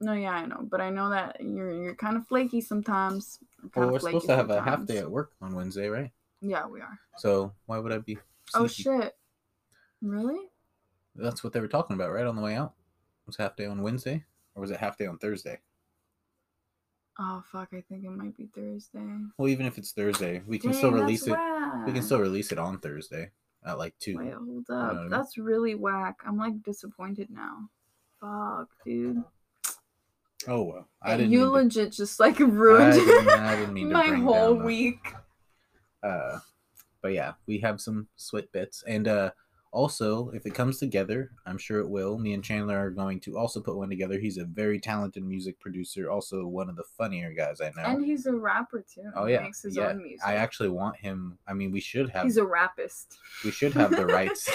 No, 0.00 0.14
yeah, 0.14 0.30
I 0.30 0.46
know, 0.46 0.60
but 0.62 0.80
I 0.80 0.88
know 0.88 1.10
that 1.10 1.36
you're 1.40 1.72
you're 1.72 1.94
kind 1.94 2.16
of 2.16 2.26
flaky 2.26 2.60
sometimes. 2.60 3.38
Well, 3.76 3.90
we're 3.90 3.98
supposed 3.98 4.26
to 4.26 4.36
have 4.36 4.50
a 4.50 4.62
half 4.62 4.86
day 4.86 4.98
at 4.98 5.10
work 5.10 5.32
on 5.42 5.54
Wednesday, 5.54 5.88
right? 5.88 6.10
Yeah, 6.40 6.66
we 6.66 6.80
are. 6.80 6.98
So 7.18 7.52
why 7.66 7.78
would 7.78 7.92
I 7.92 7.98
be? 7.98 8.18
Oh 8.54 8.66
shit! 8.66 9.14
Really? 10.00 10.48
That's 11.14 11.44
what 11.44 11.52
they 11.52 11.60
were 11.60 11.68
talking 11.68 11.94
about, 11.94 12.12
right? 12.12 12.26
On 12.26 12.34
the 12.34 12.40
way 12.40 12.54
out, 12.54 12.72
it 13.24 13.26
was 13.26 13.36
half 13.36 13.56
day 13.56 13.66
on 13.66 13.82
Wednesday, 13.82 14.24
or 14.54 14.62
was 14.62 14.70
it 14.70 14.80
half 14.80 14.96
day 14.96 15.06
on 15.06 15.18
Thursday? 15.18 15.58
Oh 17.18 17.42
fuck! 17.52 17.68
I 17.74 17.82
think 17.82 18.04
it 18.04 18.10
might 18.10 18.34
be 18.34 18.46
Thursday. 18.46 19.06
Well, 19.36 19.48
even 19.48 19.66
if 19.66 19.76
it's 19.76 19.92
Thursday, 19.92 20.40
we 20.46 20.58
can 20.58 20.72
still 20.72 20.92
release 20.92 21.26
it. 21.26 21.36
We 21.86 21.92
can 21.92 22.02
still 22.02 22.20
release 22.20 22.52
it 22.52 22.58
on 22.58 22.78
Thursday 22.78 23.32
at 23.64 23.78
like 23.78 23.94
two. 23.98 24.16
Wait, 24.18 24.32
hold 24.32 24.64
up. 24.70 24.92
I 24.92 24.94
mean? 25.00 25.08
That's 25.10 25.36
really 25.38 25.74
whack. 25.74 26.16
I'm 26.26 26.36
like 26.38 26.62
disappointed 26.62 27.28
now. 27.30 27.68
Fuck, 28.20 28.68
dude. 28.84 29.22
Oh 30.48 30.62
well, 30.62 30.88
I 31.02 31.16
didn't. 31.16 31.32
you 31.32 31.40
mean 31.40 31.46
to- 31.48 31.52
legit 31.52 31.92
just 31.92 32.18
like 32.20 32.38
ruined 32.38 32.94
didn't- 32.94 33.28
I 33.40 33.56
didn't 33.56 33.74
mean 33.74 33.92
my 33.92 34.06
whole 34.06 34.56
the- 34.58 34.64
week. 34.64 35.12
uh, 36.02 36.38
but 37.02 37.12
yeah, 37.12 37.32
we 37.46 37.58
have 37.58 37.80
some 37.80 38.08
sweat 38.16 38.50
bits, 38.52 38.82
and 38.86 39.06
uh, 39.06 39.30
also 39.72 40.30
if 40.30 40.46
it 40.46 40.54
comes 40.54 40.78
together, 40.78 41.30
I'm 41.46 41.58
sure 41.58 41.80
it 41.80 41.88
will. 41.88 42.18
Me 42.18 42.32
and 42.32 42.42
Chandler 42.44 42.76
are 42.78 42.90
going 42.90 43.20
to 43.20 43.36
also 43.38 43.60
put 43.60 43.76
one 43.76 43.88
together. 43.88 44.18
He's 44.18 44.38
a 44.38 44.44
very 44.44 44.78
talented 44.80 45.24
music 45.24 45.58
producer, 45.60 46.10
also 46.10 46.46
one 46.46 46.68
of 46.68 46.76
the 46.76 46.84
funnier 46.96 47.32
guys 47.32 47.60
I 47.60 47.70
know. 47.76 47.84
And 47.84 48.04
he's 48.04 48.26
a 48.26 48.32
rapper 48.34 48.84
too. 48.92 49.10
oh 49.16 49.26
He 49.26 49.32
yeah, 49.34 49.42
makes 49.42 49.62
his 49.62 49.76
yeah. 49.76 49.88
own 49.88 50.02
music. 50.02 50.26
I 50.26 50.34
actually 50.34 50.68
want 50.70 50.96
him. 50.96 51.38
I 51.46 51.52
mean, 51.52 51.72
we 51.72 51.80
should 51.80 52.10
have. 52.10 52.24
He's 52.24 52.36
a 52.36 52.46
rapist. 52.46 53.18
we 53.44 53.50
should 53.50 53.72
have 53.74 53.90
the 53.90 54.06
rights 54.06 54.48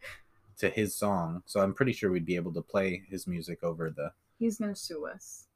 to 0.58 0.68
his 0.68 0.94
song, 0.96 1.42
so 1.46 1.60
I'm 1.60 1.74
pretty 1.74 1.92
sure 1.92 2.10
we'd 2.10 2.26
be 2.26 2.36
able 2.36 2.52
to 2.54 2.62
play 2.62 3.02
his 3.08 3.26
music 3.26 3.62
over 3.62 3.90
the. 3.90 4.12
He's 4.38 4.58
gonna 4.58 4.76
sue 4.76 5.06
us. 5.06 5.47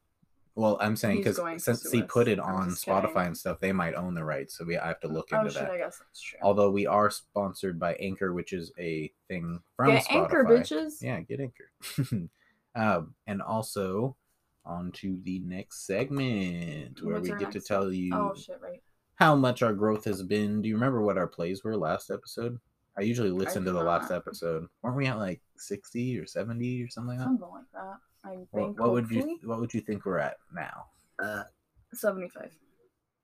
Well, 0.55 0.77
I'm 0.81 0.97
saying 0.97 1.19
because 1.23 1.41
since 1.63 1.91
he 1.91 2.03
us. 2.03 2.09
put 2.11 2.29
it 2.29 2.39
I'm 2.39 2.55
on 2.55 2.69
Spotify 2.71 3.07
kidding. 3.15 3.27
and 3.29 3.39
stuff, 3.39 3.59
they 3.61 3.73
might 3.73 3.95
own 3.95 4.13
the 4.15 4.25
rights, 4.25 4.57
so 4.59 4.65
we 4.67 4.77
I 4.77 4.89
have 4.89 5.01
to 5.01 5.09
look 5.09 5.29
Oh 5.33 5.39
into 5.41 5.51
shit! 5.53 5.63
that. 5.63 5.71
I 5.71 5.79
guess 5.79 5.99
that's 5.99 6.21
true. 6.21 6.39
Although 6.43 6.71
we 6.71 6.87
are 6.87 7.11
sponsored 7.11 7.79
by 7.79 7.95
Anchor, 7.95 8.35
which 8.35 8.53
is 8.53 8.71
a 8.79 9.11
thing 9.29 9.61
from 9.77 9.91
Get 9.93 10.05
Spotify. 10.05 10.15
anchor, 10.23 10.45
bitches. 10.45 11.03
Yeah, 11.03 11.21
get 11.21 11.41
Anchor. 11.41 12.29
um, 12.75 13.15
and 13.27 13.41
also 13.41 14.17
on 14.65 14.93
to 14.93 15.19
the 15.25 15.39
next 15.41 15.87
segment 15.87 17.03
where 17.03 17.15
What's 17.17 17.31
we 17.31 17.37
get 17.37 17.51
to 17.53 17.61
tell 17.61 17.93
you 17.93 18.15
Oh 18.15 18.35
shit! 18.37 18.61
Right. 18.63 18.83
how 19.17 19.35
much 19.35 19.63
our 19.63 19.73
growth 19.73 20.05
has 20.05 20.23
been. 20.23 20.63
Do 20.63 20.69
you 20.69 20.75
remember 20.75 21.01
what 21.03 21.17
our 21.19 21.27
plays 21.27 21.65
were 21.65 21.77
last 21.77 22.11
episode? 22.11 22.59
I 22.97 23.01
usually 23.03 23.31
listen 23.31 23.65
to 23.65 23.73
the 23.73 23.83
last 23.83 24.11
episode. 24.11 24.67
Weren't 24.83 24.97
we 24.99 25.07
at 25.07 25.17
like 25.19 25.41
sixty 25.57 26.19
or 26.19 26.27
seventy 26.27 26.83
or 26.83 26.89
something 26.89 27.17
like 27.17 27.19
that? 27.21 27.25
Something 27.25 27.49
like 27.49 27.65
that. 27.73 27.97
I 28.25 28.31
think. 28.31 28.49
What, 28.51 28.79
what 28.79 28.93
would 28.93 29.11
you 29.11 29.39
What 29.45 29.61
would 29.61 29.75
you 29.75 29.81
think 29.81 30.05
we're 30.05 30.19
at 30.19 30.37
now? 30.55 30.87
Uh, 31.19 31.45
Seventy-five. 31.93 32.53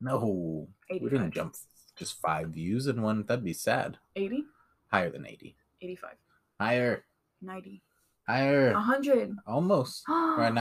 no, 0.01 0.68
we 0.90 0.96
85. 0.96 1.11
didn't 1.11 1.34
jump 1.34 1.55
just 1.96 2.20
five 2.20 2.51
views 2.51 2.86
in 2.86 3.03
one. 3.03 3.24
That'd 3.24 3.44
be 3.44 3.53
sad. 3.53 3.99
80? 4.14 4.44
Higher 4.90 5.11
than 5.11 5.26
eighty. 5.26 5.57
85. 5.82 6.11
Higher. 6.61 7.05
90. 7.42 7.82
Higher. 8.26 8.72
100. 8.72 9.36
Almost. 9.46 10.05
We're 10.09 10.42
at 10.42 10.53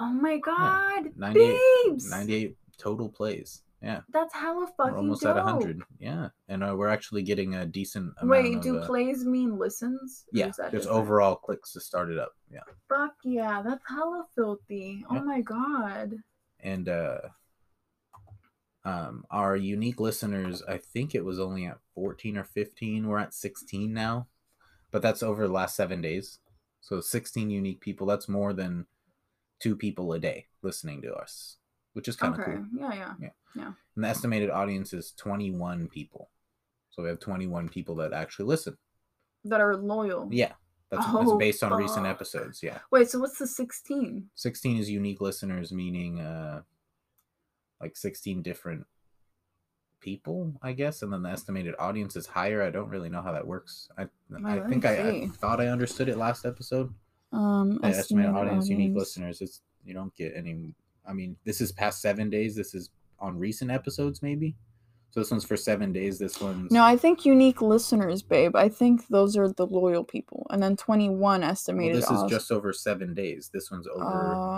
oh 0.00 0.12
my 0.12 0.38
god. 0.38 1.10
98 1.16 1.58
Babes. 1.86 2.10
98 2.10 2.56
total 2.78 3.08
plays. 3.08 3.62
Yeah. 3.82 4.00
That's 4.12 4.34
hella 4.34 4.66
fucking 4.76 4.92
We're 4.92 4.98
almost 4.98 5.22
dope. 5.22 5.36
at 5.36 5.44
100. 5.44 5.82
Yeah. 5.98 6.28
And 6.48 6.62
uh, 6.62 6.74
we're 6.76 6.88
actually 6.88 7.22
getting 7.22 7.54
a 7.54 7.64
decent 7.64 8.12
amount 8.20 8.44
Wait, 8.44 8.60
do 8.62 8.78
uh, 8.78 8.86
plays 8.86 9.24
mean 9.24 9.58
listens? 9.58 10.26
Yeah, 10.32 10.48
just 10.48 10.60
different? 10.70 10.86
overall 10.88 11.36
clicks 11.36 11.72
to 11.72 11.80
start 11.80 12.10
it 12.10 12.18
up. 12.18 12.32
Yeah. 12.52 12.60
Fuck 12.88 13.14
yeah, 13.24 13.62
that's 13.62 13.82
hella 13.88 14.26
filthy. 14.34 15.04
Yeah. 15.10 15.18
Oh 15.18 15.24
my 15.24 15.40
god. 15.40 16.14
And 16.62 16.88
uh 16.88 17.18
um 18.84 19.24
our 19.30 19.56
unique 19.56 19.98
listeners, 20.00 20.62
I 20.68 20.76
think 20.78 21.14
it 21.14 21.24
was 21.24 21.38
only 21.40 21.64
at 21.66 21.78
14 21.94 22.36
or 22.36 22.44
15. 22.44 23.06
We're 23.06 23.18
at 23.18 23.34
16 23.34 23.92
now. 23.92 24.26
But 24.90 25.02
that's 25.02 25.22
over 25.22 25.46
the 25.46 25.52
last 25.52 25.76
7 25.76 26.02
days. 26.02 26.38
So 26.80 27.00
16 27.00 27.48
unique 27.48 27.80
people, 27.80 28.06
that's 28.06 28.28
more 28.28 28.52
than 28.52 28.86
two 29.60 29.76
people 29.76 30.12
a 30.12 30.18
day 30.18 30.46
listening 30.62 31.02
to 31.02 31.12
us, 31.14 31.58
which 31.92 32.08
is 32.08 32.16
kind 32.16 32.34
of 32.34 32.40
Okay. 32.40 32.52
cool. 32.52 32.66
Yeah, 32.80 32.94
yeah. 33.20 33.30
Yeah. 33.54 33.72
And 33.96 34.04
the 34.04 34.08
estimated 34.08 34.50
audience 34.50 34.92
is 34.92 35.12
21 35.16 35.88
people. 35.88 36.30
So 36.90 37.02
we 37.02 37.08
have 37.08 37.18
21 37.20 37.68
people 37.68 37.94
that 37.96 38.12
actually 38.12 38.46
listen. 38.46 38.76
That 39.44 39.60
are 39.60 39.76
loyal. 39.76 40.28
Yeah. 40.30 40.52
That's, 40.90 41.04
that's 41.06 41.16
Oh, 41.30 41.38
based 41.38 41.62
on 41.62 41.72
recent 41.72 42.06
episodes. 42.06 42.62
Yeah. 42.62 42.78
Wait, 42.90 43.08
so 43.08 43.18
what's 43.20 43.38
the 43.38 43.46
16? 43.46 44.28
16 44.34 44.76
is 44.78 44.90
unique 44.90 45.20
listeners, 45.20 45.72
meaning 45.72 46.20
uh 46.20 46.62
like 47.80 47.96
16 47.96 48.42
different 48.42 48.86
people, 50.00 50.54
I 50.62 50.72
guess. 50.72 51.02
And 51.02 51.12
then 51.12 51.22
the 51.22 51.30
estimated 51.30 51.74
audience 51.78 52.16
is 52.16 52.26
higher. 52.26 52.62
I 52.62 52.70
don't 52.70 52.88
really 52.88 53.08
know 53.08 53.22
how 53.22 53.32
that 53.32 53.46
works. 53.46 53.88
I 53.98 54.08
I 54.44 54.60
think 54.68 54.84
I, 54.84 54.96
I 55.08 55.28
thought 55.28 55.60
I 55.60 55.68
understood 55.68 56.08
it 56.08 56.16
last 56.18 56.44
episode. 56.44 56.92
Um, 57.32 57.78
The 57.82 57.88
estimated 57.88 58.34
audience, 58.34 58.68
unique 58.68 58.96
listeners. 58.96 59.40
It's 59.40 59.62
you 59.84 59.94
don't 59.94 60.14
get 60.16 60.32
any 60.36 60.74
I 61.06 61.12
mean, 61.12 61.36
this 61.44 61.60
is 61.60 61.72
past 61.72 62.00
seven 62.00 62.30
days. 62.30 62.54
This 62.54 62.74
is 62.74 62.90
on 63.18 63.38
recent 63.38 63.70
episodes, 63.70 64.22
maybe. 64.22 64.56
So 65.12 65.18
this 65.20 65.30
one's 65.30 65.44
for 65.44 65.56
seven 65.56 65.92
days. 65.92 66.18
This 66.20 66.40
one's 66.40 66.70
No, 66.70 66.84
I 66.84 66.96
think 66.96 67.24
unique 67.26 67.60
listeners, 67.60 68.22
babe. 68.22 68.54
I 68.54 68.68
think 68.68 69.08
those 69.08 69.36
are 69.36 69.48
the 69.48 69.66
loyal 69.66 70.04
people. 70.04 70.46
And 70.50 70.62
then 70.62 70.76
21 70.76 71.18
Well, 71.40 71.50
estimated 71.50 71.96
this 71.96 72.10
is 72.10 72.22
just 72.28 72.52
over 72.52 72.72
seven 72.72 73.12
days. 73.12 73.50
This 73.52 73.70
one's 73.72 73.88
over 73.88 74.04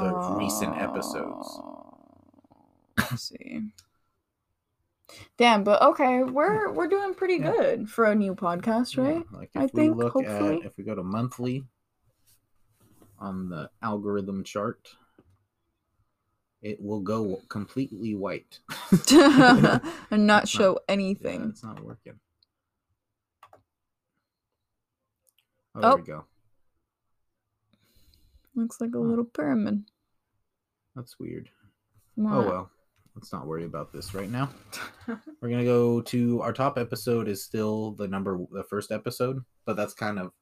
the 0.03 0.34
recent 0.36 0.76
episodes. 0.76 1.47
Oh, 1.59 1.99
I 2.99 3.16
see. 3.16 3.62
Damn, 5.38 5.64
but 5.64 5.80
okay, 5.82 6.22
we're 6.22 6.70
we're 6.72 6.86
doing 6.88 7.14
pretty 7.14 7.36
Yeah. 7.36 7.53
good 7.53 7.88
for 7.90 8.05
a 8.07 8.14
new 8.14 8.34
podcast, 8.34 8.97
Yeah, 8.97 9.03
right? 9.05 9.32
Like 9.32 9.51
I 9.55 9.66
think, 9.66 10.01
hopefully. 10.01 10.61
at 10.61 10.66
if 10.66 10.76
we 10.76 10.84
go 10.84 10.95
to 10.95 11.03
monthly 11.03 11.64
on 13.18 13.49
the 13.49 13.70
algorithm 13.82 14.43
chart, 14.45 14.88
it 16.62 16.80
will 16.80 17.00
go 17.00 17.40
completely 17.48 18.14
white. 18.14 18.60
and 19.10 20.26
not 20.26 20.48
show 20.48 20.72
Yeah, 20.74 20.92
anything. 20.92 21.50
it's 21.50 21.62
not 21.64 21.82
working. 21.84 22.18
Oh, 25.74 25.80
there 25.80 25.90
Oh. 25.92 25.96
we 25.96 26.02
go. 26.02 26.24
Looks 28.54 28.80
like 28.80 28.90
a 28.94 28.98
Huh. 28.98 29.04
little 29.04 29.24
pyramid. 29.24 29.84
That's 30.94 31.18
weird. 31.18 31.50
What? 32.16 32.32
Oh 32.34 32.46
well. 32.48 32.70
Let's 33.14 33.32
not 33.32 33.46
worry 33.46 33.64
about 33.64 33.92
this 33.92 34.14
right 34.14 34.30
now. 34.30 34.50
We're 35.40 35.48
gonna 35.50 35.64
go 35.64 36.00
to 36.02 36.40
our 36.42 36.52
top 36.52 36.78
episode 36.78 37.28
is 37.28 37.42
still 37.42 37.92
the 37.92 38.08
number 38.08 38.38
the 38.52 38.64
first 38.64 38.90
episode, 38.92 39.44
but 39.66 39.76
that's 39.76 39.94
kind 39.94 40.18
of 40.18 40.32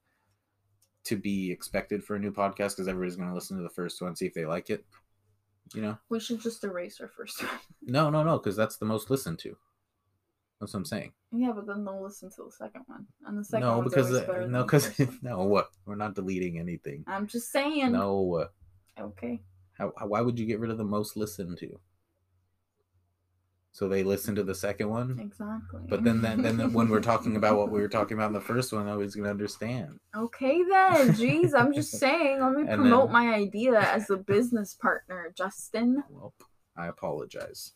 to 1.04 1.16
be 1.16 1.50
expected 1.50 2.04
for 2.04 2.14
a 2.16 2.18
new 2.18 2.30
podcast 2.32 2.70
because 2.76 2.88
everybody's 2.88 3.16
gonna 3.16 3.34
listen 3.34 3.56
to 3.56 3.62
the 3.62 3.70
first 3.70 4.00
one, 4.02 4.14
see 4.16 4.26
if 4.26 4.34
they 4.34 4.44
like 4.46 4.70
it. 4.70 4.84
You 5.74 5.82
know, 5.82 5.98
We 6.08 6.20
should 6.20 6.40
just 6.40 6.62
erase 6.64 7.00
our 7.00 7.08
first 7.08 7.42
one. 7.42 7.50
no, 7.82 8.10
no, 8.10 8.22
no, 8.22 8.38
because 8.38 8.56
that's 8.56 8.76
the 8.76 8.86
most 8.86 9.10
listened 9.10 9.38
to. 9.40 9.56
That's 10.60 10.74
what 10.74 10.80
I'm 10.80 10.84
saying. 10.84 11.12
Yeah, 11.32 11.52
but 11.52 11.66
then 11.66 11.84
they'll 11.84 12.02
listen 12.02 12.28
to 12.30 12.44
the 12.44 12.50
second 12.52 12.82
one, 12.86 13.06
and 13.24 13.38
the 13.38 13.44
second 13.44 13.66
no, 13.66 13.80
because 13.82 14.10
no, 14.48 14.62
because 14.64 14.92
no, 15.22 15.44
what? 15.44 15.68
We're 15.86 15.94
not 15.94 16.14
deleting 16.14 16.58
anything. 16.58 17.04
I'm 17.06 17.26
just 17.26 17.50
saying. 17.50 17.92
No, 17.92 18.46
Okay. 19.00 19.40
how, 19.78 19.92
how, 19.96 20.06
why 20.08 20.20
would 20.20 20.38
you 20.38 20.44
get 20.44 20.60
rid 20.60 20.70
of 20.70 20.76
the 20.76 20.84
most 20.84 21.16
listened 21.16 21.56
to? 21.58 21.78
So 23.72 23.88
they 23.88 24.02
listen 24.02 24.34
to 24.34 24.42
the 24.42 24.54
second 24.54 24.88
one, 24.88 25.18
Exactly. 25.20 25.82
but 25.88 26.02
then 26.02 26.20
then, 26.20 26.42
then 26.42 26.72
when 26.72 26.88
we're 26.88 27.00
talking 27.00 27.36
about 27.36 27.56
what 27.56 27.70
we 27.70 27.80
were 27.80 27.88
talking 27.88 28.16
about 28.16 28.26
in 28.26 28.32
the 28.32 28.40
first 28.40 28.72
one, 28.72 28.84
nobody's 28.86 29.14
gonna 29.14 29.30
understand. 29.30 30.00
Okay 30.14 30.60
then, 30.68 31.10
jeez, 31.12 31.54
I'm 31.54 31.72
just 31.72 31.92
saying. 31.92 32.40
Let 32.40 32.52
me 32.52 32.62
And 32.68 32.80
promote 32.82 33.06
then- 33.06 33.12
my 33.12 33.32
idea 33.34 33.78
as 33.80 34.10
a 34.10 34.16
business 34.16 34.74
partner, 34.74 35.32
Justin. 35.36 36.02
Well, 36.10 36.34
I 36.76 36.88
apologize. 36.88 37.74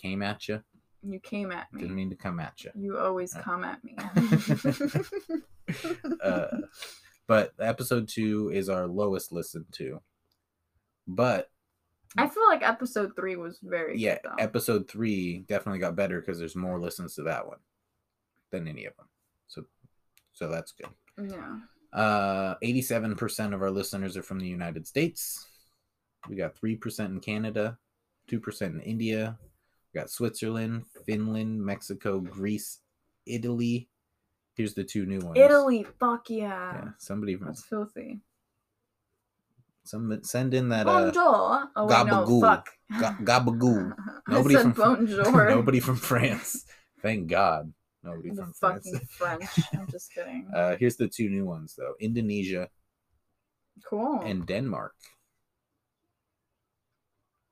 Came 0.00 0.22
at 0.22 0.46
you. 0.48 0.62
You 1.02 1.18
came 1.18 1.50
at 1.50 1.70
me. 1.72 1.80
Didn't 1.82 1.96
mean 1.96 2.10
to 2.10 2.16
come 2.16 2.38
at 2.38 2.62
you. 2.62 2.70
You 2.76 2.98
always 2.98 3.34
Uh. 3.34 3.42
come 3.42 3.64
at 3.64 3.82
me. 3.82 3.96
uh, 6.22 6.46
but 7.26 7.52
episode 7.58 8.08
two 8.08 8.50
is 8.54 8.68
our 8.68 8.86
lowest 8.86 9.32
listened 9.32 9.66
to. 9.72 10.00
But 11.08 11.50
I 12.16 12.28
feel 12.28 12.46
like 12.48 12.62
episode 12.62 13.16
three 13.16 13.36
was 13.36 13.58
very 13.62 13.98
yeah, 13.98 14.18
good 14.22 14.32
episode 14.38 14.88
three 14.88 15.40
definitely 15.48 15.80
got 15.80 15.96
better 15.96 16.20
because 16.20 16.38
there's 16.38 16.56
more 16.56 16.78
listens 16.78 17.14
to 17.16 17.22
that 17.24 17.46
one 17.46 17.58
than 18.50 18.68
any 18.68 18.84
of 18.86 18.96
them. 18.96 19.06
So, 19.48 19.64
so 20.32 20.48
that's 20.48 20.72
good. 20.72 20.90
yeah. 21.30 21.58
Uh, 21.92 22.56
87% 22.62 23.54
of 23.54 23.62
our 23.62 23.70
listeners 23.70 24.16
are 24.16 24.22
from 24.22 24.40
the 24.40 24.48
United 24.48 24.86
States. 24.86 25.46
We 26.28 26.36
got 26.36 26.56
3% 26.56 27.06
in 27.06 27.20
Canada, 27.20 27.78
2% 28.30 28.62
in 28.62 28.80
India. 28.80 29.38
We 29.92 30.00
got 30.00 30.10
Switzerland, 30.10 30.84
Finland, 31.06 31.64
Mexico, 31.64 32.20
Greece, 32.20 32.80
Italy. 33.26 33.88
Here's 34.56 34.74
the 34.74 34.84
two 34.84 35.06
new 35.06 35.20
ones. 35.20 35.38
Italy, 35.38 35.86
fuck 36.00 36.30
yeah. 36.30 36.74
Yeah, 36.74 36.88
somebody 36.98 37.36
from 37.36 37.48
That's 37.48 37.64
filthy. 37.64 38.20
Some 39.84 40.20
send 40.24 40.54
in 40.54 40.68
that 40.70 40.86
uh 40.88 41.10
Bonjour. 41.12 41.68
Oh 41.76 41.86
wait, 41.86 42.06
no, 42.06 42.24
gabagool. 42.24 42.40
fuck. 42.40 42.68
ga- 43.00 43.16
gabagoo. 43.22 43.92
Nobody 44.28 44.54
from 44.56 44.72
bonjour. 44.72 45.48
nobody 45.56 45.80
from 45.80 45.96
France. 45.96 46.64
Thank 47.02 47.28
God. 47.28 47.72
Nobody 48.02 48.30
the 48.30 48.36
from 48.42 48.52
France. 48.52 48.88
French. 49.10 49.44
I'm 49.72 49.86
just 49.90 50.12
kidding. 50.12 50.48
Uh, 50.54 50.76
here's 50.76 50.96
the 50.96 51.08
two 51.08 51.28
new 51.28 51.44
ones 51.44 51.74
though: 51.76 51.94
Indonesia 52.00 52.68
cool. 53.88 54.20
and 54.24 54.46
Denmark. 54.46 54.94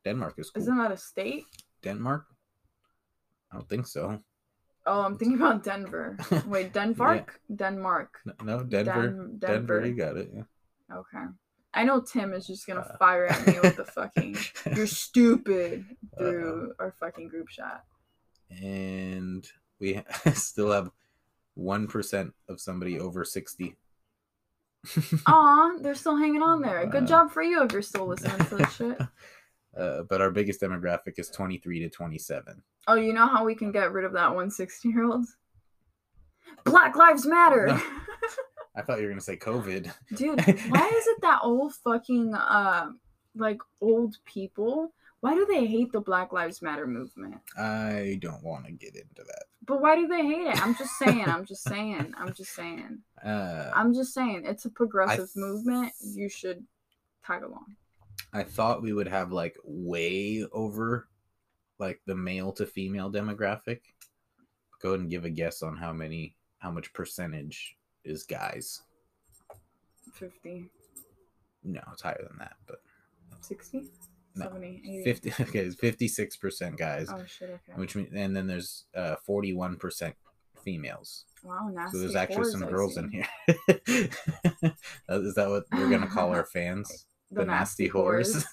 Denmark 0.05 0.35
is 0.39 0.51
cool. 0.51 0.62
Isn't 0.62 0.78
that 0.78 0.93
a 0.93 0.97
state? 0.97 1.45
Denmark? 1.83 2.26
I 3.53 3.57
don't 3.57 3.68
think 3.68 3.87
so. 3.87 4.20
Oh, 4.85 5.03
I'm 5.03 5.16
thinking 5.16 5.37
about 5.39 5.62
Denver. 5.62 6.16
Wait, 6.47 6.72
Denmark? 6.72 7.41
Denmark. 7.55 8.18
N- 8.26 8.35
No, 8.47 8.64
Denver. 8.64 9.07
Den- 9.07 9.39
Denver. 9.39 9.87
you 9.87 9.95
got 9.95 10.16
it. 10.16 10.30
Yeah. 10.35 10.43
Okay. 10.91 11.24
I 11.75 11.85
know 11.85 12.01
Tim 12.01 12.33
is 12.35 12.47
just 12.47 12.66
gonna 12.66 12.81
Uh. 12.81 12.97
fire 12.99 13.27
at 13.27 13.47
me 13.47 13.59
with 13.61 13.77
the 13.77 13.85
fucking 13.85 14.37
"you're 14.77 14.87
stupid" 15.05 15.85
through 16.18 16.75
our 16.79 16.93
fucking 17.01 17.29
group 17.29 17.49
chat. 17.49 17.85
and 18.51 19.51
we 19.79 19.95
ha- 19.95 20.31
still 20.35 20.70
have 20.73 20.91
one 21.55 21.87
percent 21.87 22.35
of 22.49 22.61
somebody 22.61 22.99
over 23.01 23.25
sixty. 23.25 23.77
Aw, 25.27 25.79
they're 25.81 25.95
still 25.95 26.16
hanging 26.16 26.43
on 26.43 26.61
there. 26.61 26.85
Good 26.87 27.05
Uh. 27.05 27.07
job 27.07 27.31
for 27.31 27.43
you 27.43 27.62
if 27.62 27.73
you're 27.73 27.83
still 27.83 28.07
listening 28.07 28.45
to 28.47 28.57
this 28.57 28.73
shit. 28.75 28.99
Uh, 29.77 30.03
but 30.03 30.20
our 30.20 30.31
biggest 30.31 30.61
demographic 30.61 31.14
is 31.18 31.31
23 31.31 31.79
to 31.81 31.89
27. 31.89 32.62
Oh, 32.89 32.95
you 32.97 33.14
know 33.14 33.27
how 33.27 33.43
we 33.45 33.55
can 33.55 33.73
get 33.73 33.91
rid 33.93 34.05
of 34.05 34.12
that 34.12 34.27
160 34.29 34.89
year 34.91 35.05
old? 35.05 35.25
Black 36.64 36.95
Lives 36.97 37.25
Matter! 37.25 37.81
I 38.75 38.83
thought 38.83 38.99
you 38.99 39.05
were 39.05 39.11
going 39.11 39.18
to 39.18 39.25
say 39.25 39.37
COVID. 39.37 39.93
Dude, 40.14 40.41
why 40.68 40.89
is 40.89 41.07
it 41.07 41.20
that 41.23 41.41
old 41.43 41.75
fucking, 41.75 42.35
uh, 42.35 42.93
like, 43.37 43.59
old 43.81 44.16
people? 44.25 44.93
Why 45.20 45.35
do 45.35 45.47
they 45.47 45.66
hate 45.66 45.93
the 45.93 46.01
Black 46.01 46.33
Lives 46.33 46.62
Matter 46.62 46.87
movement? 46.87 47.37
I 47.57 48.18
don't 48.20 48.43
want 48.43 48.66
to 48.66 48.73
get 48.73 48.97
into 48.97 49.23
that. 49.25 49.45
But 49.64 49.81
why 49.81 49.95
do 49.95 50.09
they 50.09 50.27
hate 50.27 50.49
it? 50.49 50.61
I'm 50.61 50.75
just 50.75 50.99
saying, 50.99 51.25
I'm 51.27 51.45
just 51.45 51.62
saying, 51.62 52.12
I'm 52.18 52.35
just 52.35 52.55
saying. 52.55 52.99
Uh, 53.25 53.70
I'm 53.75 53.95
just 53.95 54.12
saying, 54.14 54.43
it's 54.45 54.64
a 54.64 54.70
progressive 54.70 55.33
th- 55.33 55.37
movement. 55.37 55.93
You 56.01 56.29
should 56.29 56.64
tag 57.25 57.45
along. 57.45 57.77
I 58.33 58.43
thought 58.43 58.83
we 58.83 58.93
would 58.93 59.07
have 59.07 59.31
like 59.31 59.57
way 59.62 60.45
over 60.51 61.07
like 61.79 62.01
the 62.07 62.16
male 62.16 62.53
to 62.53 62.66
female 62.66 63.11
demographic. 63.12 63.81
Go 64.81 64.91
ahead 64.91 65.01
and 65.01 65.11
give 65.11 65.25
a 65.25 65.31
guess 65.31 65.62
on 65.62 65.77
how 65.77 65.93
many, 65.93 66.35
how 66.59 66.73
much 66.73 66.93
percentage 66.93 67.77
is 68.05 68.22
guys. 68.24 68.82
50, 70.14 70.70
No, 71.64 71.80
it's 71.92 72.03
higher 72.03 72.24
than 72.28 72.38
that, 72.38 72.55
but 72.66 72.80
60, 73.40 73.84
No, 74.36 74.44
70, 74.46 74.82
80. 74.84 75.05
50. 75.05 75.32
Okay, 75.44 75.59
it's 75.61 75.76
56% 75.76 76.76
guys, 76.76 77.09
Oh, 77.11 77.24
shit, 77.26 77.50
okay. 77.50 77.80
which 77.80 77.96
means, 77.96 78.11
and 78.14 78.36
then 78.36 78.46
there's 78.46 78.84
uh 78.94 79.16
41% 79.28 80.12
females. 80.64 81.24
Wow, 81.44 81.68
nasty. 81.72 81.96
So 81.96 82.00
there's 82.03 82.14
actually 82.14 82.50
some 82.50 82.61
girls 82.66 82.96
in 82.96 83.11
here. 83.11 83.26
Uh, 85.09 85.18
that 85.34 85.48
what 85.48 85.64
we're 85.72 85.90
gonna 85.90 86.07
call 86.07 86.30
our 86.30 86.44
fans? 86.53 87.07
The, 87.30 87.44
nasty, 87.44 87.88
whores. 87.88 88.44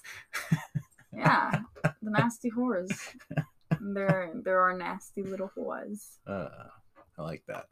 yeah, 1.12 1.60
the 2.02 2.10
nasty 2.10 2.50
whores. 2.50 2.90
There, 3.80 4.32
there 4.44 4.60
are 4.60 4.76
nasty 4.76 5.22
little 5.22 5.50
whores. 5.56 6.16
uh, 6.26 6.48
I 7.18 7.22
like 7.22 7.42
that. 7.48 7.66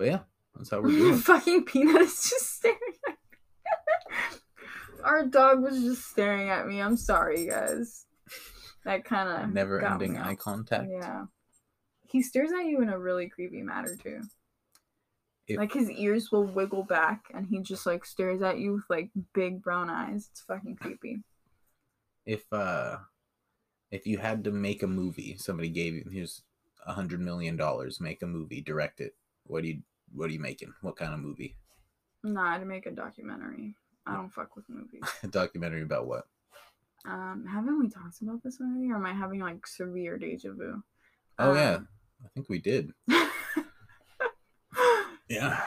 But 0.00 0.06
yeah, 0.06 0.20
that's 0.56 0.70
how 0.70 0.80
we're 0.80 0.92
doing. 0.92 1.16
Fucking 1.18 1.66
peanut 1.66 2.00
is 2.00 2.30
just 2.30 2.56
staring 2.56 2.78
at 3.06 3.12
me. 3.12 4.38
Our 5.04 5.26
dog 5.26 5.62
was 5.62 5.78
just 5.82 6.06
staring 6.06 6.48
at 6.48 6.66
me. 6.66 6.80
I'm 6.80 6.96
sorry, 6.96 7.46
guys. 7.46 8.06
That 8.86 9.04
kind 9.04 9.28
of 9.28 9.52
Never 9.52 9.84
ending 9.84 10.16
eye 10.16 10.36
contact. 10.36 10.88
Yeah, 10.90 11.24
he 12.06 12.22
stares 12.22 12.50
at 12.50 12.64
you 12.64 12.80
in 12.80 12.88
a 12.88 12.98
really 12.98 13.28
creepy 13.28 13.60
manner 13.60 13.94
too. 14.02 14.22
If- 15.46 15.58
like 15.58 15.74
his 15.74 15.90
ears 15.90 16.32
will 16.32 16.46
wiggle 16.46 16.84
back, 16.84 17.24
and 17.34 17.46
he 17.46 17.60
just 17.60 17.84
like 17.84 18.06
stares 18.06 18.40
at 18.40 18.58
you 18.58 18.72
with 18.72 18.84
like 18.88 19.10
big 19.34 19.60
brown 19.60 19.90
eyes. 19.90 20.30
It's 20.32 20.40
fucking 20.40 20.76
creepy. 20.76 21.18
If 22.24 22.50
uh, 22.50 22.96
if 23.90 24.06
you 24.06 24.16
had 24.16 24.44
to 24.44 24.50
make 24.50 24.82
a 24.82 24.86
movie, 24.86 25.36
somebody 25.36 25.68
gave 25.68 25.92
you 25.92 26.06
here's 26.10 26.40
a 26.86 26.94
hundred 26.94 27.20
million 27.20 27.58
dollars, 27.58 28.00
make 28.00 28.22
a 28.22 28.26
movie, 28.26 28.62
direct 28.62 29.02
it. 29.02 29.14
What 29.44 29.62
do 29.62 29.68
you 29.68 29.82
What 30.14 30.30
are 30.30 30.32
you 30.32 30.40
making? 30.40 30.72
What 30.82 30.96
kind 30.96 31.14
of 31.14 31.20
movie? 31.20 31.56
Nah, 32.22 32.58
to 32.58 32.64
make 32.64 32.86
a 32.86 32.90
documentary. 32.90 33.74
I 34.06 34.14
don't 34.14 34.30
fuck 34.32 34.56
with 34.56 34.68
movies. 34.68 35.02
A 35.22 35.26
documentary 35.28 35.82
about 35.82 36.06
what? 36.06 36.24
Um, 37.06 37.46
haven't 37.50 37.78
we 37.78 37.88
talked 37.88 38.20
about 38.20 38.42
this 38.42 38.58
already, 38.60 38.90
or 38.90 38.96
am 38.96 39.06
I 39.06 39.12
having 39.14 39.40
like 39.40 39.66
severe 39.66 40.18
deja 40.18 40.52
vu? 40.52 40.82
Oh 41.38 41.50
Um, 41.50 41.56
yeah, 41.56 41.78
I 42.24 42.28
think 42.34 42.48
we 42.48 42.58
did. 42.58 42.92
Yeah, 45.30 45.62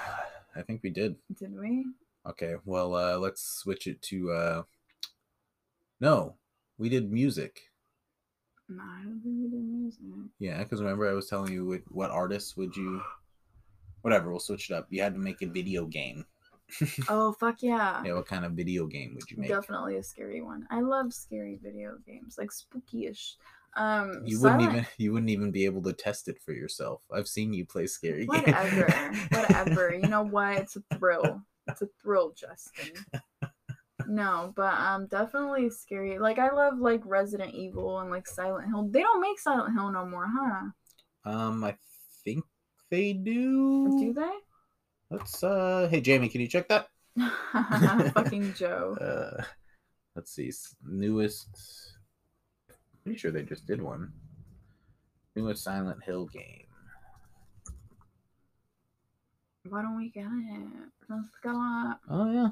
I 0.57 0.61
think 0.61 0.83
we 0.83 0.89
did. 0.89 1.15
Did 1.39 1.57
we? 1.57 1.85
Okay, 2.27 2.55
well, 2.65 2.95
uh, 2.95 3.17
let's 3.17 3.41
switch 3.41 3.87
it 3.87 4.01
to. 4.03 4.29
Uh... 4.31 4.63
No, 6.01 6.35
we 6.77 6.89
did 6.89 7.09
music. 7.09 7.61
No, 8.67 8.83
I 8.83 9.03
don't 9.03 9.21
think 9.23 9.35
we 9.39 9.49
did 9.49 9.63
music. 9.63 10.01
Yeah, 10.39 10.57
because 10.57 10.81
remember 10.81 11.09
I 11.09 11.13
was 11.13 11.29
telling 11.29 11.53
you 11.53 11.65
what, 11.65 11.81
what 11.87 12.11
artists 12.11 12.57
would 12.57 12.75
you. 12.75 13.01
Whatever, 14.03 14.29
we'll 14.29 14.39
switch 14.39 14.69
it 14.69 14.73
up. 14.75 14.85
You 14.89 15.01
had 15.01 15.15
to 15.15 15.19
make 15.19 15.41
a 15.41 15.47
video 15.47 15.85
game. 15.85 16.25
Oh 17.09 17.33
fuck 17.33 17.61
yeah! 17.61 18.01
Yeah, 18.03 18.13
what 18.13 18.25
kind 18.27 18.45
of 18.45 18.53
video 18.53 18.87
game 18.87 19.13
would 19.15 19.29
you 19.29 19.37
make? 19.37 19.49
Definitely 19.49 19.97
a 19.97 20.03
scary 20.03 20.41
one. 20.41 20.65
I 20.71 20.79
love 20.81 21.13
scary 21.13 21.59
video 21.61 21.97
games, 22.05 22.35
like 22.37 22.51
spooky-ish. 22.51 23.35
Um, 23.75 24.21
You 24.25 24.39
wouldn't 24.41 24.61
even 24.61 24.85
you 24.97 25.11
wouldn't 25.13 25.29
even 25.29 25.51
be 25.51 25.65
able 25.65 25.81
to 25.83 25.93
test 25.93 26.27
it 26.27 26.39
for 26.41 26.51
yourself. 26.53 27.01
I've 27.11 27.27
seen 27.27 27.53
you 27.53 27.65
play 27.65 27.85
scary 27.87 28.25
Whatever, 28.25 28.87
games. 28.87 29.17
whatever. 29.29 29.93
You 29.93 30.07
know 30.07 30.23
what? 30.37 30.57
It's 30.57 30.75
a 30.77 30.83
thrill. 30.97 31.41
It's 31.67 31.81
a 31.81 31.89
thrill, 32.01 32.33
Justin. 32.35 32.93
No, 34.07 34.51
but 34.55 34.73
um, 34.77 35.07
definitely 35.07 35.69
scary. 35.69 36.17
Like 36.19 36.39
I 36.39 36.51
love 36.51 36.77
like 36.79 37.01
Resident 37.05 37.53
Evil 37.53 37.99
and 37.99 38.09
like 38.09 38.27
Silent 38.27 38.67
Hill. 38.67 38.87
They 38.89 39.01
don't 39.01 39.21
make 39.21 39.39
Silent 39.39 39.73
Hill 39.75 39.91
no 39.91 40.05
more, 40.05 40.27
huh? 40.27 40.69
Um, 41.25 41.63
I 41.63 41.75
think 42.23 42.43
they 42.93 43.13
do. 43.13 43.89
Do 43.99 44.13
they? 44.13 44.31
Let's 45.09 45.43
uh. 45.43 45.87
Hey 45.89 45.99
Jamie, 45.99 46.29
can 46.29 46.41
you 46.41 46.47
check 46.47 46.67
that? 46.69 46.89
Fucking 48.13 48.53
Joe. 48.57 48.95
Uh, 49.01 49.43
let's 50.15 50.31
see. 50.31 50.51
Newest. 50.85 51.97
Pretty 53.03 53.17
sure 53.17 53.31
they 53.31 53.41
just 53.41 53.65
did 53.65 53.81
one. 53.81 54.13
Newest 55.35 55.63
Silent 55.63 56.03
Hill 56.03 56.27
game. 56.27 56.67
Why 59.69 59.81
don't 59.81 59.97
we 59.97 60.09
get 60.09 60.25
it? 60.25 60.67
Let's 61.09 61.29
go. 61.41 61.93
Oh 62.09 62.31
yeah, 62.31 62.49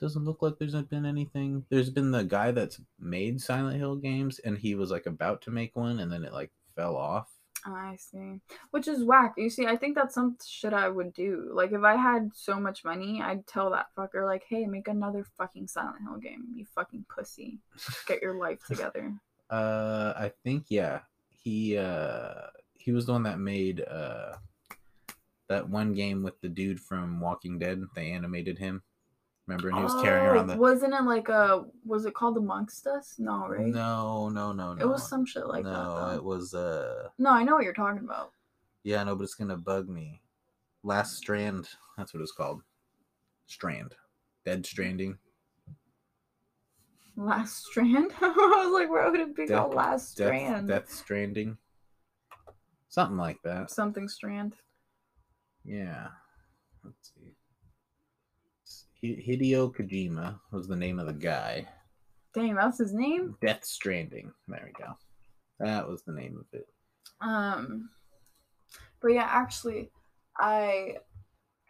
doesn't 0.00 0.24
look 0.24 0.42
like 0.42 0.58
there's 0.58 0.74
been 0.74 1.06
anything. 1.06 1.64
There's 1.68 1.90
been 1.90 2.10
the 2.10 2.24
guy 2.24 2.50
that's 2.50 2.80
made 2.98 3.40
Silent 3.40 3.76
Hill 3.76 3.94
games, 3.94 4.40
and 4.40 4.58
he 4.58 4.74
was 4.74 4.90
like 4.90 5.06
about 5.06 5.42
to 5.42 5.52
make 5.52 5.76
one, 5.76 6.00
and 6.00 6.10
then 6.10 6.24
it 6.24 6.32
like 6.32 6.50
fell 6.74 6.96
off. 6.96 7.28
I 7.64 7.96
see. 7.96 8.40
Which 8.70 8.88
is 8.88 9.04
whack. 9.04 9.34
You 9.36 9.48
see, 9.48 9.66
I 9.66 9.76
think 9.76 9.94
that's 9.94 10.14
some 10.14 10.36
shit 10.44 10.72
I 10.72 10.88
would 10.88 11.14
do. 11.14 11.50
Like, 11.52 11.72
if 11.72 11.82
I 11.82 11.96
had 11.96 12.30
so 12.34 12.60
much 12.60 12.84
money, 12.84 13.22
I'd 13.22 13.46
tell 13.46 13.70
that 13.70 13.86
fucker, 13.96 14.24
like, 14.26 14.44
hey, 14.48 14.66
make 14.66 14.88
another 14.88 15.24
fucking 15.38 15.68
Silent 15.68 16.02
Hill 16.02 16.18
game, 16.18 16.44
you 16.54 16.66
fucking 16.74 17.06
pussy. 17.08 17.60
Get 18.06 18.22
your 18.22 18.34
life 18.34 18.60
together. 18.68 19.14
Uh, 19.50 20.12
I 20.16 20.32
think 20.42 20.64
yeah, 20.68 21.00
he 21.28 21.76
uh 21.76 22.46
he 22.72 22.92
was 22.92 23.06
the 23.06 23.12
one 23.12 23.22
that 23.24 23.38
made 23.38 23.82
uh 23.82 24.36
that 25.48 25.68
one 25.68 25.92
game 25.92 26.22
with 26.22 26.40
the 26.40 26.48
dude 26.48 26.80
from 26.80 27.20
Walking 27.20 27.58
Dead. 27.58 27.82
They 27.94 28.10
animated 28.10 28.58
him. 28.58 28.82
Remember, 29.46 29.68
and 29.68 29.76
he 29.76 29.84
was 29.84 30.02
carrying 30.02 30.26
around 30.26 30.46
the. 30.46 30.54
Oh, 30.54 30.58
Wasn't 30.58 30.94
it 30.94 31.02
like 31.02 31.28
a. 31.28 31.64
Was 31.84 32.06
it 32.06 32.14
called 32.14 32.38
Amongst 32.38 32.86
Us? 32.86 33.16
No, 33.18 33.46
right? 33.46 33.66
No, 33.66 34.30
no, 34.30 34.52
no, 34.52 34.72
no. 34.72 34.82
It 34.82 34.88
was 34.88 35.06
some 35.06 35.26
shit 35.26 35.46
like 35.46 35.64
no, 35.64 35.70
that. 35.70 36.12
No, 36.12 36.16
it 36.16 36.24
was 36.24 36.54
uh. 36.54 37.08
No, 37.18 37.30
I 37.30 37.42
know 37.42 37.54
what 37.54 37.64
you're 37.64 37.74
talking 37.74 38.04
about. 38.04 38.32
Yeah, 38.84 39.04
no, 39.04 39.14
but 39.16 39.24
it's 39.24 39.34
gonna 39.34 39.58
bug 39.58 39.88
me. 39.88 40.22
Last 40.82 41.16
Strand. 41.16 41.68
That's 41.98 42.14
what 42.14 42.22
it's 42.22 42.32
called. 42.32 42.62
Strand. 43.46 43.94
Dead 44.46 44.64
Stranding. 44.64 45.18
Last 47.16 47.66
Strand? 47.66 48.12
I 48.20 48.28
was 48.28 48.72
like, 48.72 48.90
where 48.90 49.10
would 49.10 49.20
it 49.20 49.36
be 49.36 49.46
Death- 49.46 49.58
called 49.58 49.74
Last 49.74 50.12
Strand? 50.12 50.68
Death 50.68 50.90
Stranding. 50.90 51.58
Something 52.88 53.18
like 53.18 53.42
that. 53.42 53.70
Something 53.70 54.08
Strand. 54.08 54.54
Yeah. 55.64 56.08
Hi- 56.82 56.90
Hideo 59.04 59.74
Kojima 59.74 60.40
was 60.50 60.66
the 60.66 60.76
name 60.76 60.98
of 60.98 61.06
the 61.06 61.12
guy. 61.12 61.68
Dang, 62.32 62.54
that's 62.54 62.78
his 62.78 62.94
name? 62.94 63.36
Death 63.40 63.64
Stranding. 63.64 64.32
There 64.48 64.62
we 64.64 64.84
go. 64.84 64.94
That 65.60 65.86
was 65.86 66.02
the 66.02 66.12
name 66.12 66.36
of 66.38 66.46
it. 66.58 66.66
Um, 67.20 67.90
but 69.00 69.08
yeah, 69.08 69.28
actually, 69.28 69.90
I 70.38 70.96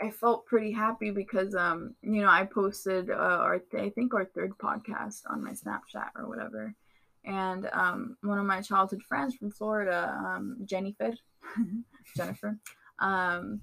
I 0.01 0.11
felt 0.11 0.47
pretty 0.47 0.72
happy 0.72 1.11
because 1.11 1.55
um, 1.55 1.95
you 2.03 2.22
know, 2.22 2.28
I 2.28 2.45
posted 2.45 3.11
uh, 3.11 3.14
our 3.14 3.61
I 3.76 3.91
think 3.91 4.14
our 4.14 4.24
third 4.24 4.53
podcast 4.59 5.22
on 5.28 5.45
my 5.45 5.53
Snapchat 5.53 6.11
or 6.16 6.28
whatever, 6.28 6.74
and 7.24 7.68
um, 7.72 8.16
one 8.22 8.39
of 8.39 8.47
my 8.47 8.62
childhood 8.62 9.03
friends 9.03 9.35
from 9.35 9.51
Florida, 9.51 10.16
um, 10.24 10.57
Jennifer, 10.64 11.12
Jennifer, 12.16 12.59
um, 13.01 13.61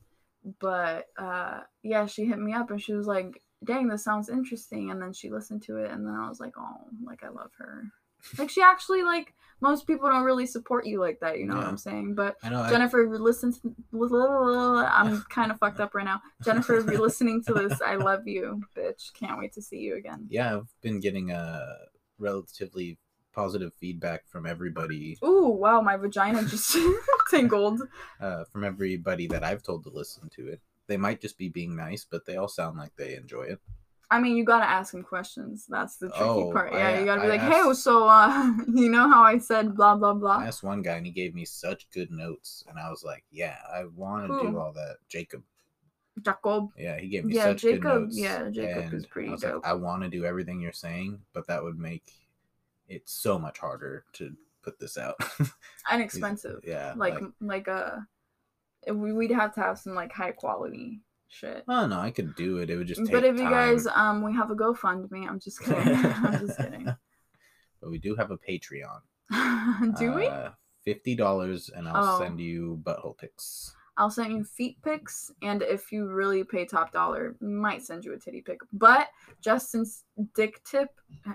but 0.60 1.08
uh, 1.18 1.62
yeah, 1.84 2.06
she 2.06 2.26
hit 2.26 2.40
me 2.40 2.54
up 2.54 2.72
and 2.72 2.82
she 2.82 2.94
was 2.94 3.08
like, 3.08 3.41
"Dang, 3.64 3.88
this 3.88 4.04
sounds 4.04 4.30
interesting," 4.30 4.92
and 4.92 5.02
then 5.02 5.14
she 5.14 5.30
listened 5.30 5.62
to 5.64 5.78
it, 5.78 5.92
and 5.92 6.06
then 6.06 6.14
I 6.16 6.28
was 6.30 6.40
like, 6.40 6.54
"Oh, 6.58 6.88
like 7.04 7.24
I 7.24 7.30
love 7.30 7.52
her." 7.58 7.84
Like 8.38 8.50
she 8.50 8.62
actually 8.62 9.04
like 9.04 9.34
most 9.62 9.86
people 9.88 10.10
don't 10.10 10.24
really 10.24 10.46
support 10.48 10.86
you 10.88 11.00
like 11.00 11.20
that, 11.22 11.38
you 11.40 11.46
know 11.46 11.56
what 11.56 11.68
I'm 11.68 11.78
saying? 11.78 12.16
But 12.16 12.36
I 12.44 12.50
know. 12.50 12.68
Jennifer, 12.70 13.02
if 13.04 13.10
you're 13.10 13.20
to, 13.54 13.76
I'm 14.92 15.22
kind 15.30 15.52
of 15.52 15.60
fucked 15.60 15.80
up 15.80 15.94
right 15.94 16.06
now. 16.06 16.22
Jennifer, 16.44 16.78
if 16.78 16.86
you're 16.88 17.00
listening 17.02 17.44
to 17.44 17.54
this, 17.54 17.80
I 17.82 17.96
love 17.96 18.28
you, 18.28 18.62
bitch. 18.76 19.14
Can't 19.14 19.38
wait 19.40 19.54
to 19.54 19.62
see 19.62 19.78
you 19.78 19.96
again. 19.98 20.28
yeah, 20.30 20.56
I've 20.56 20.68
been 20.82 21.00
getting 21.00 21.30
a 21.32 21.64
relatively 22.18 22.98
positive 23.34 23.72
feedback 23.80 24.28
from 24.28 24.46
everybody, 24.46 25.18
Ooh, 25.24 25.48
wow, 25.48 25.82
my 25.82 25.96
vagina 25.96 26.44
just 26.44 26.76
tingled. 27.30 27.82
uh, 28.20 28.44
from 28.52 28.64
everybody 28.64 29.28
that 29.28 29.44
I've 29.44 29.64
told 29.64 29.84
to 29.86 29.90
listen 29.90 30.30
to 30.36 30.48
it. 30.48 30.62
They 30.88 30.98
might 30.98 31.22
just 31.22 31.38
be 31.38 31.50
being 31.50 31.76
nice, 31.76 32.06
but 32.10 32.26
they 32.26 32.38
all 32.38 32.48
sound 32.48 32.78
like 32.78 32.96
they 32.96 33.16
enjoy 33.16 33.44
it. 33.44 33.60
I 34.10 34.20
mean, 34.20 34.36
you 34.36 34.44
gotta 34.44 34.66
ask 34.70 34.94
him 34.94 35.04
questions. 35.04 35.66
That's 35.70 35.96
the 35.96 36.10
tricky 36.10 36.24
Oh, 36.24 36.52
part. 36.52 36.74
I- 36.74 36.78
Yeah, 36.80 37.00
you 37.00 37.06
gotta 37.06 37.22
be 37.22 37.28
I 37.28 37.30
like, 37.30 37.42
hey, 37.42 37.74
so, 37.74 38.08
uh, 38.10 38.52
you 38.74 38.90
know 38.90 39.10
how 39.10 39.24
I 39.24 39.38
said 39.38 39.74
blah 39.76 39.96
blah 39.96 40.14
blah." 40.14 40.40
I 40.40 40.48
asked 40.48 40.64
one 40.64 40.82
guy 40.82 40.98
and 40.98 41.06
he 41.06 41.14
gave 41.14 41.34
me 41.34 41.46
such 41.46 41.90
good 41.92 42.12
notes, 42.12 42.66
and 42.68 42.78
I 42.78 42.90
was 42.90 43.04
like, 43.06 43.24
"Yeah, 43.32 43.56
I 43.74 43.86
want 43.96 44.28
to 44.30 44.42
do 44.52 44.60
all 44.60 44.74
that." 44.74 44.98
Jacob, 45.08 45.44
Jacob. 46.22 46.70
yeah, 46.78 47.00
he 47.00 47.08
gave 47.08 47.24
me 47.24 47.36
Yeah, 47.36 47.44
such 47.46 47.62
good 47.62 47.76
Jacob- 47.76 48.02
notes. 48.02 48.18
yeah, 48.20 48.50
Jacob 48.50 48.94
is 48.94 49.06
pretty 49.06 49.30
I 49.32 49.36
dope. 49.38 49.64
Like, 49.64 49.72
I 49.72 49.74
want 49.76 50.04
to 50.04 50.10
do 50.10 50.26
everything 50.26 50.60
you're 50.60 50.74
saying, 50.74 51.22
but 51.32 51.48
that 51.48 51.64
would 51.64 51.80
make 51.80 52.04
it 52.90 53.08
so 53.08 53.40
much 53.40 53.60
harder 53.60 54.04
to 54.14 54.36
put 54.62 54.78
this 54.78 54.98
out. 54.98 55.16
And 55.90 56.02
expensive. 56.02 56.60
yeah, 56.66 56.94
Like, 56.98 57.20
like, 57.40 57.68
uh, 57.70 57.92
we- 57.96 58.02
we'd 58.90 59.32
have 59.32 59.54
to 59.56 59.62
have 59.62 59.80
some 59.80 59.94
like 59.94 60.12
high 60.12 60.32
quality 60.32 61.02
shit. 61.28 61.64
oh 61.68 61.88
no, 61.88 62.00
I 62.00 62.12
could 62.12 62.36
do 62.36 62.58
it. 62.58 62.70
It 62.70 62.78
would 62.78 62.88
just 62.88 63.02
take 63.02 63.12
But 63.12 63.24
if 63.24 63.36
you 63.36 63.44
time. 63.44 63.52
guys, 63.52 63.88
um, 63.88 64.22
we 64.24 64.34
have 64.34 64.52
a 64.52 64.56
GoFundMe. 64.56 65.28
I'm 65.28 65.40
just 65.40 65.62
kidding. 65.62 65.96
I'm 65.96 66.48
just 66.48 66.58
kidding. 66.58 66.86
but 67.82 67.90
we 67.90 67.98
do 68.00 68.16
have 68.16 68.32
a 68.32 68.38
Patreon. 68.38 69.00
Do 70.00 70.14
we? 70.14 70.28
Uh, 70.28 70.50
Fifty 70.84 71.16
dollars, 71.16 71.70
and 71.74 71.88
I'll 71.88 72.16
Oh. 72.16 72.20
send 72.20 72.40
you 72.40 72.82
butthole 72.84 73.16
pics. 73.18 73.76
I'll 73.98 74.10
send 74.10 74.32
you 74.34 74.44
feet 74.44 74.78
pics, 74.84 75.30
and 75.44 75.62
if 75.62 75.92
you 75.92 76.08
really 76.08 76.44
pay 76.44 76.66
top 76.66 76.92
dollar, 76.92 77.36
might 77.40 77.84
send 77.84 78.04
you 78.04 78.14
a 78.14 78.18
titty 78.18 78.42
pic. 78.42 78.60
But 78.74 79.08
Justin's 79.42 80.06
dick 80.34 80.62
tip 80.64 80.90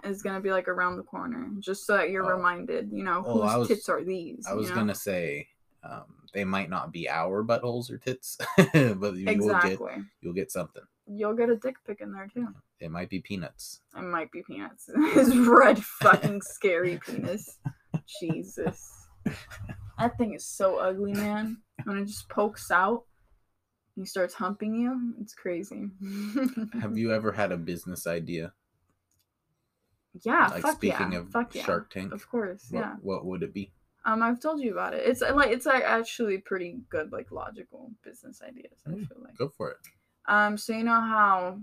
is 0.04 0.20
gonna 0.22 0.40
be 0.40 0.50
like 0.50 0.66
around 0.68 0.96
the 0.96 1.04
corner, 1.04 1.48
just 1.60 1.86
so 1.86 1.96
that 1.96 2.10
you're 2.10 2.24
Oh. 2.24 2.36
reminded. 2.36 2.90
You 2.92 3.04
know 3.04 3.22
Oh, 3.24 3.42
whose 3.42 3.56
was- 3.56 3.68
tits 3.68 3.88
are 3.88 4.02
these? 4.02 4.44
I 4.50 4.54
was 4.54 4.68
know? 4.70 4.74
gonna 4.74 4.94
say 4.96 5.48
um, 5.88 6.04
they 6.32 6.44
might 6.44 6.70
not 6.70 6.92
be 6.92 7.08
our 7.08 7.44
buttholes 7.44 7.90
or 7.90 7.98
tits, 7.98 8.36
but 8.56 9.16
you 9.16 9.38
will 9.38 9.58
get 9.60 9.78
you'll 10.20 10.32
get 10.32 10.50
something. 10.50 10.82
You'll 11.06 11.34
get 11.34 11.50
a 11.50 11.56
dick 11.56 11.76
pic 11.86 12.00
in 12.00 12.12
there 12.12 12.28
too. 12.32 12.48
It 12.80 12.90
might 12.90 13.08
be 13.08 13.20
peanuts. 13.20 13.80
It 13.96 14.02
might 14.02 14.30
be 14.32 14.42
peanuts. 14.42 14.90
His 15.14 15.36
red 15.36 15.82
fucking 15.82 16.42
scary 16.42 16.98
penis. 17.04 17.58
Jesus. 18.20 18.92
That 19.98 20.18
thing 20.18 20.34
is 20.34 20.46
so 20.46 20.78
ugly, 20.78 21.12
man. 21.12 21.58
When 21.84 21.98
it 21.98 22.06
just 22.06 22.28
pokes 22.28 22.70
out, 22.70 23.04
and 23.96 24.02
he 24.04 24.06
starts 24.06 24.34
humping 24.34 24.74
you. 24.74 25.14
It's 25.20 25.34
crazy. 25.34 25.88
Have 26.80 26.98
you 26.98 27.14
ever 27.14 27.32
had 27.32 27.52
a 27.52 27.56
business 27.56 28.06
idea? 28.06 28.52
Yeah, 30.22 30.48
like 30.48 30.62
fuck 30.62 30.76
speaking 30.76 31.12
yeah. 31.12 31.18
of 31.18 31.30
fuck 31.30 31.54
yeah. 31.54 31.64
Shark 31.64 31.90
Tank, 31.90 32.12
Of 32.12 32.28
course, 32.28 32.66
what, 32.70 32.80
yeah. 32.80 32.94
what 33.00 33.26
would 33.26 33.42
it 33.42 33.52
be? 33.52 33.72
Um, 34.06 34.22
I've 34.22 34.40
told 34.40 34.60
you 34.60 34.70
about 34.72 34.94
it. 34.94 35.02
It's 35.04 35.20
uh, 35.20 35.34
like 35.34 35.50
it's 35.50 35.66
like 35.66 35.82
actually 35.84 36.38
pretty 36.38 36.78
good, 36.88 37.10
like 37.12 37.30
logical 37.32 37.90
business 38.04 38.40
ideas. 38.40 38.78
I 38.86 38.90
Mm, 38.90 39.08
feel 39.08 39.18
like. 39.22 39.36
Go 39.36 39.48
for 39.48 39.72
it. 39.72 39.78
Um, 40.28 40.56
so 40.56 40.72
you 40.72 40.84
know 40.84 41.00
how? 41.00 41.60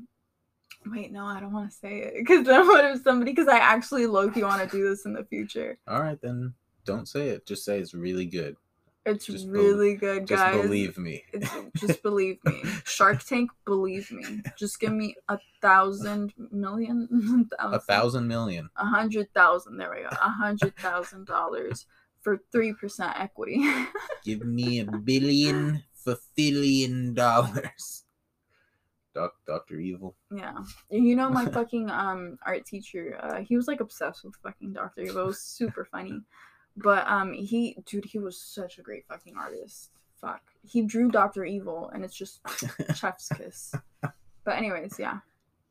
Wait, 0.85 1.11
no, 1.13 1.25
I 1.25 1.39
don't 1.39 1.53
want 1.53 1.71
to 1.71 1.75
say 1.77 1.99
it 2.01 2.13
because 2.17 2.45
then 2.45 2.67
what 2.67 2.83
if 2.83 3.01
somebody? 3.03 3.31
Because 3.31 3.47
I 3.47 3.57
actually 3.59 4.05
low 4.07 4.29
key 4.29 4.43
want 4.43 4.61
to 4.61 4.77
do 4.77 4.87
this 4.89 5.05
in 5.05 5.13
the 5.13 5.23
future. 5.23 5.77
All 5.87 6.01
right, 6.01 6.19
then 6.21 6.53
don't 6.85 7.07
say 7.07 7.29
it. 7.29 7.45
Just 7.45 7.63
say 7.63 7.79
it's 7.79 7.93
really 7.93 8.25
good. 8.25 8.57
It's 9.05 9.25
Just 9.25 9.47
really 9.49 9.95
good, 9.95 10.27
guys. 10.27 10.53
Just 10.53 10.63
believe 10.63 10.97
me. 10.97 11.23
It's, 11.33 11.49
just 11.77 12.01
believe 12.03 12.37
me. 12.45 12.63
Shark 12.85 13.21
Tank, 13.23 13.51
believe 13.65 14.09
me. 14.11 14.41
Just 14.57 14.79
give 14.79 14.93
me 14.93 15.15
a 15.27 15.37
thousand 15.61 16.33
million, 16.51 17.49
A 17.59 17.79
thousand 17.79 18.27
million. 18.27 18.69
a 18.77 18.85
hundred 18.85 19.33
thousand. 19.33 19.77
There 19.77 19.91
we 19.91 20.03
go. 20.03 20.09
A 20.09 20.29
hundred 20.29 20.75
thousand 20.77 21.27
dollars 21.27 21.85
for 22.23 22.39
three 22.51 22.73
percent 22.73 23.13
equity. 23.19 23.63
Give 24.23 24.43
me 24.45 24.79
a 24.79 24.85
billion 24.85 25.83
for 25.93 26.17
billion 26.35 27.13
dollars. 27.13 28.03
Doc, 29.13 29.33
Doctor 29.45 29.79
Evil. 29.79 30.15
yeah, 30.35 30.57
you 30.89 31.15
know 31.15 31.29
my 31.29 31.45
fucking 31.57 31.89
um 31.91 32.37
art 32.45 32.65
teacher. 32.65 33.19
Uh, 33.21 33.41
he 33.41 33.55
was 33.55 33.67
like 33.67 33.79
obsessed 33.79 34.23
with 34.23 34.35
fucking 34.41 34.73
Doctor 34.73 35.01
Evil. 35.01 35.23
It 35.23 35.27
was 35.27 35.41
super 35.41 35.85
funny, 35.85 36.21
but 36.75 37.05
um 37.07 37.31
he 37.33 37.77
dude 37.85 38.05
he 38.05 38.17
was 38.17 38.39
such 38.39 38.79
a 38.79 38.81
great 38.81 39.05
fucking 39.07 39.35
artist. 39.37 39.91
Fuck, 40.19 40.41
he 40.63 40.81
drew 40.81 41.11
Doctor 41.11 41.45
Evil, 41.45 41.91
and 41.93 42.03
it's 42.03 42.15
just 42.15 42.39
chef's 42.95 43.27
kiss. 43.29 43.75
But 44.01 44.57
anyways, 44.57 44.95
yeah. 44.97 45.19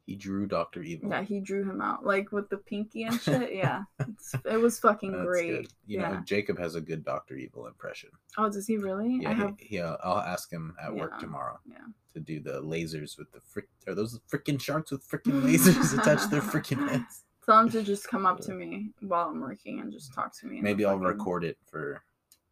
He 0.07 0.17
drew 0.17 0.47
Doctor 0.47 0.83
Evil. 0.83 1.11
Yeah, 1.11 1.23
he 1.23 1.39
drew 1.41 1.63
him 1.63 1.81
out 1.81 2.05
like 2.05 2.33
with 2.33 2.49
the 2.51 2.57
pinky 2.59 3.05
and 3.05 3.21
shit. 3.23 3.55
Yeah, 3.55 3.83
it's, 4.01 4.35
it 4.45 4.57
was 4.61 4.79
fucking 4.81 5.13
That's 5.13 5.25
great. 5.25 5.51
good. 5.51 5.69
You 5.87 5.99
know, 6.01 6.21
Jacob 6.25 6.59
has 6.59 6.75
a 6.75 6.81
good 6.81 7.05
Doctor 7.05 7.37
Evil 7.37 7.67
impression. 7.69 8.11
Oh, 8.37 8.51
does 8.51 8.67
he 8.67 8.77
really? 8.79 9.19
Yeah, 9.23 9.31
I 9.31 9.35
he- 9.35 9.41
have. 9.41 9.55
he, 9.59 9.79
uh, 9.81 9.97
I'll 10.03 10.19
ask 10.19 10.51
him 10.51 10.75
at 10.83 10.95
work 10.95 11.19
tomorrow 11.21 11.59
yeah. 11.71 11.77
to 12.15 12.21
do 12.21 12.41
the 12.41 12.61
lasers 12.63 13.17
with 13.17 13.31
the 13.33 13.41
frick. 13.41 13.69
Are 13.87 13.95
those 13.95 14.19
freaking 14.33 14.61
sharks 14.61 14.91
with 14.91 15.09
freaking 15.09 15.41
lasers 15.43 15.97
attached 15.99 16.25
to 16.25 16.29
their 16.31 16.41
freaking 16.43 16.89
heads? 16.89 17.23
Tell 17.47 17.61
him 17.61 17.71
to 17.71 17.83
just 17.83 18.07
come 18.09 18.25
up 18.27 18.41
to 18.41 18.53
me 18.53 18.91
while 19.01 19.29
I'm 19.29 19.41
working 19.41 19.81
and 19.81 19.93
just 19.93 20.13
talk 20.15 20.33
to 20.41 20.47
me. 20.47 20.61
Maybe 20.61 20.85
I'll 20.85 20.95
fucking- 20.99 21.07
record 21.07 21.45
it 21.45 21.59
for 21.71 22.03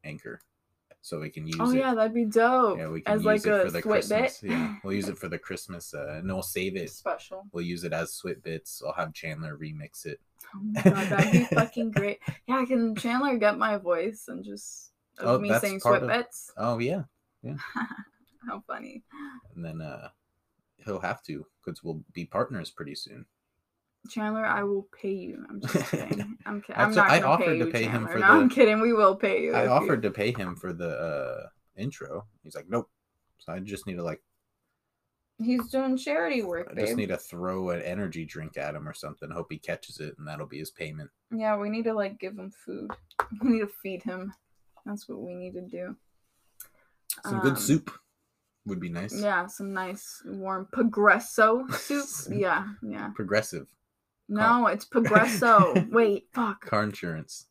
Anchor, 0.05 0.41
so 1.03 1.19
we 1.21 1.31
can 1.31 1.47
use 1.47 1.57
it. 1.57 1.61
Oh 1.63 1.71
it. 1.71 1.79
yeah, 1.79 1.95
that'd 1.95 2.15
be 2.15 2.25
dope. 2.27 2.79
Yeah, 2.79 2.89
we 2.89 3.01
can 3.01 3.15
As 3.15 3.21
use 3.21 3.27
like 3.27 3.47
it 3.47 3.53
a 3.53 3.65
for 3.65 3.71
the 3.71 3.83
Christmas. 3.83 4.39
bit. 4.41 4.51
Yeah, 4.51 4.75
we'll 4.85 4.93
use 4.95 5.09
it 5.09 5.19
for 5.19 5.29
the 5.29 5.39
Christmas, 5.39 5.95
uh, 5.95 6.09
and 6.19 6.27
we'll 6.27 6.43
save 6.43 6.77
it. 6.77 6.91
Special. 6.91 7.47
We'll 7.53 7.65
use 7.65 7.85
it 7.85 7.93
as 7.93 8.13
Swit 8.13 8.43
Bits. 8.43 8.83
I'll 8.87 8.93
have 8.93 9.13
Chandler 9.15 9.57
remix 9.57 10.05
it. 10.07 10.21
Oh 10.55 10.61
my 10.63 10.83
god, 10.83 11.07
that'd 11.09 11.33
be 11.33 11.45
fucking 11.55 11.91
great. 11.93 12.19
Yeah, 12.47 12.65
can 12.65 12.95
Chandler 12.97 13.37
get 13.39 13.57
my 13.59 13.77
voice 13.79 14.25
and 14.29 14.45
just 14.45 14.93
of 15.19 15.27
Oh, 15.29 15.39
me 15.39 15.53
saying 15.59 15.81
sweat 15.81 16.03
of- 16.03 16.09
bits? 16.09 16.51
Oh 16.57 16.79
yeah, 16.79 17.03
yeah, 17.43 17.57
How 18.49 18.63
funny. 18.67 19.03
and 19.55 19.65
then 19.65 19.81
uh, 19.81 20.09
he'll 20.85 21.01
have 21.01 21.23
to 21.25 21.47
because 21.65 21.83
we'll 21.85 22.03
be 22.13 22.25
partners 22.25 22.71
pretty 22.71 22.95
soon. 22.95 23.27
Chandler, 24.09 24.45
I 24.45 24.63
will 24.63 24.89
pay 25.01 25.13
you. 25.13 25.45
I'm 25.49 25.61
just 25.61 25.75
kidding. 25.91 26.37
I'm 26.47 26.63
I'm 26.75 26.95
not 26.95 27.11
I 27.11 27.21
offered 27.21 27.45
pay 27.47 27.59
to 27.59 27.67
you, 27.67 27.73
pay 27.73 27.85
him 27.85 28.07
for 28.09 28.19
no, 28.19 28.27
I'm 28.27 28.49
kidding. 28.49 28.81
We 28.81 28.93
will 28.93 29.15
pay 29.17 29.43
you. 29.43 29.53
I 29.53 29.61
if 29.61 29.65
you- 29.67 29.71
offered 29.71 30.03
to 30.03 30.11
pay 30.11 30.33
him 30.33 30.57
for 30.57 30.73
the 30.73 30.89
uh, 30.89 31.47
intro. 31.77 32.27
He's 32.43 32.55
like, 32.55 32.67
nope. 32.69 32.89
So 33.39 33.53
I 33.53 33.61
just 33.61 33.87
need 33.87 33.97
to 33.97 34.03
like, 34.03 34.21
He's 35.43 35.69
doing 35.71 35.97
charity 35.97 36.43
work, 36.43 36.69
I 36.71 36.75
babe. 36.75 36.85
just 36.85 36.97
need 36.99 37.09
to 37.09 37.17
throw 37.17 37.71
an 37.71 37.81
energy 37.81 38.27
drink 38.27 38.59
at 38.59 38.75
him 38.75 38.87
or 38.87 38.93
something. 38.93 39.31
Hope 39.31 39.47
he 39.51 39.57
catches 39.59 39.99
it, 39.99 40.15
and 40.19 40.29
that'll 40.29 40.47
be 40.47 40.59
his 40.59 40.71
payment. 40.71 41.09
Yeah, 41.35 41.57
we 41.57 41.71
need 41.71 41.85
to 41.85 41.95
like 41.95 42.19
give 42.19 42.35
him 42.39 42.51
food. 42.65 42.91
We 43.43 43.51
need 43.51 43.61
to 43.61 43.71
feed 43.83 44.03
him. 44.03 44.35
That's 44.85 45.09
what 45.09 45.21
we 45.23 45.35
need 45.35 45.55
to 45.55 45.63
do. 45.63 45.97
Some 47.25 47.37
Um, 47.37 47.41
good 47.41 47.59
soup 47.59 47.91
would 48.67 48.81
be 48.81 48.89
nice. 48.91 49.19
Yeah, 49.19 49.47
some 49.47 49.73
nice 49.73 50.23
warm 50.27 50.69
Progresso 50.73 51.67
soup. 51.69 52.07
yeah, 52.31 52.67
yeah. 52.83 53.11
Progressive 53.15 53.67
No, 54.31 54.67
it's 54.69 54.85
Progresso. 54.85 55.75
Wait, 55.91 56.29
fuck, 56.33 56.65
car 56.65 56.85
insurance. 56.85 57.47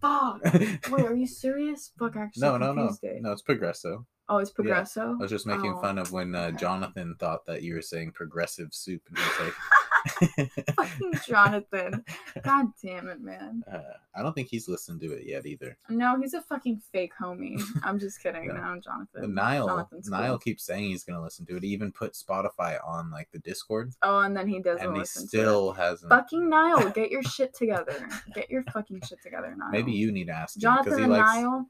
fuck. 0.00 0.40
Wait, 0.54 1.06
are 1.06 1.14
you 1.16 1.26
serious? 1.26 1.90
Fuck, 1.98 2.16
actually 2.16 2.42
no, 2.42 2.56
no, 2.58 2.72
no, 2.72 2.90
it. 3.02 3.22
no. 3.22 3.32
It's 3.32 3.42
Progresso. 3.42 4.06
Oh, 4.28 4.36
it's 4.38 4.50
Progresso. 4.50 5.12
I 5.18 5.22
was 5.22 5.30
just 5.30 5.46
making 5.46 5.72
Oh, 5.74 5.80
fun 5.80 5.96
of 5.98 6.12
when 6.12 6.34
uh, 6.34 6.48
okay. 6.48 6.56
Jonathan 6.58 7.16
thought 7.18 7.46
that 7.46 7.62
you 7.62 7.74
were 7.74 7.80
saying 7.82 8.12
progressive 8.12 8.68
soup, 8.74 9.00
and 9.08 9.16
he 9.18 9.24
was 9.24 9.40
like, 9.40 9.54
Fucking 10.76 11.12
Jonathan. 11.26 12.04
God 12.42 12.66
damn 12.82 13.08
it, 13.08 13.20
man. 13.20 13.62
uh, 13.70 13.80
I 14.14 14.22
don't 14.22 14.32
think 14.34 14.48
he's 14.48 14.68
listened 14.68 15.00
to 15.00 15.12
it 15.12 15.24
yet 15.26 15.46
either. 15.46 15.76
No, 15.88 16.18
he's 16.20 16.34
a 16.34 16.42
fucking 16.42 16.80
fake 16.92 17.12
homie. 17.20 17.60
I'm 17.82 17.98
just 17.98 18.20
kidding. 18.22 18.44
Yeah. 18.46 18.52
No, 18.52 18.80
Jonathan. 18.80 19.34
Niall, 19.34 19.66
Jonathan's 19.68 20.08
Niall 20.08 20.28
cool. 20.30 20.38
keeps 20.38 20.64
saying 20.64 20.84
he's 20.84 21.04
gonna 21.04 21.22
listen 21.22 21.46
to 21.46 21.56
it. 21.56 21.62
He 21.62 21.70
even 21.70 21.92
put 21.92 22.14
Spotify 22.14 22.78
on 22.86 23.10
like 23.10 23.28
the 23.32 23.38
Discord, 23.40 23.92
Oh, 24.02 24.20
and 24.20 24.36
then 24.36 24.48
he 24.48 24.60
doesn't 24.60 24.86
and 24.86 24.96
he 24.96 25.04
still 25.04 25.72
to 25.74 25.80
it. 25.80 25.82
hasn't. 25.84 26.10
Fucking 26.10 26.48
Niall, 26.48 26.90
get 26.94 27.10
your 27.10 27.22
shit 27.22 27.54
together. 27.54 28.08
Get 28.34 28.50
your 28.50 28.64
fucking 28.72 29.00
shit 29.06 29.22
together, 29.22 29.54
Niall. 29.56 29.70
Maybe 29.70 29.92
you 29.92 30.12
need 30.12 30.26
to 30.26 30.32
ask 30.32 30.58
Jonathan 30.58 30.98
he 30.98 31.04
and 31.04 31.12
likes 31.12 31.34
Niall, 31.34 31.66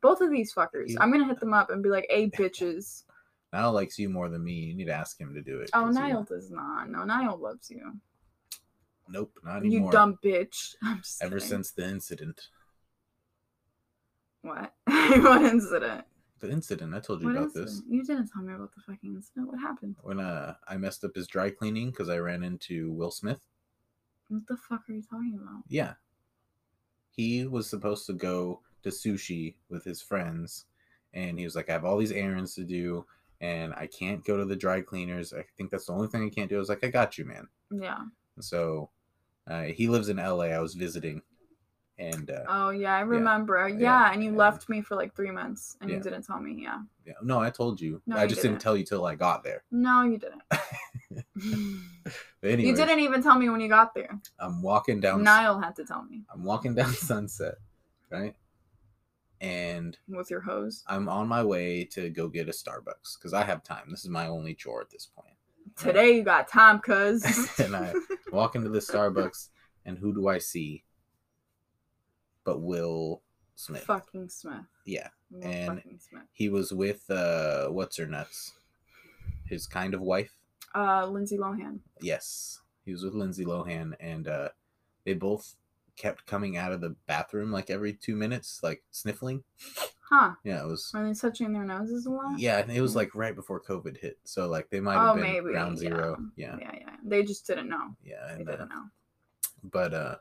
both 0.00 0.20
of 0.20 0.30
these 0.30 0.52
fuckers. 0.52 0.88
He- 0.88 0.98
I'm 0.98 1.10
gonna 1.10 1.26
hit 1.26 1.40
them 1.40 1.54
up 1.54 1.70
and 1.70 1.82
be 1.82 1.88
like, 1.88 2.06
"Hey, 2.10 2.28
bitches." 2.30 3.02
Niall 3.56 3.72
likes 3.72 3.98
you 3.98 4.08
more 4.08 4.28
than 4.28 4.44
me. 4.44 4.52
You 4.52 4.74
need 4.74 4.84
to 4.86 4.92
ask 4.92 5.18
him 5.18 5.32
to 5.34 5.40
do 5.40 5.60
it. 5.60 5.70
Oh, 5.72 5.84
'cause 5.84 5.96
he- 5.96 6.02
Niall 6.02 6.24
does 6.24 6.50
not. 6.50 6.90
No, 6.90 7.04
Niall 7.04 7.38
loves 7.38 7.70
you. 7.70 7.98
Nope, 9.08 9.38
not 9.44 9.58
anymore. 9.58 9.86
You 9.88 9.92
dumb 9.92 10.18
bitch. 10.22 10.74
Ever 11.22 11.40
since 11.40 11.70
the 11.70 11.88
incident, 11.88 12.48
what? 14.42 14.74
what 14.84 15.42
incident? 15.44 16.04
the 16.40 16.50
incident 16.50 16.94
I 16.94 17.00
told 17.00 17.22
you 17.22 17.28
What 17.28 17.36
about 17.36 17.54
this. 17.54 17.82
You 17.88 18.04
didn't 18.04 18.28
tell 18.28 18.42
me 18.42 18.52
about 18.52 18.74
the 18.74 18.82
fucking 18.82 19.14
incident. 19.14 19.48
What 19.48 19.58
happened? 19.58 19.96
When 20.02 20.20
uh, 20.20 20.56
I 20.68 20.76
messed 20.76 21.02
up 21.02 21.14
his 21.14 21.26
dry 21.26 21.48
cleaning 21.48 21.90
because 21.90 22.10
I 22.10 22.18
ran 22.18 22.42
into 22.42 22.92
Will 22.92 23.10
Smith. 23.10 23.40
What 24.28 24.46
the 24.46 24.56
fuck 24.58 24.82
are 24.88 24.92
you 24.92 25.02
talking 25.02 25.38
about? 25.42 25.62
Yeah. 25.68 25.94
He 27.10 27.46
was 27.46 27.70
supposed 27.70 28.04
to 28.06 28.12
go 28.12 28.60
to 28.82 28.90
sushi 28.90 29.54
with 29.70 29.84
his 29.84 30.02
friends, 30.02 30.66
and 31.14 31.38
he 31.38 31.44
was 31.44 31.56
like, 31.56 31.70
I 31.70 31.72
have 31.72 31.86
all 31.86 31.96
these 31.96 32.12
errands 32.12 32.54
to 32.56 32.64
do, 32.64 33.06
and 33.40 33.74
I 33.74 33.86
can't 33.86 34.24
go 34.24 34.36
to 34.36 34.44
the 34.44 34.56
dry 34.56 34.80
cleaners. 34.80 35.32
I 35.32 35.44
think 35.56 35.70
that's 35.70 35.86
the 35.86 35.92
only 35.92 36.08
thing 36.08 36.24
I 36.24 36.30
can't 36.30 36.48
do. 36.48 36.56
I 36.56 36.58
was 36.58 36.68
like, 36.68 36.84
I 36.84 36.88
got 36.88 37.18
you, 37.18 37.24
man. 37.24 37.48
Yeah. 37.70 37.98
So 38.40 38.90
uh, 39.46 39.62
he 39.64 39.88
lives 39.88 40.08
in 40.08 40.16
LA. 40.18 40.46
I 40.46 40.58
was 40.58 40.74
visiting, 40.74 41.22
and 41.98 42.30
uh, 42.30 42.44
Oh 42.48 42.70
yeah, 42.70 42.94
I 42.96 43.00
remember. 43.00 43.68
Yeah, 43.68 44.12
and 44.12 44.22
you 44.22 44.28
and- 44.30 44.38
left 44.38 44.68
me 44.68 44.80
for 44.82 44.94
like 44.96 45.14
three 45.14 45.30
months, 45.30 45.76
and 45.80 45.88
Yeah. 45.90 45.96
you 45.96 46.02
didn't 46.02 46.22
tell 46.22 46.40
me. 46.40 46.58
Yeah. 46.62 46.80
yeah, 47.06 47.14
no, 47.22 47.40
I 47.40 47.50
told 47.50 47.80
you. 47.80 48.02
No, 48.06 48.16
I 48.16 48.22
you 48.22 48.28
just 48.28 48.42
didn't 48.42 48.54
didn't. 48.54 48.62
tell 48.62 48.76
you 48.76 48.84
till 48.84 49.06
I 49.06 49.14
got 49.14 49.42
there. 49.44 49.62
No, 49.70 50.02
you 50.02 50.18
didn't. 50.18 50.42
But 52.40 52.50
anyway, 52.50 52.68
you 52.70 52.76
didn't 52.76 53.00
even 53.00 53.22
tell 53.22 53.36
me 53.38 53.48
when 53.48 53.60
you 53.60 53.68
got 53.68 53.94
there. 53.94 54.20
I'm 54.38 54.62
walking 54.62 55.00
down. 55.00 55.22
Niall 55.22 55.58
had 55.58 55.74
to 55.76 55.84
tell 55.84 56.04
me 56.04 56.22
I'm 56.32 56.44
walking 56.44 56.74
down 56.74 56.92
Sunset, 56.92 57.54
right? 58.10 58.34
And 59.40 59.96
with 60.08 60.30
your 60.30 60.40
hose. 60.40 60.82
I'm 60.86 61.08
on 61.08 61.28
my 61.28 61.44
way 61.44 61.84
to 61.92 62.08
go 62.10 62.26
get 62.28 62.48
a 62.48 62.52
Starbucks 62.52 63.18
because 63.18 63.34
I 63.34 63.44
have 63.44 63.62
time. 63.62 63.84
This 63.90 64.00
is 64.04 64.08
my 64.10 64.26
only 64.28 64.54
chore 64.54 64.80
at 64.80 64.90
this 64.90 65.06
point. 65.06 65.34
Today 65.76 66.16
you 66.16 66.22
got 66.22 66.48
time, 66.48 66.78
cuz. 66.78 67.22
and 67.60 67.76
I 67.76 67.92
walk 68.32 68.54
into 68.56 68.70
the 68.70 68.78
Starbucks, 68.78 69.48
and 69.84 69.98
who 69.98 70.14
do 70.14 70.28
I 70.28 70.38
see? 70.38 70.84
But 72.44 72.60
Will 72.62 73.22
Smith. 73.56 73.82
fucking 73.82 74.28
Smith. 74.28 74.64
Yeah, 74.86 75.08
Will 75.30 75.44
And- 75.46 75.82
Smith. 75.98 76.22
he 76.32 76.48
was 76.48 76.72
with 76.72 77.10
uh, 77.10 77.68
what's 77.68 77.96
her 77.98 78.06
nuts, 78.06 78.52
his 79.44 79.66
kind 79.66 79.92
of 79.94 80.00
wife. 80.00 80.36
Uh, 80.74 81.06
Lindsay 81.06 81.36
Lohan. 81.36 81.80
Yes, 82.00 82.60
he 82.84 82.92
was 82.92 83.02
with 83.02 83.14
Lindsay 83.14 83.44
Lohan, 83.44 83.94
and 84.00 84.28
uh, 84.28 84.48
they 85.04 85.14
both 85.14 85.56
kept 85.96 86.26
coming 86.26 86.56
out 86.56 86.72
of 86.72 86.80
the 86.80 86.94
bathroom 87.06 87.50
like 87.52 87.70
every 87.70 87.92
two 87.92 88.16
minutes, 88.16 88.60
like 88.62 88.82
sniffling. 88.90 89.42
Huh? 90.10 90.32
Yeah, 90.44 90.62
it 90.62 90.66
was. 90.66 90.92
Are 90.94 91.04
they 91.06 91.14
touching 91.14 91.52
their 91.52 91.64
noses 91.64 92.06
a 92.06 92.10
lot? 92.10 92.38
Yeah, 92.38 92.58
and 92.58 92.70
it 92.70 92.80
was 92.80 92.94
like 92.94 93.14
right 93.14 93.34
before 93.34 93.60
COVID 93.60 93.98
hit, 93.98 94.18
so 94.24 94.46
like 94.48 94.70
they 94.70 94.80
might 94.80 94.94
have 94.98 95.10
Oh, 95.10 95.14
been 95.14 95.22
maybe, 95.22 95.50
ground 95.52 95.78
zero. 95.78 96.16
Yeah, 96.36 96.56
Yeah, 96.60 96.72
yeah. 96.78 96.96
They 97.04 97.24
just 97.24 97.46
didn't 97.46 97.68
know. 97.68 97.96
yeah, 98.04 98.26
They 98.28 98.34
and 98.40 98.48
uh, 98.48 98.52
didn't 98.52 98.68
know. 98.68 98.84
but 99.64 99.92
uh, 99.94 100.16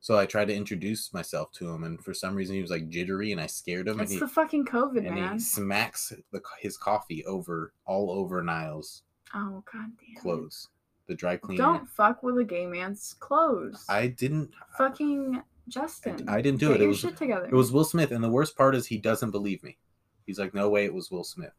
so 0.00 0.16
I 0.16 0.26
tried 0.26 0.44
to 0.48 0.54
introduce 0.54 1.12
myself 1.12 1.50
to 1.54 1.68
him, 1.68 1.82
and 1.82 2.00
for 2.04 2.14
some 2.14 2.36
reason 2.36 2.54
he 2.54 2.62
was 2.62 2.70
like 2.70 2.88
jittery, 2.88 3.32
and 3.32 3.40
I 3.40 3.46
scared 3.46 3.88
him, 3.88 3.98
It's 4.00 4.12
and 4.12 4.20
he 4.20 4.20
the 4.20 4.28
fucking 4.28 4.66
COVID, 4.66 4.98
and 5.06 5.14
man. 5.16 5.32
he 5.34 5.40
smacks 5.40 6.12
the, 6.30 6.40
his 6.60 6.76
coffee 6.76 7.24
over 7.24 7.72
all 7.84 8.10
over 8.12 8.42
Niall's 8.42 9.02
Oh 9.34 9.64
god 9.72 9.90
damn. 9.98 10.22
clothes, 10.22 10.68
the 11.06 11.14
dry 11.14 11.36
cleaner. 11.36 11.62
Don't 11.62 11.88
fuck 11.88 12.22
with 12.22 12.38
a 12.38 12.44
gay 12.44 12.66
man's 12.66 13.14
clothes. 13.18 13.84
I 13.88 14.08
didn't. 14.08 14.50
fucking 14.76 15.42
Justin. 15.68 16.28
I 16.28 16.40
didn't 16.40 16.60
do 16.60 16.68
Get 16.68 16.76
it. 16.76 16.80
It 16.80 16.84
your 16.84 16.88
was 16.90 16.98
shit 16.98 17.16
together. 17.16 17.46
it 17.46 17.52
was 17.52 17.72
Will 17.72 17.84
Smith, 17.84 18.10
and 18.10 18.22
the 18.22 18.30
worst 18.30 18.56
part 18.56 18.74
is 18.74 18.86
he 18.86 18.98
doesn't 18.98 19.30
believe 19.30 19.62
me. 19.62 19.78
He's 20.26 20.38
like, 20.38 20.54
no 20.54 20.68
way, 20.68 20.84
it 20.84 20.94
was 20.94 21.10
Will 21.10 21.24
Smith. 21.24 21.52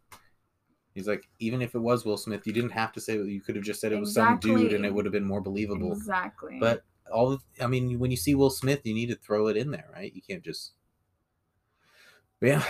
He's 0.94 1.08
like, 1.08 1.28
even 1.40 1.62
if 1.62 1.76
it 1.76 1.80
was 1.80 2.06
Will 2.06 2.18
Smith, 2.18 2.46
you 2.48 2.54
didn't 2.54 2.72
have 2.72 2.92
to 2.94 3.02
say. 3.02 3.16
You 3.16 3.42
could 3.42 3.56
have 3.56 3.64
just 3.64 3.80
said 3.80 3.92
it 3.92 4.00
was 4.00 4.14
some 4.14 4.40
dude, 4.40 4.74
and 4.74 4.86
it 4.86 4.94
would 4.94 5.06
have 5.06 5.12
been 5.12 5.28
more 5.28 5.42
believable. 5.42 5.92
exactly. 5.92 6.58
But 6.60 6.84
all, 7.12 7.34
of, 7.34 7.44
I 7.62 7.68
mean, 7.68 8.00
when 8.00 8.12
you 8.12 8.18
see 8.18 8.36
Will 8.36 8.50
Smith, 8.50 8.82
you 8.84 8.94
need 8.94 9.10
to 9.10 9.16
throw 9.16 9.48
it 9.48 9.58
in 9.58 9.72
there, 9.72 9.86
right? 9.94 10.14
You 10.14 10.22
can't 10.22 10.44
just. 10.44 10.72
Yeah, 12.42 12.64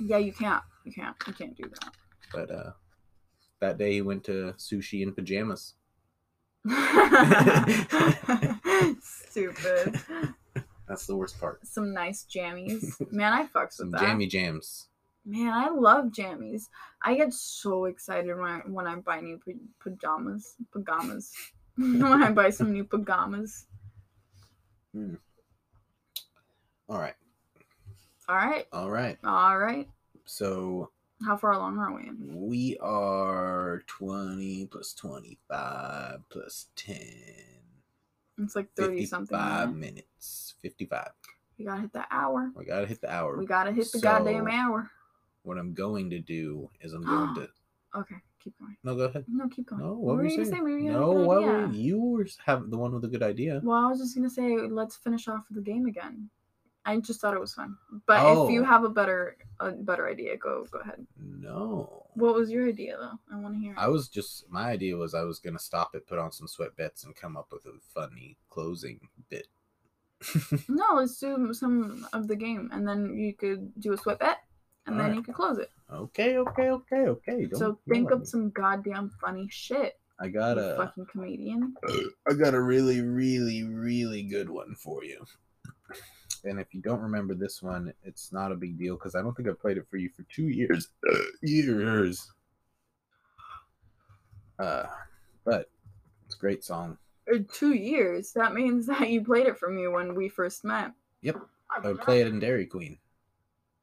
yeah, 0.00 0.18
you 0.18 0.32
can't. 0.32 0.62
You 0.84 0.92
can't. 0.92 1.16
You 1.26 1.32
can't 1.32 1.56
do 1.56 1.64
that. 1.80 1.92
but 2.32 2.50
uh, 2.50 2.70
that 3.60 3.78
day 3.78 3.92
he 3.94 4.02
went 4.02 4.24
to 4.24 4.54
sushi 4.58 5.02
in 5.02 5.12
pajamas. 5.12 5.74
Stupid. 9.02 10.00
That's 10.88 11.06
the 11.06 11.16
worst 11.16 11.38
part. 11.40 11.66
Some 11.66 11.92
nice 11.92 12.26
jammies. 12.32 12.94
Man, 13.12 13.32
I 13.32 13.46
fucks 13.46 13.74
Some 13.74 13.90
with 13.90 14.00
that. 14.00 14.06
jammy 14.06 14.26
jams. 14.26 14.88
Man, 15.24 15.52
I 15.52 15.68
love 15.68 16.06
jammies. 16.06 16.64
I 17.02 17.16
get 17.16 17.32
so 17.32 17.86
excited 17.86 18.36
when 18.36 18.46
I, 18.48 18.58
when 18.66 18.86
I 18.86 18.94
buy 18.96 19.20
new 19.20 19.40
pajamas. 19.80 20.54
Pajamas. 20.72 21.32
when 21.76 22.04
I 22.22 22.30
buy 22.30 22.50
some 22.50 22.72
new 22.72 22.84
pajamas. 22.84 23.66
Hmm. 24.94 25.14
All 26.88 26.98
right, 27.00 27.14
All 28.28 28.36
right. 28.36 28.66
all 28.72 28.88
right. 28.90 29.18
All 29.24 29.58
right. 29.58 29.88
So 30.24 30.90
How 31.24 31.36
far 31.36 31.52
along 31.52 31.78
are 31.78 31.94
we? 31.94 32.10
we 32.34 32.76
are 32.78 33.82
twenty 33.86 34.66
plus 34.66 34.92
twenty-five 34.94 36.20
plus 36.28 36.66
ten. 36.76 36.98
It's 38.38 38.54
like 38.54 38.68
30 38.76 39.06
something. 39.06 39.26
Fifty-five 39.28 39.68
minutes. 39.74 39.80
minutes. 39.94 40.54
Fifty-five. 40.60 41.10
We 41.58 41.64
gotta 41.64 41.80
hit 41.80 41.92
the 41.94 42.04
hour. 42.10 42.50
We 42.54 42.66
gotta 42.66 42.86
hit 42.86 43.00
the 43.00 43.10
hour. 43.10 43.38
We 43.38 43.46
gotta 43.46 43.72
hit 43.72 43.90
the 43.92 43.98
goddamn 44.00 44.46
hour. 44.48 44.90
What 45.42 45.56
I'm 45.58 45.72
going 45.72 46.10
to 46.10 46.18
do 46.18 46.68
is 46.82 46.92
I'm 46.92 47.02
going 47.06 47.34
to. 47.36 47.48
Okay, 47.98 48.16
keep 48.44 48.58
going. 48.58 48.76
No, 48.84 48.94
go 48.94 49.04
ahead. 49.04 49.24
No, 49.26 49.48
keep 49.48 49.70
going. 49.70 49.80
No, 49.80 49.94
what 49.94 50.16
were 50.16 50.16
were 50.16 50.24
you 50.26 50.36
you 50.36 50.44
saying? 50.44 50.56
say? 50.56 50.60
Maybe 50.60 50.82
you 50.82 50.88
had 50.90 50.96
a 50.98 51.00
no, 51.00 51.12
what 51.12 51.42
were 51.42 51.66
you 51.68 51.98
were 51.98 52.26
have 52.44 52.68
the 52.68 52.76
one 52.76 52.92
with 52.92 53.04
a 53.04 53.08
good 53.08 53.22
idea. 53.22 53.62
Well, 53.64 53.82
I 53.82 53.88
was 53.88 54.00
just 54.00 54.14
gonna 54.14 54.28
say 54.28 54.58
let's 54.58 54.96
finish 54.96 55.28
off 55.28 55.44
with 55.48 55.56
the 55.64 55.70
game 55.70 55.86
again. 55.86 56.28
I 56.86 56.98
just 57.00 57.20
thought 57.20 57.34
it 57.34 57.40
was 57.40 57.52
fun. 57.52 57.76
But 58.06 58.20
if 58.20 58.50
you 58.50 58.62
Oh. 58.62 58.64
have 58.64 58.84
a 58.84 58.88
better 58.88 59.36
a 59.60 59.72
better 59.72 60.06
idea, 60.08 60.36
go 60.36 60.64
go 60.70 60.78
ahead. 60.78 61.06
No. 61.18 62.06
What 62.14 62.34
was 62.34 62.50
your 62.50 62.68
idea 62.68 62.96
though? 62.96 63.18
I 63.34 63.38
want 63.40 63.54
to 63.54 63.60
hear. 63.60 63.72
it. 63.72 63.78
I 63.78 63.88
was 63.88 64.08
just 64.08 64.48
my 64.48 64.70
idea 64.70 64.96
was 64.96 65.12
I 65.14 65.22
was 65.24 65.38
gonna 65.40 65.58
stop 65.58 65.94
it, 65.94 66.06
put 66.06 66.18
on 66.18 66.30
some 66.32 66.46
sweat 66.48 66.76
bets, 66.76 67.04
and 67.04 67.14
come 67.16 67.36
up 67.36 67.48
with 67.52 67.66
a 67.66 67.78
funny 67.92 68.36
closing 68.48 69.00
bit. 69.28 69.48
No, 70.68 70.94
let's 70.94 71.18
do 71.18 71.52
some 71.52 72.06
of 72.12 72.26
the 72.28 72.36
game, 72.36 72.70
and 72.72 72.86
then 72.88 73.16
you 73.18 73.34
could 73.34 73.72
do 73.80 73.92
a 73.92 73.96
sweat 73.98 74.18
bet, 74.18 74.38
and 74.86 74.94
then 74.98 75.06
Alright. 75.06 75.16
you 75.16 75.22
could 75.22 75.34
close 75.34 75.58
it. 75.58 75.70
okay, 75.92 76.38
okay, 76.38 76.70
okay, 76.70 77.04
okay. 77.14 77.46
Don't 77.46 77.58
so 77.58 77.66
yell 77.66 77.80
think 77.88 78.06
at 78.08 78.12
of 78.14 78.20
me. 78.20 78.26
some 78.26 78.50
goddamn 78.50 79.10
funny 79.20 79.46
shit. 79.50 79.98
I 80.18 80.26
You 80.26 80.32
got 80.32 80.56
a 80.56 80.74
fucking 80.78 81.06
comedian. 81.12 81.74
I 82.30 82.32
got 82.34 82.54
a 82.54 82.60
really, 82.60 83.02
really, 83.02 83.64
really 83.64 84.22
good 84.22 84.48
one 84.48 84.74
for 84.74 85.04
you. 85.04 85.24
And 86.44 86.60
if 86.60 86.74
you 86.74 86.80
don't 86.80 87.00
remember 87.00 87.34
this 87.34 87.62
one, 87.62 87.92
it's 88.04 88.32
not 88.32 88.52
a 88.52 88.56
big 88.56 88.78
deal 88.78 88.94
because 88.94 89.14
I 89.14 89.22
don't 89.22 89.34
think 89.36 89.48
I've 89.48 89.60
played 89.60 89.78
it 89.78 89.86
for 89.90 89.96
you 89.96 90.08
for 90.08 90.22
two 90.24 90.48
years. 90.48 90.88
years. 91.42 92.32
Uh, 94.58 94.84
but 95.44 95.70
it's 96.24 96.34
a 96.34 96.38
great 96.38 96.64
song. 96.64 96.98
Or 97.28 97.38
two 97.38 97.74
years. 97.74 98.32
That 98.32 98.54
means 98.54 98.86
that 98.86 99.10
you 99.10 99.24
played 99.24 99.46
it 99.46 99.58
for 99.58 99.70
me 99.70 99.88
when 99.88 100.14
we 100.14 100.28
first 100.28 100.64
met. 100.64 100.92
Yep. 101.22 101.36
I 101.74 101.80
would 101.80 102.00
play 102.00 102.20
it 102.20 102.28
in 102.28 102.38
Dairy 102.38 102.66
Queen 102.66 102.98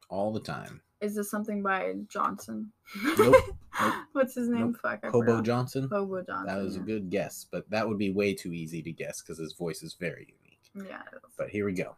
all 0.10 0.32
the 0.32 0.40
time. 0.40 0.82
Is 1.02 1.16
this 1.16 1.30
something 1.30 1.62
by 1.62 1.96
Johnson? 2.08 2.72
Nope. 3.04 3.36
Nope. 3.78 3.96
What's 4.14 4.36
his 4.36 4.48
name? 4.48 4.72
Nope. 4.72 4.78
Fuck. 4.82 5.00
I 5.04 5.08
Hobo 5.08 5.26
forgot. 5.26 5.44
Johnson. 5.44 5.90
Hobo 5.92 6.22
Johnson. 6.22 6.48
That 6.48 6.64
was 6.64 6.78
a 6.78 6.80
good 6.80 7.10
guess, 7.10 7.46
but 7.52 7.70
that 7.70 7.88
would 7.88 7.98
be 7.98 8.12
way 8.12 8.34
too 8.34 8.54
easy 8.54 8.82
to 8.84 8.92
guess 8.94 9.22
because 9.22 9.38
his 9.38 9.52
voice 9.52 9.84
is 9.84 9.96
very 9.96 10.34
unique. 10.42 10.90
Yeah. 10.90 11.02
But 11.38 11.50
here 11.50 11.66
we 11.66 11.74
go. 11.74 11.98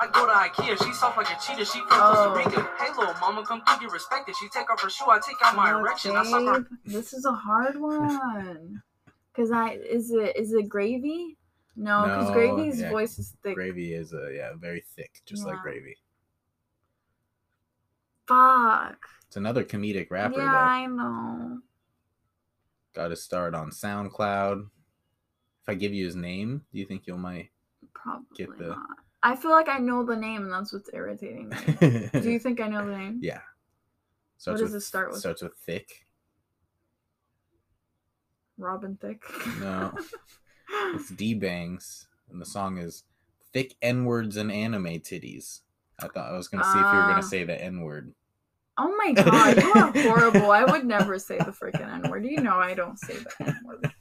I 0.00 0.06
go 0.08 0.26
to 0.26 0.32
Ikea, 0.32 0.84
she 0.84 0.92
soft 0.92 1.16
like 1.16 1.28
a 1.30 1.40
cheetah, 1.40 1.64
she 1.64 1.78
from 1.78 1.88
Oh. 1.92 2.34
Costa 2.34 2.50
Rica. 2.50 2.68
Hey 2.78 2.88
little 2.98 3.14
mama, 3.20 3.44
come 3.46 3.62
through, 3.64 3.86
get 3.86 3.92
respected. 3.92 4.34
She 4.36 4.48
take 4.48 4.70
off 4.70 4.82
her 4.82 4.90
shoe, 4.90 5.04
I 5.08 5.18
take 5.20 5.36
out 5.42 5.54
my 5.56 5.70
Fuck, 5.70 5.80
erection. 5.80 6.16
I 6.16 6.24
suck 6.24 6.42
her 6.42 6.60
babe. 6.60 6.68
This 6.84 7.12
is 7.12 7.24
a 7.24 7.32
hard 7.32 7.80
one. 7.80 8.82
Cause 9.34 9.50
I 9.50 9.72
is 9.74 10.10
it 10.12 10.36
is 10.36 10.52
it 10.52 10.68
gravy? 10.68 11.36
No, 11.76 12.02
because 12.04 12.28
No, 12.28 12.34
gravy's 12.34 12.80
yeah, 12.80 12.90
voice 12.90 13.18
is 13.18 13.34
thick. 13.42 13.54
Gravy 13.56 13.94
is 13.94 14.12
a 14.12 14.30
yeah 14.34 14.50
very 14.56 14.84
thick, 14.96 15.22
just 15.26 15.44
like 15.46 15.60
gravy. 15.60 15.96
Fuck. 18.28 18.96
It's 19.26 19.36
another 19.36 19.64
comedic 19.64 20.10
rapper 20.10 20.38
yeah, 20.38 20.50
though. 20.50 20.56
I 20.58 20.86
know. 20.86 21.58
Got 22.94 23.08
to 23.08 23.16
start 23.16 23.54
on 23.54 23.70
SoundCloud. 23.70 24.60
If 25.62 25.68
I 25.68 25.74
give 25.74 25.92
you 25.92 26.04
his 26.04 26.14
name, 26.16 26.62
do 26.72 26.78
you 26.78 26.86
think 26.86 27.06
you'll 27.06 27.18
might? 27.18 27.50
Probably 27.92 28.24
get 28.36 28.56
the- 28.56 28.68
not. 28.68 28.78
I 29.24 29.34
feel 29.34 29.50
like 29.52 29.68
I 29.70 29.78
know 29.78 30.04
the 30.04 30.14
name, 30.16 30.42
and 30.42 30.52
that's 30.52 30.72
what's 30.72 30.90
irritating 30.92 31.48
me. 31.48 32.08
Do 32.20 32.30
you 32.30 32.38
think 32.38 32.60
I 32.60 32.68
know 32.68 32.84
the 32.86 32.96
name? 32.96 33.18
yeah. 33.22 33.40
Starts 34.36 34.60
does 34.60 34.72
with, 34.72 34.82
it 34.82 34.84
start 34.84 35.10
with? 35.10 35.20
Starts 35.20 35.42
with 35.42 35.54
thick. 35.56 36.06
Robin 38.58 38.96
Thicke. 39.00 39.24
No. 39.60 39.92
It's 40.94 41.10
D 41.10 41.34
Bangs, 41.34 42.08
and 42.30 42.40
the 42.40 42.44
song 42.46 42.78
is 42.78 43.04
"Thick 43.52 43.74
N 43.82 44.04
Words 44.06 44.36
and 44.36 44.50
Anime 44.50 44.86
Titties." 45.00 45.60
I 46.00 46.08
thought 46.08 46.30
I 46.32 46.36
was 46.36 46.48
gonna 46.48 46.64
see 46.64 46.70
if 46.70 46.76
you 46.76 46.82
were 46.82 46.88
Ah. 47.04 47.10
gonna 47.10 47.22
say 47.22 47.44
the 47.44 47.62
N 47.62 47.80
word. 47.82 48.12
oh 48.78 48.94
my 48.96 49.12
god, 49.12 49.62
you 49.62 49.72
are 49.74 49.92
horrible. 50.08 50.50
I 50.50 50.64
would 50.64 50.84
never 50.84 51.18
say 51.18 51.38
the 51.38 51.52
freaking 51.52 51.88
N 52.04 52.10
word. 52.10 52.22
Do 52.24 52.28
you 52.30 52.40
know 52.40 52.56
I 52.56 52.74
don't 52.74 52.98
say 52.98 53.14
the 53.14 53.46
N 53.46 53.60
word. 53.64 53.92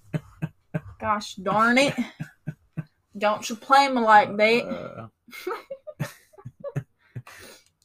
Gosh 1.00 1.36
darn 1.36 1.78
it. 1.78 1.94
Don't 3.18 3.48
you 3.50 3.56
play 3.56 3.88
me 3.90 4.02
like 4.02 4.36
that. 4.38 5.10
Uh, 6.02 6.06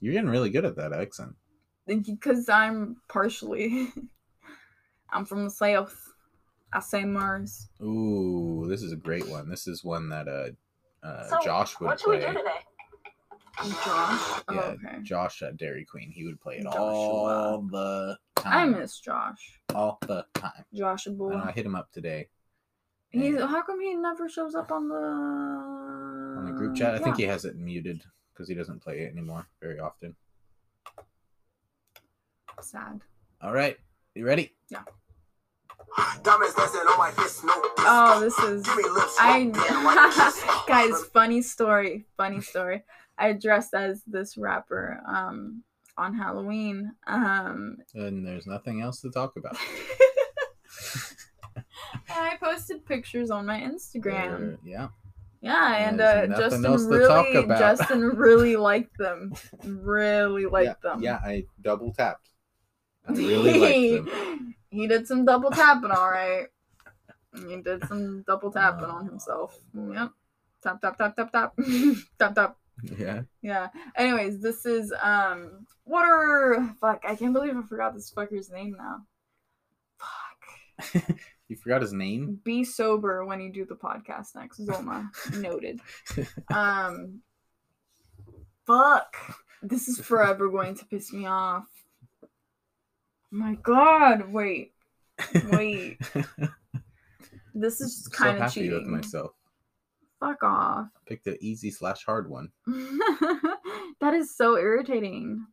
You're 0.00 0.12
getting 0.14 0.30
really 0.30 0.50
good 0.50 0.64
at 0.64 0.76
that 0.76 0.92
accent. 0.92 1.34
Because 1.86 2.48
I'm 2.48 2.96
partially. 3.08 3.92
I'm 5.12 5.24
from 5.24 5.44
the 5.44 5.50
South. 5.50 5.96
I 6.72 6.80
say 6.80 7.04
Mars. 7.04 7.68
Ooh, 7.82 8.66
this 8.68 8.82
is 8.82 8.92
a 8.92 8.96
great 8.96 9.26
one. 9.28 9.48
This 9.48 9.66
is 9.66 9.82
one 9.82 10.10
that 10.10 10.28
uh, 10.28 11.06
uh 11.06 11.24
So, 11.28 11.38
Josh 11.42 11.80
would 11.80 11.86
What 11.86 12.00
should 12.00 12.10
we 12.10 12.18
play. 12.18 12.26
do 12.32 12.38
today? 12.38 12.50
Josh. 13.84 14.42
Oh, 14.48 14.52
Yeah, 14.52 14.60
okay. 14.60 14.98
Josh 15.02 15.42
at 15.42 15.56
Dairy 15.56 15.84
Queen. 15.84 16.12
He 16.14 16.24
would 16.24 16.40
play 16.40 16.58
it 16.58 16.62
Joshua. 16.64 16.78
all 16.80 17.62
the 17.62 18.18
time. 18.36 18.74
I 18.74 18.78
miss 18.78 19.00
Josh. 19.00 19.58
all 19.74 19.98
the 20.06 20.24
time. 20.34 20.64
Joshua 20.74 21.10
And 21.10 21.18
boy. 21.18 21.34
I 21.34 21.50
hit 21.52 21.66
him 21.66 21.74
up 21.74 21.90
today 21.90 22.28
He's 23.11 23.40
how 23.40 23.62
come 23.62 23.80
he 23.80 23.94
never 23.94 24.28
shows 24.28 24.54
up 24.54 24.70
on 24.70 24.88
the 24.88 24.94
on 24.94 26.44
the 26.46 26.52
group 26.52 26.76
chat. 26.76 26.94
I 26.94 26.98
think 26.98 27.16
he 27.16 27.22
has 27.24 27.44
it 27.44 27.56
muted 27.56 28.02
because 28.32 28.48
he 28.48 28.54
doesn't 28.54 28.80
play 28.80 29.00
it 29.00 29.12
anymore 29.12 29.46
very 29.61 29.78
often. 29.80 30.14
sad. 32.61 33.00
All 33.40 33.52
right, 33.52 33.78
you 34.14 34.26
ready? 34.26 34.54
Diamonds 36.22 36.54
dancing 36.54 36.80
on 36.80 36.98
my 36.98 37.11
fist, 37.12 37.44
no 37.44 37.52
disco. 37.54 37.74
Oh, 37.86 38.20
this 38.20 38.38
is 38.40 38.62
Give 38.62 38.76
me 38.76 38.84
lips, 38.90 39.16
I 39.18 39.38
yeah, 39.38 39.82
like 39.84 40.14
kiss. 40.14 40.44
guys, 40.66 41.04
funny 41.12 41.40
story, 41.42 42.04
funny 42.16 42.40
story. 42.40 42.84
I 43.16 43.32
dressed 43.32 43.74
as 43.74 44.02
this 44.06 44.36
rapper 44.36 45.00
um 45.09 45.64
on 45.96 46.14
Halloween. 46.14 46.92
Um 47.06 47.78
And 47.94 48.26
there's 48.26 48.46
nothing 48.46 48.80
else 48.82 49.00
to 49.00 49.11
talk 49.11 49.34
about. 49.36 49.56
I 52.18 52.36
posted 52.36 52.84
pictures 52.86 53.30
on 53.30 53.46
my 53.46 53.60
Instagram. 53.60 54.38
There- 54.38 54.58
yeah. 54.64 54.88
Yeah, 55.40 55.88
and 55.88 56.00
uh, 56.00 56.26
Justin 56.36 56.66
else 56.66 56.84
to 56.86 57.06
talk 57.06 57.26
really. 57.32 57.46
Justin 57.46 58.00
really 58.16 58.56
liked 58.56 58.98
them. 58.98 59.32
Really 59.64 60.46
liked 60.46 60.80
yeah, 60.84 60.90
them. 60.90 61.02
yeah, 61.02 61.20
I 61.24 61.44
double 61.60 61.92
tapped. 61.92 62.28
I 63.08 63.12
really 63.14 64.00
liked 64.00 64.10
them. 64.12 64.54
he 64.70 64.88
did 64.88 65.06
some 65.06 65.24
double 65.24 65.50
tapping, 65.50 65.92
all 65.92 66.10
right. 66.10 66.46
He 67.46 67.56
did 67.62 67.86
some 67.86 68.22
double 68.26 68.50
tapping 68.50 68.86
on 68.86 69.04
Oh, 69.04 69.10
himself. 69.10 69.56
boy. 69.72 69.92
Yep. 69.94 70.10
Tap 70.60 70.80
tap 70.80 70.98
tap 70.98 71.14
tap 71.14 71.30
tap 71.30 71.54
tap 72.18 72.34
tap. 72.34 72.56
Yeah. 72.98 73.22
Yeah. 73.40 73.68
Anyways, 73.94 74.40
this 74.40 74.66
is 74.66 74.92
um. 75.00 75.66
What 75.84 76.04
are 76.04 76.74
fuck? 76.80 77.04
I 77.06 77.14
can't 77.14 77.32
believe 77.32 77.56
I 77.56 77.62
forgot 77.62 77.94
this 77.94 78.10
fucker's 78.12 78.50
name 78.50 78.74
now. 78.76 79.06
Fuck. 80.00 81.04
You 81.49 81.57
forgot 81.57 81.80
his 81.82 81.92
name? 81.92 82.40
Be 82.44 82.64
sober 82.64 83.24
when 83.24 83.40
you 83.40 83.53
do 83.53 83.64
the 83.64 83.74
podcast 83.74 84.34
next. 84.34 84.61
Zoma 84.64 85.09
noted. 85.36 85.80
Um. 86.53 87.20
Fuck. 88.66 89.16
This 89.62 89.88
is 89.88 89.99
forever 89.99 90.49
going 90.51 90.74
to 90.76 90.84
piss 90.84 91.12
me 91.12 91.26
off. 91.26 91.66
My 93.30 93.57
God! 93.62 94.30
Wait, 94.32 94.72
wait. 95.51 95.99
This 97.55 97.80
is 97.80 98.05
so 98.05 98.11
kind 98.11 98.36
of 98.36 98.44
with 98.44 98.53
cheating. 98.55 98.88
myself. 98.88 99.32
Fuck 100.20 100.44
off. 100.44 100.86
Picked 101.07 101.24
the 101.24 101.36
easy 101.44 101.72
slash 101.72 102.05
hard 102.05 102.30
one. 102.30 102.51
that 104.01 104.14
is 104.14 104.36
so 104.36 104.57
irritating. 104.57 105.44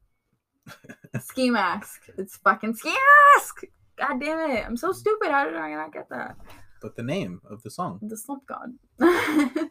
ski 1.19 1.49
mask. 1.49 2.03
It's 2.15 2.37
fucking 2.37 2.75
ski 2.75 2.93
mask. 3.35 3.63
God 3.97 4.19
damn 4.19 4.51
it! 4.51 4.65
I'm 4.65 4.77
so 4.77 4.91
stupid. 4.91 5.29
How 5.29 5.45
did 5.45 5.55
I 5.55 5.73
not 5.73 5.93
get 5.93 6.09
that? 6.09 6.35
But 6.81 6.95
the 6.95 7.03
name 7.03 7.41
of 7.49 7.63
the 7.63 7.71
song. 7.71 7.99
The 8.01 8.17
slump 8.17 8.43
god. 8.45 8.73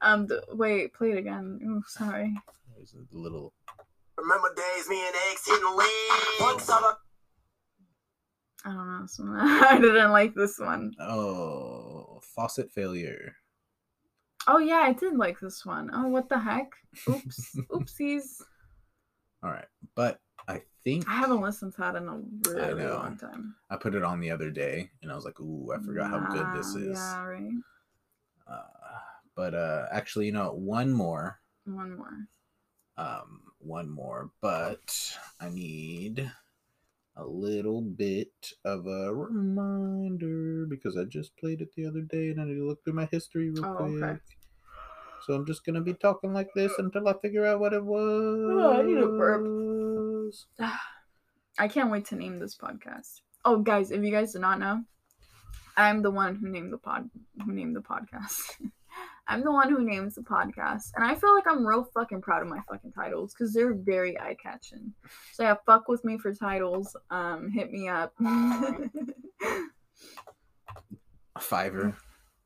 um. 0.00 0.26
The, 0.26 0.44
wait. 0.52 0.94
Play 0.94 1.12
it 1.12 1.18
again. 1.18 1.58
Ooh, 1.64 1.82
sorry. 1.86 2.34
There's 2.76 2.94
a 2.94 3.16
little. 3.16 3.52
Remember 4.16 4.54
days 4.54 4.88
me 4.88 5.04
and 5.04 5.14
X 5.32 5.46
hitting 5.46 5.76
legs. 5.76 6.40
One 6.40 6.58
summer. 6.60 6.96
I 8.64 8.68
don't 8.68 8.86
know. 8.86 9.02
This 9.02 9.18
one. 9.18 9.36
I 9.40 9.78
didn't 9.80 10.12
like 10.12 10.34
this 10.34 10.58
one. 10.58 10.92
Oh, 11.00 12.20
faucet 12.22 12.70
failure. 12.72 13.34
Oh 14.46 14.58
yeah, 14.58 14.82
I 14.84 14.92
did 14.92 15.16
like 15.16 15.38
this 15.40 15.64
one. 15.64 15.90
Oh, 15.92 16.08
what 16.08 16.28
the 16.28 16.38
heck? 16.38 16.70
Oops. 17.08 17.56
Oopsies. 17.70 18.42
All 19.42 19.50
right, 19.50 19.66
but 19.94 20.20
I 20.48 20.62
think 20.84 21.08
I 21.08 21.12
haven't 21.14 21.40
listened 21.40 21.72
to 21.74 21.80
that 21.82 21.96
in 21.96 22.08
a 22.08 22.20
really 22.50 22.84
long 22.84 23.16
time. 23.16 23.54
I 23.70 23.76
put 23.76 23.94
it 23.94 24.02
on 24.02 24.20
the 24.20 24.30
other 24.30 24.50
day, 24.50 24.90
and 25.02 25.10
I 25.10 25.14
was 25.14 25.24
like, 25.24 25.40
"Ooh, 25.40 25.72
I 25.72 25.78
forgot 25.78 26.10
how 26.10 26.18
good 26.32 26.46
this 26.52 26.74
is." 26.74 26.98
Yeah, 26.98 27.22
right. 27.24 27.52
Uh, 28.46 28.98
but 29.34 29.54
uh, 29.54 29.86
actually, 29.92 30.26
you 30.26 30.32
know, 30.32 30.52
one 30.52 30.92
more, 30.92 31.40
One 31.64 31.96
more. 31.96 32.26
um, 32.98 33.40
one 33.58 33.88
more, 33.88 34.30
but 34.40 35.16
I 35.40 35.48
need 35.48 36.30
a 37.16 37.24
little 37.24 37.80
bit 37.82 38.52
of 38.64 38.86
a 38.86 39.14
reminder 39.14 40.66
because 40.66 40.96
I 40.96 41.04
just 41.04 41.36
played 41.36 41.60
it 41.62 41.74
the 41.74 41.86
other 41.86 42.02
day, 42.02 42.30
and 42.30 42.40
I 42.40 42.44
need 42.44 42.56
to 42.56 42.66
look 42.66 42.82
through 42.84 42.94
my 42.94 43.06
history 43.12 43.50
real 43.50 43.64
Oh, 43.66 43.74
quick. 43.76 44.02
okay. 44.02 44.18
So 45.26 45.34
I'm 45.34 45.46
just 45.46 45.64
gonna 45.64 45.80
be 45.80 45.94
talking 45.94 46.32
like 46.32 46.52
this 46.54 46.76
until 46.78 47.06
I 47.08 47.14
figure 47.14 47.46
out 47.46 47.60
what 47.60 47.72
it 47.72 47.84
was. 47.84 48.00
Oh, 48.50 48.72
I 48.72 48.82
need 48.82 48.98
a 48.98 49.06
burp. 49.06 49.46
I 51.58 51.68
can't 51.68 51.90
wait 51.90 52.06
to 52.06 52.16
name 52.16 52.38
this 52.38 52.56
podcast. 52.56 53.20
Oh, 53.44 53.58
guys, 53.58 53.90
if 53.90 54.02
you 54.02 54.10
guys 54.10 54.32
do 54.32 54.38
not 54.38 54.58
know, 54.58 54.82
I'm 55.76 56.02
the 56.02 56.10
one 56.10 56.36
who 56.36 56.48
named 56.48 56.72
the 56.72 56.78
pod, 56.78 57.10
who 57.44 57.52
named 57.52 57.76
the 57.76 57.80
podcast. 57.80 58.40
I'm 59.28 59.42
the 59.44 59.52
one 59.52 59.70
who 59.70 59.84
names 59.84 60.16
the 60.16 60.22
podcast, 60.22 60.90
and 60.96 61.04
I 61.04 61.14
feel 61.14 61.34
like 61.34 61.46
I'm 61.48 61.66
real 61.66 61.84
fucking 61.94 62.20
proud 62.20 62.42
of 62.42 62.48
my 62.48 62.60
fucking 62.68 62.92
titles 62.92 63.32
because 63.32 63.54
they're 63.54 63.72
very 63.74 64.18
eye 64.18 64.36
catching. 64.42 64.92
So 65.32 65.44
yeah, 65.44 65.54
fuck 65.64 65.88
with 65.88 66.04
me 66.04 66.18
for 66.18 66.34
titles. 66.34 66.94
Um, 67.10 67.50
hit 67.50 67.70
me 67.70 67.88
up. 67.88 68.12
Fiverr. 71.38 71.96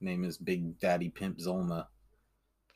Name 0.00 0.24
is 0.24 0.36
Big 0.36 0.78
Daddy 0.78 1.08
Pimp 1.08 1.38
Zolma. 1.38 1.86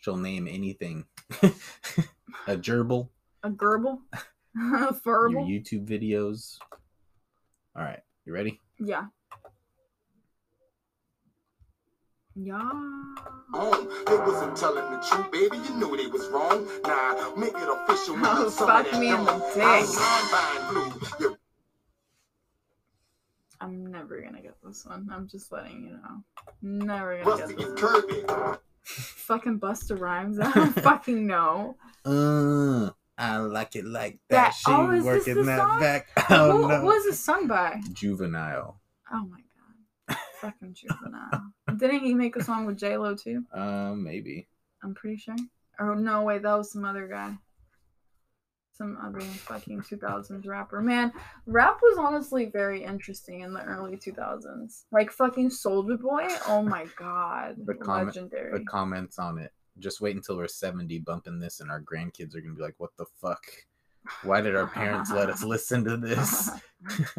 She'll 0.01 0.17
name 0.17 0.49
anything. 0.49 1.05
a 1.43 2.57
gerbil. 2.57 3.11
A 3.43 3.51
gerbil, 3.51 3.99
a 4.57 4.93
Your. 5.05 5.43
YouTube 5.43 5.87
videos. 5.87 6.59
All 7.77 7.83
right, 7.85 8.01
you 8.25 8.33
ready? 8.33 8.61
Yeah. 8.79 9.07
Yeah. 12.37 12.71
Oh, 13.53 14.03
they 14.07 14.17
wasn't 14.17 14.57
telling 14.57 14.91
the 14.91 14.99
truth, 15.01 15.31
baby. 15.31 15.59
You 15.59 15.75
knew 15.77 15.97
they 15.97 16.07
was 16.07 16.27
wrong. 16.29 16.67
Nah, 16.85 17.35
make 17.37 17.53
it 17.55 17.69
official. 17.69 18.17
Oh, 18.23 18.49
fuck 18.51 18.91
me 18.99 19.11
in 19.11 19.25
the 19.25 19.51
dick. 19.55 19.63
I'm 19.99 20.29
blind, 20.31 20.99
blue. 21.19 21.27
You 21.29 21.37
I'm 23.61 23.87
never 23.91 24.23
gonna 24.23 24.41
get 24.41 24.55
this 24.65 24.87
one. 24.87 25.11
I'm 25.13 25.29
just 25.29 25.53
letting 25.53 25.85
you 25.85 25.91
know. 25.91 26.23
Never 26.63 27.19
gonna 27.23 27.31
Rusty 27.43 27.55
get 27.57 27.77
this. 27.77 27.81
curvy. 27.81 28.59
Fucking 28.85 29.61
Busta 29.61 30.01
Rhymes. 30.01 30.39
I 30.43 30.51
don't 30.53 30.73
fucking 30.81 31.27
know. 31.27 31.77
Uh, 32.07 32.91
I 33.21 33.37
like 33.37 33.77
it 33.77 33.85
like 33.85 34.19
that. 34.31 34.37
That- 34.37 34.55
she 34.55 34.71
oh, 34.73 35.03
working 35.03 35.45
that 35.45 35.59
song? 35.59 35.81
back. 35.81 36.09
Oh 36.31 36.53
Who 36.63 36.69
no. 36.69 36.83
was 36.85 37.05
this 37.05 37.21
sung 37.21 37.47
by? 37.47 37.81
Juvenile. 37.93 38.81
Oh 39.13 39.27
my 39.27 39.41
god. 40.09 40.17
Fucking 40.41 40.75
juvenile. 40.75 41.53
Didn't 41.77 42.01
he 42.01 42.15
make 42.15 42.37
a 42.37 42.43
song 42.43 42.65
with 42.67 42.79
J 42.79 42.97
Lo 42.97 43.15
too? 43.15 43.45
Um, 43.53 44.03
maybe. 44.11 44.49
I'm 44.83 44.95
pretty 44.95 45.17
sure. 45.19 45.37
Oh 45.79 45.95
no, 45.95 46.23
wait, 46.23 46.43
that 46.43 46.57
was 46.57 46.73
some 46.73 46.85
other 46.85 47.07
guy. 47.09 47.37
Some 48.73 48.97
other 49.05 49.21
fucking 49.21 49.83
2000s 49.83 50.47
rapper. 50.47 50.81
Man, 50.81 51.13
rap 51.45 51.81
was 51.83 51.99
honestly 51.99 52.47
very 52.47 52.83
interesting 52.83 53.41
in 53.43 53.53
the 53.53 53.63
early 53.63 53.99
2000s. 53.99 54.85
Like 54.91 55.11
fucking 55.13 55.51
Soulja 55.51 56.01
Boy. 56.01 56.27
Oh 56.49 56.63
my 56.63 56.87
god. 56.97 57.57
The 57.67 57.75
comment- 57.75 58.07
Legendary. 58.17 58.59
The 58.59 58.65
comments 58.65 59.19
on 59.19 59.37
it. 59.39 59.53
Just 59.79 60.01
wait 60.01 60.17
until 60.17 60.37
we're 60.37 60.49
70 60.49 60.99
bumping 61.01 61.39
this 61.39 61.61
and 61.61 61.71
our 61.71 61.81
grandkids 61.81 62.35
are 62.35 62.41
gonna 62.41 62.55
be 62.55 62.63
like, 62.63 62.75
what 62.79 62.97
the 62.97 63.07
fuck? 63.21 63.45
Why 64.23 64.41
did 64.41 64.57
our 64.57 64.67
parents 64.67 65.11
let 65.11 65.31
us 65.31 65.43
listen 65.45 65.85
to 65.85 65.97
this? 65.97 66.51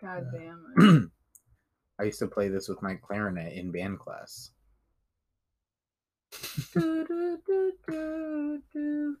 god 0.00 0.26
damn 0.32 0.64
it. 0.78 1.10
I 1.98 2.04
used 2.04 2.18
to 2.18 2.26
play 2.26 2.48
this 2.48 2.68
with 2.68 2.82
my 2.82 2.94
clarinet 2.94 3.52
in 3.54 3.70
band 3.70 3.98
class. 3.98 4.50
Do, 6.72 7.06
do, 7.06 8.62
do. 8.72 9.16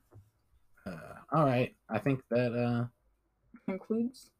Uh, 0.86 0.90
all 1.32 1.44
right. 1.44 1.74
I 1.88 1.98
think 1.98 2.20
that 2.30 2.52
uh 2.52 2.86
Concludes. 3.66 4.30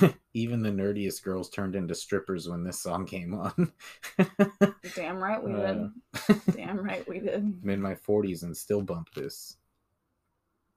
even 0.34 0.62
the 0.62 0.70
nerdiest 0.70 1.22
girls 1.22 1.50
turned 1.50 1.76
into 1.76 1.94
strippers 1.94 2.48
when 2.48 2.64
this 2.64 2.80
song 2.80 3.06
came 3.06 3.34
on. 3.34 3.72
Damn 4.94 5.22
right 5.22 5.42
we 5.42 5.52
Uh, 5.52 5.88
did. 6.28 6.40
Damn 6.56 6.78
right 6.78 7.06
we 7.08 7.20
did. 7.20 7.36
I'm 7.62 7.68
in 7.70 7.80
my 7.80 7.94
40s 7.94 8.42
and 8.42 8.56
still 8.56 8.82
bump 8.82 9.12
this. 9.14 9.56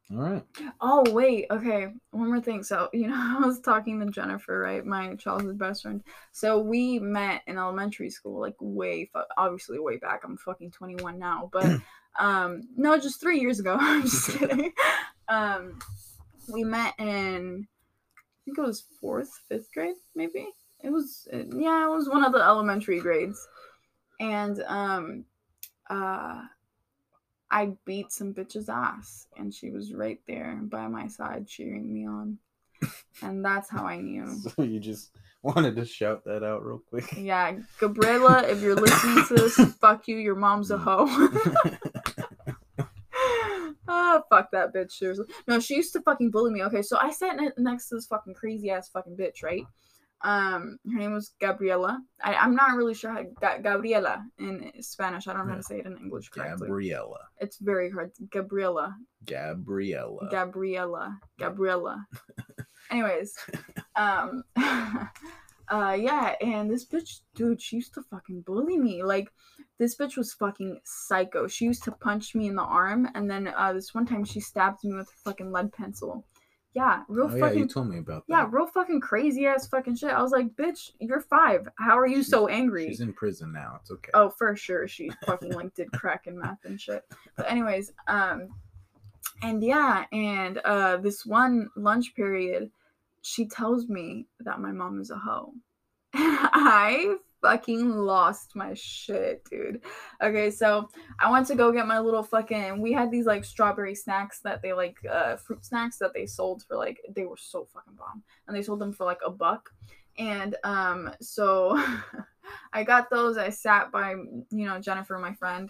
All 0.10 0.20
right. 0.20 0.44
Oh 0.80 1.04
wait, 1.12 1.48
okay. 1.52 1.88
One 2.12 2.28
more 2.30 2.40
thing. 2.40 2.64
So 2.64 2.90
you 2.94 3.08
know, 3.08 3.16
I 3.44 3.46
was 3.46 3.60
talking 3.60 4.00
to 4.00 4.06
Jennifer, 4.06 4.58
right, 4.60 4.86
my 4.86 5.16
childhood 5.16 5.58
best 5.58 5.82
friend. 5.82 6.02
So 6.32 6.60
we 6.60 6.98
met 7.00 7.42
in 7.46 7.58
elementary 7.58 8.10
school, 8.10 8.40
like 8.40 8.56
way, 8.62 9.10
fu- 9.12 9.20
obviously 9.38 9.80
way 9.80 9.98
back. 9.98 10.22
I'm 10.24 10.38
fucking 10.38 10.72
21 10.72 11.20
now, 11.20 11.50
but 11.52 11.66
um, 12.20 12.62
no, 12.78 12.98
just 12.98 13.20
three 13.20 13.40
years 13.42 13.60
ago. 13.60 13.76
I'm 13.80 14.04
just 14.04 14.30
kidding. 14.30 14.72
Um, 15.28 15.78
we 16.48 16.64
met 16.64 16.94
in, 17.00 17.68
think 18.48 18.58
it 18.58 18.62
was 18.62 18.86
fourth, 19.02 19.30
fifth 19.48 19.72
grade, 19.74 19.96
maybe. 20.16 20.48
It 20.84 20.90
was, 20.90 21.28
yeah, 21.32 21.86
it 21.86 21.90
was 21.90 22.10
one 22.10 22.24
of 22.24 22.32
the 22.32 22.44
elementary 22.44 23.00
grades, 23.00 23.48
and 24.20 24.64
um, 24.68 25.26
uh. 25.90 26.42
I 27.50 27.72
beat 27.86 28.12
some 28.12 28.34
bitch's 28.34 28.68
ass, 28.68 29.28
and 29.38 29.54
she 29.54 29.72
was 29.72 29.94
right 29.94 30.20
there 30.28 30.60
by 30.64 30.88
my 30.88 31.08
side 31.08 31.48
cheering 31.48 31.94
me 31.94 32.06
on, 32.06 32.38
and 33.22 33.44
that's 33.44 33.70
how 33.70 33.86
I 33.86 34.02
knew. 34.02 34.36
So 34.56 34.64
you 34.64 34.80
just 34.82 35.12
wanted 35.42 35.78
to 35.78 35.86
shout 35.86 36.26
that 36.26 36.44
out 36.44 36.66
real 36.66 36.82
quick. 36.90 37.06
Yeah, 37.18 37.54
Gabriela, 37.80 38.44
if 38.48 38.62
you're 38.62 38.76
listening 38.76 39.26
to 39.28 39.34
this, 39.36 39.56
fuck 39.80 40.08
you. 40.10 40.18
Your 40.18 40.36
mom's 40.36 40.72
a 40.72 40.78
hoe. 40.78 41.08
Ah, 44.18 44.24
fuck 44.30 44.52
that 44.52 44.74
bitch. 44.74 44.92
Seriously. 44.92 45.26
No, 45.48 45.60
she 45.60 45.76
used 45.76 45.94
to 45.94 46.02
fucking 46.02 46.32
bully 46.32 46.52
me. 46.52 46.64
Okay, 46.64 46.82
so 46.82 46.98
I 47.00 47.12
sat 47.12 47.36
ne- 47.38 47.52
next 47.58 47.90
to 47.90 47.96
this 47.96 48.08
fucking 48.08 48.34
crazy 48.34 48.70
ass 48.70 48.90
fucking 48.90 49.18
bitch, 49.18 49.44
right? 49.44 49.64
Um, 50.22 50.80
her 50.92 50.98
name 50.98 51.14
was 51.14 51.34
Gabriela. 51.40 52.02
I, 52.24 52.34
I'm 52.34 52.56
not 52.56 52.76
really 52.76 52.96
sure 52.96 53.12
how 53.12 53.24
Ga- 53.40 53.60
Gabriela 53.62 54.26
in 54.40 54.72
Spanish. 54.82 55.28
I 55.28 55.34
don't 55.34 55.46
know 55.46 55.52
how 55.52 55.58
to 55.58 55.64
say 55.64 55.80
it 55.80 55.86
in 55.86 55.98
English 55.98 56.30
correctly. 56.30 56.68
Gabriella. 56.68 57.20
It's 57.40 57.58
very 57.60 57.92
hard. 57.92 58.12
Gabriela. 58.32 58.96
Gabriella. 59.26 60.28
Gabriela. 60.32 61.20
Gabriela. 61.38 62.08
Anyways, 62.90 63.36
um, 63.96 64.44
uh, 64.58 65.08
yeah, 66.00 66.36
and 66.42 66.72
this 66.72 66.86
bitch, 66.88 67.20
dude, 67.36 67.62
she 67.62 67.76
used 67.76 67.94
to 67.94 68.02
fucking 68.10 68.42
bully 68.42 68.78
me. 68.78 69.04
Like, 69.04 69.30
this 69.80 69.96
bitch 69.96 70.18
was 70.18 70.34
fucking 70.34 70.80
psycho. 70.84 71.48
She 71.48 71.66
used 71.66 71.84
to 71.84 71.92
punch 71.92 72.34
me 72.36 72.48
in 72.48 72.56
the 72.56 72.64
arm, 72.64 73.08
and 73.14 73.30
then 73.30 73.54
uh, 73.56 73.74
this 73.74 73.94
one 73.94 74.06
time 74.06 74.26
she 74.26 74.40
stabbed 74.40 74.84
me 74.84 74.94
with 74.94 75.08
a 75.08 75.30
fucking 75.30 75.52
lead 75.52 75.72
pencil. 75.72 76.26
Yeah, 76.78 77.02
real 77.08 77.28
oh, 77.32 77.36
yeah, 77.36 77.40
fucking. 77.40 77.58
you 77.58 77.68
told 77.68 77.90
me 77.90 77.98
about 77.98 78.28
that. 78.28 78.34
yeah, 78.34 78.48
real 78.52 78.68
fucking 78.68 79.02
crazy 79.02 79.48
ass 79.48 79.68
fucking 79.68 79.96
shit. 79.96 80.12
I 80.12 80.22
was 80.22 80.32
like, 80.32 80.56
bitch, 80.56 80.92
you're 81.00 81.22
five. 81.22 81.68
How 81.80 81.98
are 81.98 82.06
you 82.06 82.22
so 82.22 82.48
angry? 82.48 82.88
She's 82.88 83.02
in 83.02 83.14
prison 83.14 83.52
now. 83.52 83.80
It's 83.82 83.90
okay. 83.90 84.12
Oh, 84.14 84.30
for 84.30 84.56
sure. 84.56 84.88
She 84.88 85.10
fucking 85.26 85.54
like 85.54 85.74
did 85.74 85.92
crack 85.92 86.28
and 86.28 86.38
meth 86.38 86.66
and 86.66 86.80
shit. 86.80 87.04
But 87.36 87.50
anyways, 87.50 87.94
um 88.08 88.50
and 89.42 89.64
yeah, 89.64 90.06
and 90.12 90.60
uh 90.60 90.98
this 90.98 91.26
one 91.26 91.70
lunch 91.76 92.14
period, 92.14 92.70
she 93.24 93.48
tells 93.48 93.88
me 93.88 94.28
that 94.42 94.60
my 94.60 94.72
mom 94.72 95.02
is 95.02 95.10
a 95.10 95.18
hoe. 95.18 95.54
I 96.14 97.16
fucking 97.42 97.90
lost 97.90 98.56
my 98.56 98.74
shit, 98.74 99.44
dude. 99.50 99.82
Okay, 100.22 100.50
so 100.52 100.90
I 101.20 101.32
went 101.32 101.48
to 101.48 101.56
go 101.56 101.72
get 101.72 101.88
my 101.88 102.00
little 102.00 102.24
fucking 102.24 102.82
we 102.82 102.92
had 102.94 103.12
these 103.12 103.26
like 103.26 103.46
strawberry 103.46 103.96
snacks 103.96 104.40
that 104.42 104.62
they 104.62 104.74
like 104.74 104.98
uh 105.10 105.36
fruit 105.38 105.66
snacks 105.66 105.98
that 105.98 106.14
they 106.14 106.26
sold 106.26 106.64
for 106.64 106.78
like 106.78 107.00
they 107.16 107.26
were 107.26 107.38
so 107.38 107.66
fucking 107.66 107.96
bomb. 107.96 108.24
And 108.48 108.56
they 108.56 108.62
sold 108.62 108.80
them 108.80 108.94
for 108.94 109.06
like 109.06 109.22
a 109.26 109.32
buck. 109.32 109.70
And 110.18 110.56
um 110.64 111.12
so 111.22 111.82
I 112.74 112.84
got 112.84 113.10
those. 113.10 113.38
I 113.38 113.50
sat 113.50 113.92
by, 113.92 114.12
you 114.12 114.66
know, 114.66 114.80
Jennifer, 114.80 115.18
my 115.20 115.34
friend. 115.34 115.70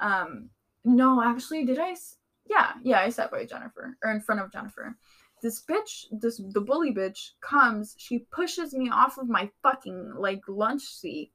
Um, 0.00 0.50
no, 0.84 1.22
actually, 1.22 1.64
did 1.64 1.78
I? 1.78 1.94
Yeah, 2.46 2.72
yeah, 2.82 3.00
I 3.00 3.10
sat 3.10 3.30
by 3.30 3.44
Jennifer 3.46 3.96
or 4.02 4.10
in 4.10 4.20
front 4.20 4.40
of 4.40 4.52
Jennifer. 4.52 4.96
This 5.42 5.60
bitch, 5.60 6.06
this 6.12 6.40
the 6.52 6.60
bully 6.60 6.94
bitch 6.94 7.30
comes. 7.40 7.96
She 7.98 8.20
pushes 8.20 8.74
me 8.74 8.90
off 8.90 9.18
of 9.18 9.28
my 9.28 9.50
fucking 9.62 10.14
like 10.16 10.42
lunch 10.46 10.82
seat, 10.82 11.32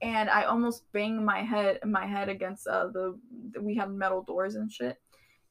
and 0.00 0.30
I 0.30 0.44
almost 0.44 0.90
bang 0.92 1.22
my 1.22 1.42
head 1.42 1.80
my 1.84 2.06
head 2.06 2.30
against 2.30 2.66
uh, 2.66 2.86
the 2.86 3.18
we 3.60 3.76
have 3.76 3.90
metal 3.90 4.22
doors 4.22 4.54
and 4.54 4.72
shit. 4.72 4.98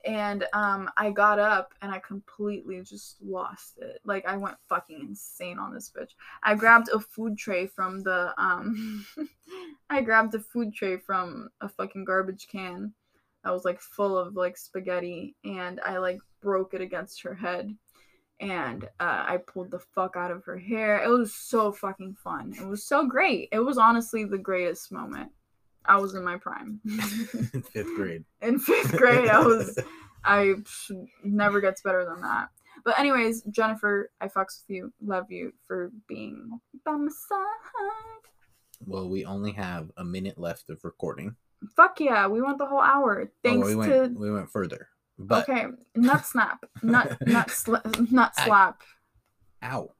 And 0.06 0.44
um, 0.52 0.90
I 0.98 1.12
got 1.12 1.40
up 1.40 1.74
and 1.82 1.90
I 1.90 2.00
completely 2.00 2.82
just 2.82 3.22
lost 3.22 3.78
it. 3.78 4.02
Like 4.04 4.26
I 4.28 4.36
went 4.36 4.58
fucking 4.68 5.00
insane 5.00 5.60
on 5.60 5.74
this 5.74 5.92
bitch. 5.96 6.10
I 6.42 6.56
grabbed 6.56 6.90
a 6.90 7.00
food 7.00 7.38
tray 7.38 7.68
from 7.68 8.02
the 8.02 8.34
um 8.42 9.06
I 9.90 10.02
grabbed 10.02 10.34
a 10.34 10.40
food 10.40 10.74
tray 10.74 10.98
from 10.98 11.50
a 11.62 11.70
fucking 11.70 12.06
garbage 12.06 12.48
can 12.52 12.94
that 13.44 13.54
was 13.54 13.66
like 13.66 13.82
full 13.82 14.18
of 14.18 14.36
like 14.36 14.58
spaghetti 14.58 15.36
and 15.44 15.80
I 15.86 15.98
like 15.98 16.20
broke 16.42 16.74
it 16.74 16.82
against 16.82 17.22
her 17.24 17.36
head 17.36 17.76
and 18.44 18.84
uh, 19.00 19.24
I 19.28 19.38
pulled 19.38 19.72
the 19.72 19.80
fuck 19.80 20.16
out 20.18 20.32
of 20.32 20.44
her 20.46 20.58
hair. 20.58 21.02
It 21.02 21.08
was 21.08 21.34
so 21.34 21.72
fucking 21.72 22.16
fun. 22.16 22.54
It 22.60 22.68
was 22.68 22.86
so 22.86 23.08
great. 23.08 23.50
It 23.52 23.60
was 23.60 23.78
honestly 23.78 24.26
the 24.26 24.38
greatest 24.38 24.92
moment. 24.92 25.32
I 25.86 25.98
was 25.98 26.14
in 26.14 26.24
my 26.24 26.38
prime. 26.38 26.80
Fifth 27.72 27.96
grade. 27.96 28.24
in 28.42 28.60
fifth 28.60 28.96
grade, 28.98 29.30
I 29.30 29.40
was 29.40 29.78
I 30.24 30.56
never 31.24 31.60
gets 31.60 31.82
better 31.82 32.06
than 32.06 32.22
that. 32.22 32.50
But 32.86 33.00
anyways, 33.00 33.44
Jennifer, 33.44 34.12
I 34.20 34.28
fucks 34.28 34.62
with 34.62 34.70
you. 34.70 34.94
Love 35.02 35.32
you 35.32 35.54
for 35.68 35.92
being 36.08 36.60
by 36.86 36.94
my 36.94 37.10
side. 37.10 38.30
Well, 38.86 39.10
we 39.10 39.26
only 39.26 39.54
have 39.54 39.92
a 39.98 40.04
minute 40.04 40.38
left 40.38 40.70
of 40.70 40.84
recording. 40.84 41.36
Fuck 41.76 42.00
yeah, 42.02 42.28
we 42.28 42.42
went 42.42 42.58
the 42.58 42.66
whole 42.66 42.82
hour. 42.82 43.32
Thanks 43.42 43.66
oh, 43.66 43.78
we 43.78 43.88
to 43.88 44.00
went 44.00 44.20
we 44.20 44.32
went 44.32 44.52
further. 44.52 44.88
But 45.18 45.48
okay, 45.50 45.66
nut 45.96 46.26
snap, 46.26 46.66
nut 46.82 47.18
nut 47.28 47.48
sla- 47.50 48.12
nut 48.12 48.34
slap. 48.36 48.82
ow, 49.62 49.92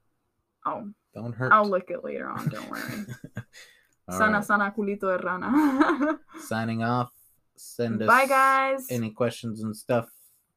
Oh, 0.66 0.90
don't 1.14 1.34
hurt. 1.34 1.52
I'll 1.54 1.66
lick 1.70 1.90
it 1.90 2.04
later 2.04 2.28
on. 2.30 2.48
Don't 2.50 2.70
worry. 2.70 2.82
Sana 4.10 4.34
right, 4.34 4.44
sana 4.46 4.74
culito 4.76 5.16
de 5.18 5.24
rana. 5.26 6.20
Signing 6.42 6.84
off. 6.84 7.12
Send 7.56 8.02
us 8.02 8.08
Bye 8.08 8.26
guys. 8.26 8.88
any 8.90 9.12
questions 9.12 9.62
and 9.64 9.76
stuff. 9.76 10.10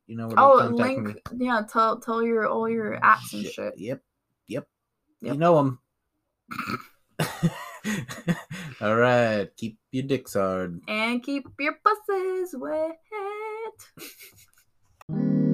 You 0.09 0.16
know 0.16 0.26
where 0.28 0.36
to 0.36 0.42
oh, 0.42 0.59
contact 0.59 0.78
link. 0.78 1.32
me. 1.32 1.46
Yeah, 1.46 1.62
tell 1.70 2.00
tell 2.00 2.22
your 2.22 2.48
all 2.48 2.68
your 2.68 2.92
mm, 2.96 3.00
apps 3.02 3.32
and 3.34 3.44
Shit. 3.44 3.52
shit. 3.52 3.74
Yep. 3.78 4.00
Yep. 4.48 4.68
Yep. 5.20 5.32
You 5.34 5.38
know 5.38 5.57
them. 5.57 5.78
All 8.80 8.96
right. 8.96 9.48
Keep 9.57 9.78
your 9.92 10.04
dicks 10.04 10.34
hard. 10.34 10.80
And 10.88 11.22
keep 11.22 11.46
your 11.59 11.74
pussies 11.84 12.54
wet 12.59 12.98
you 15.09 15.45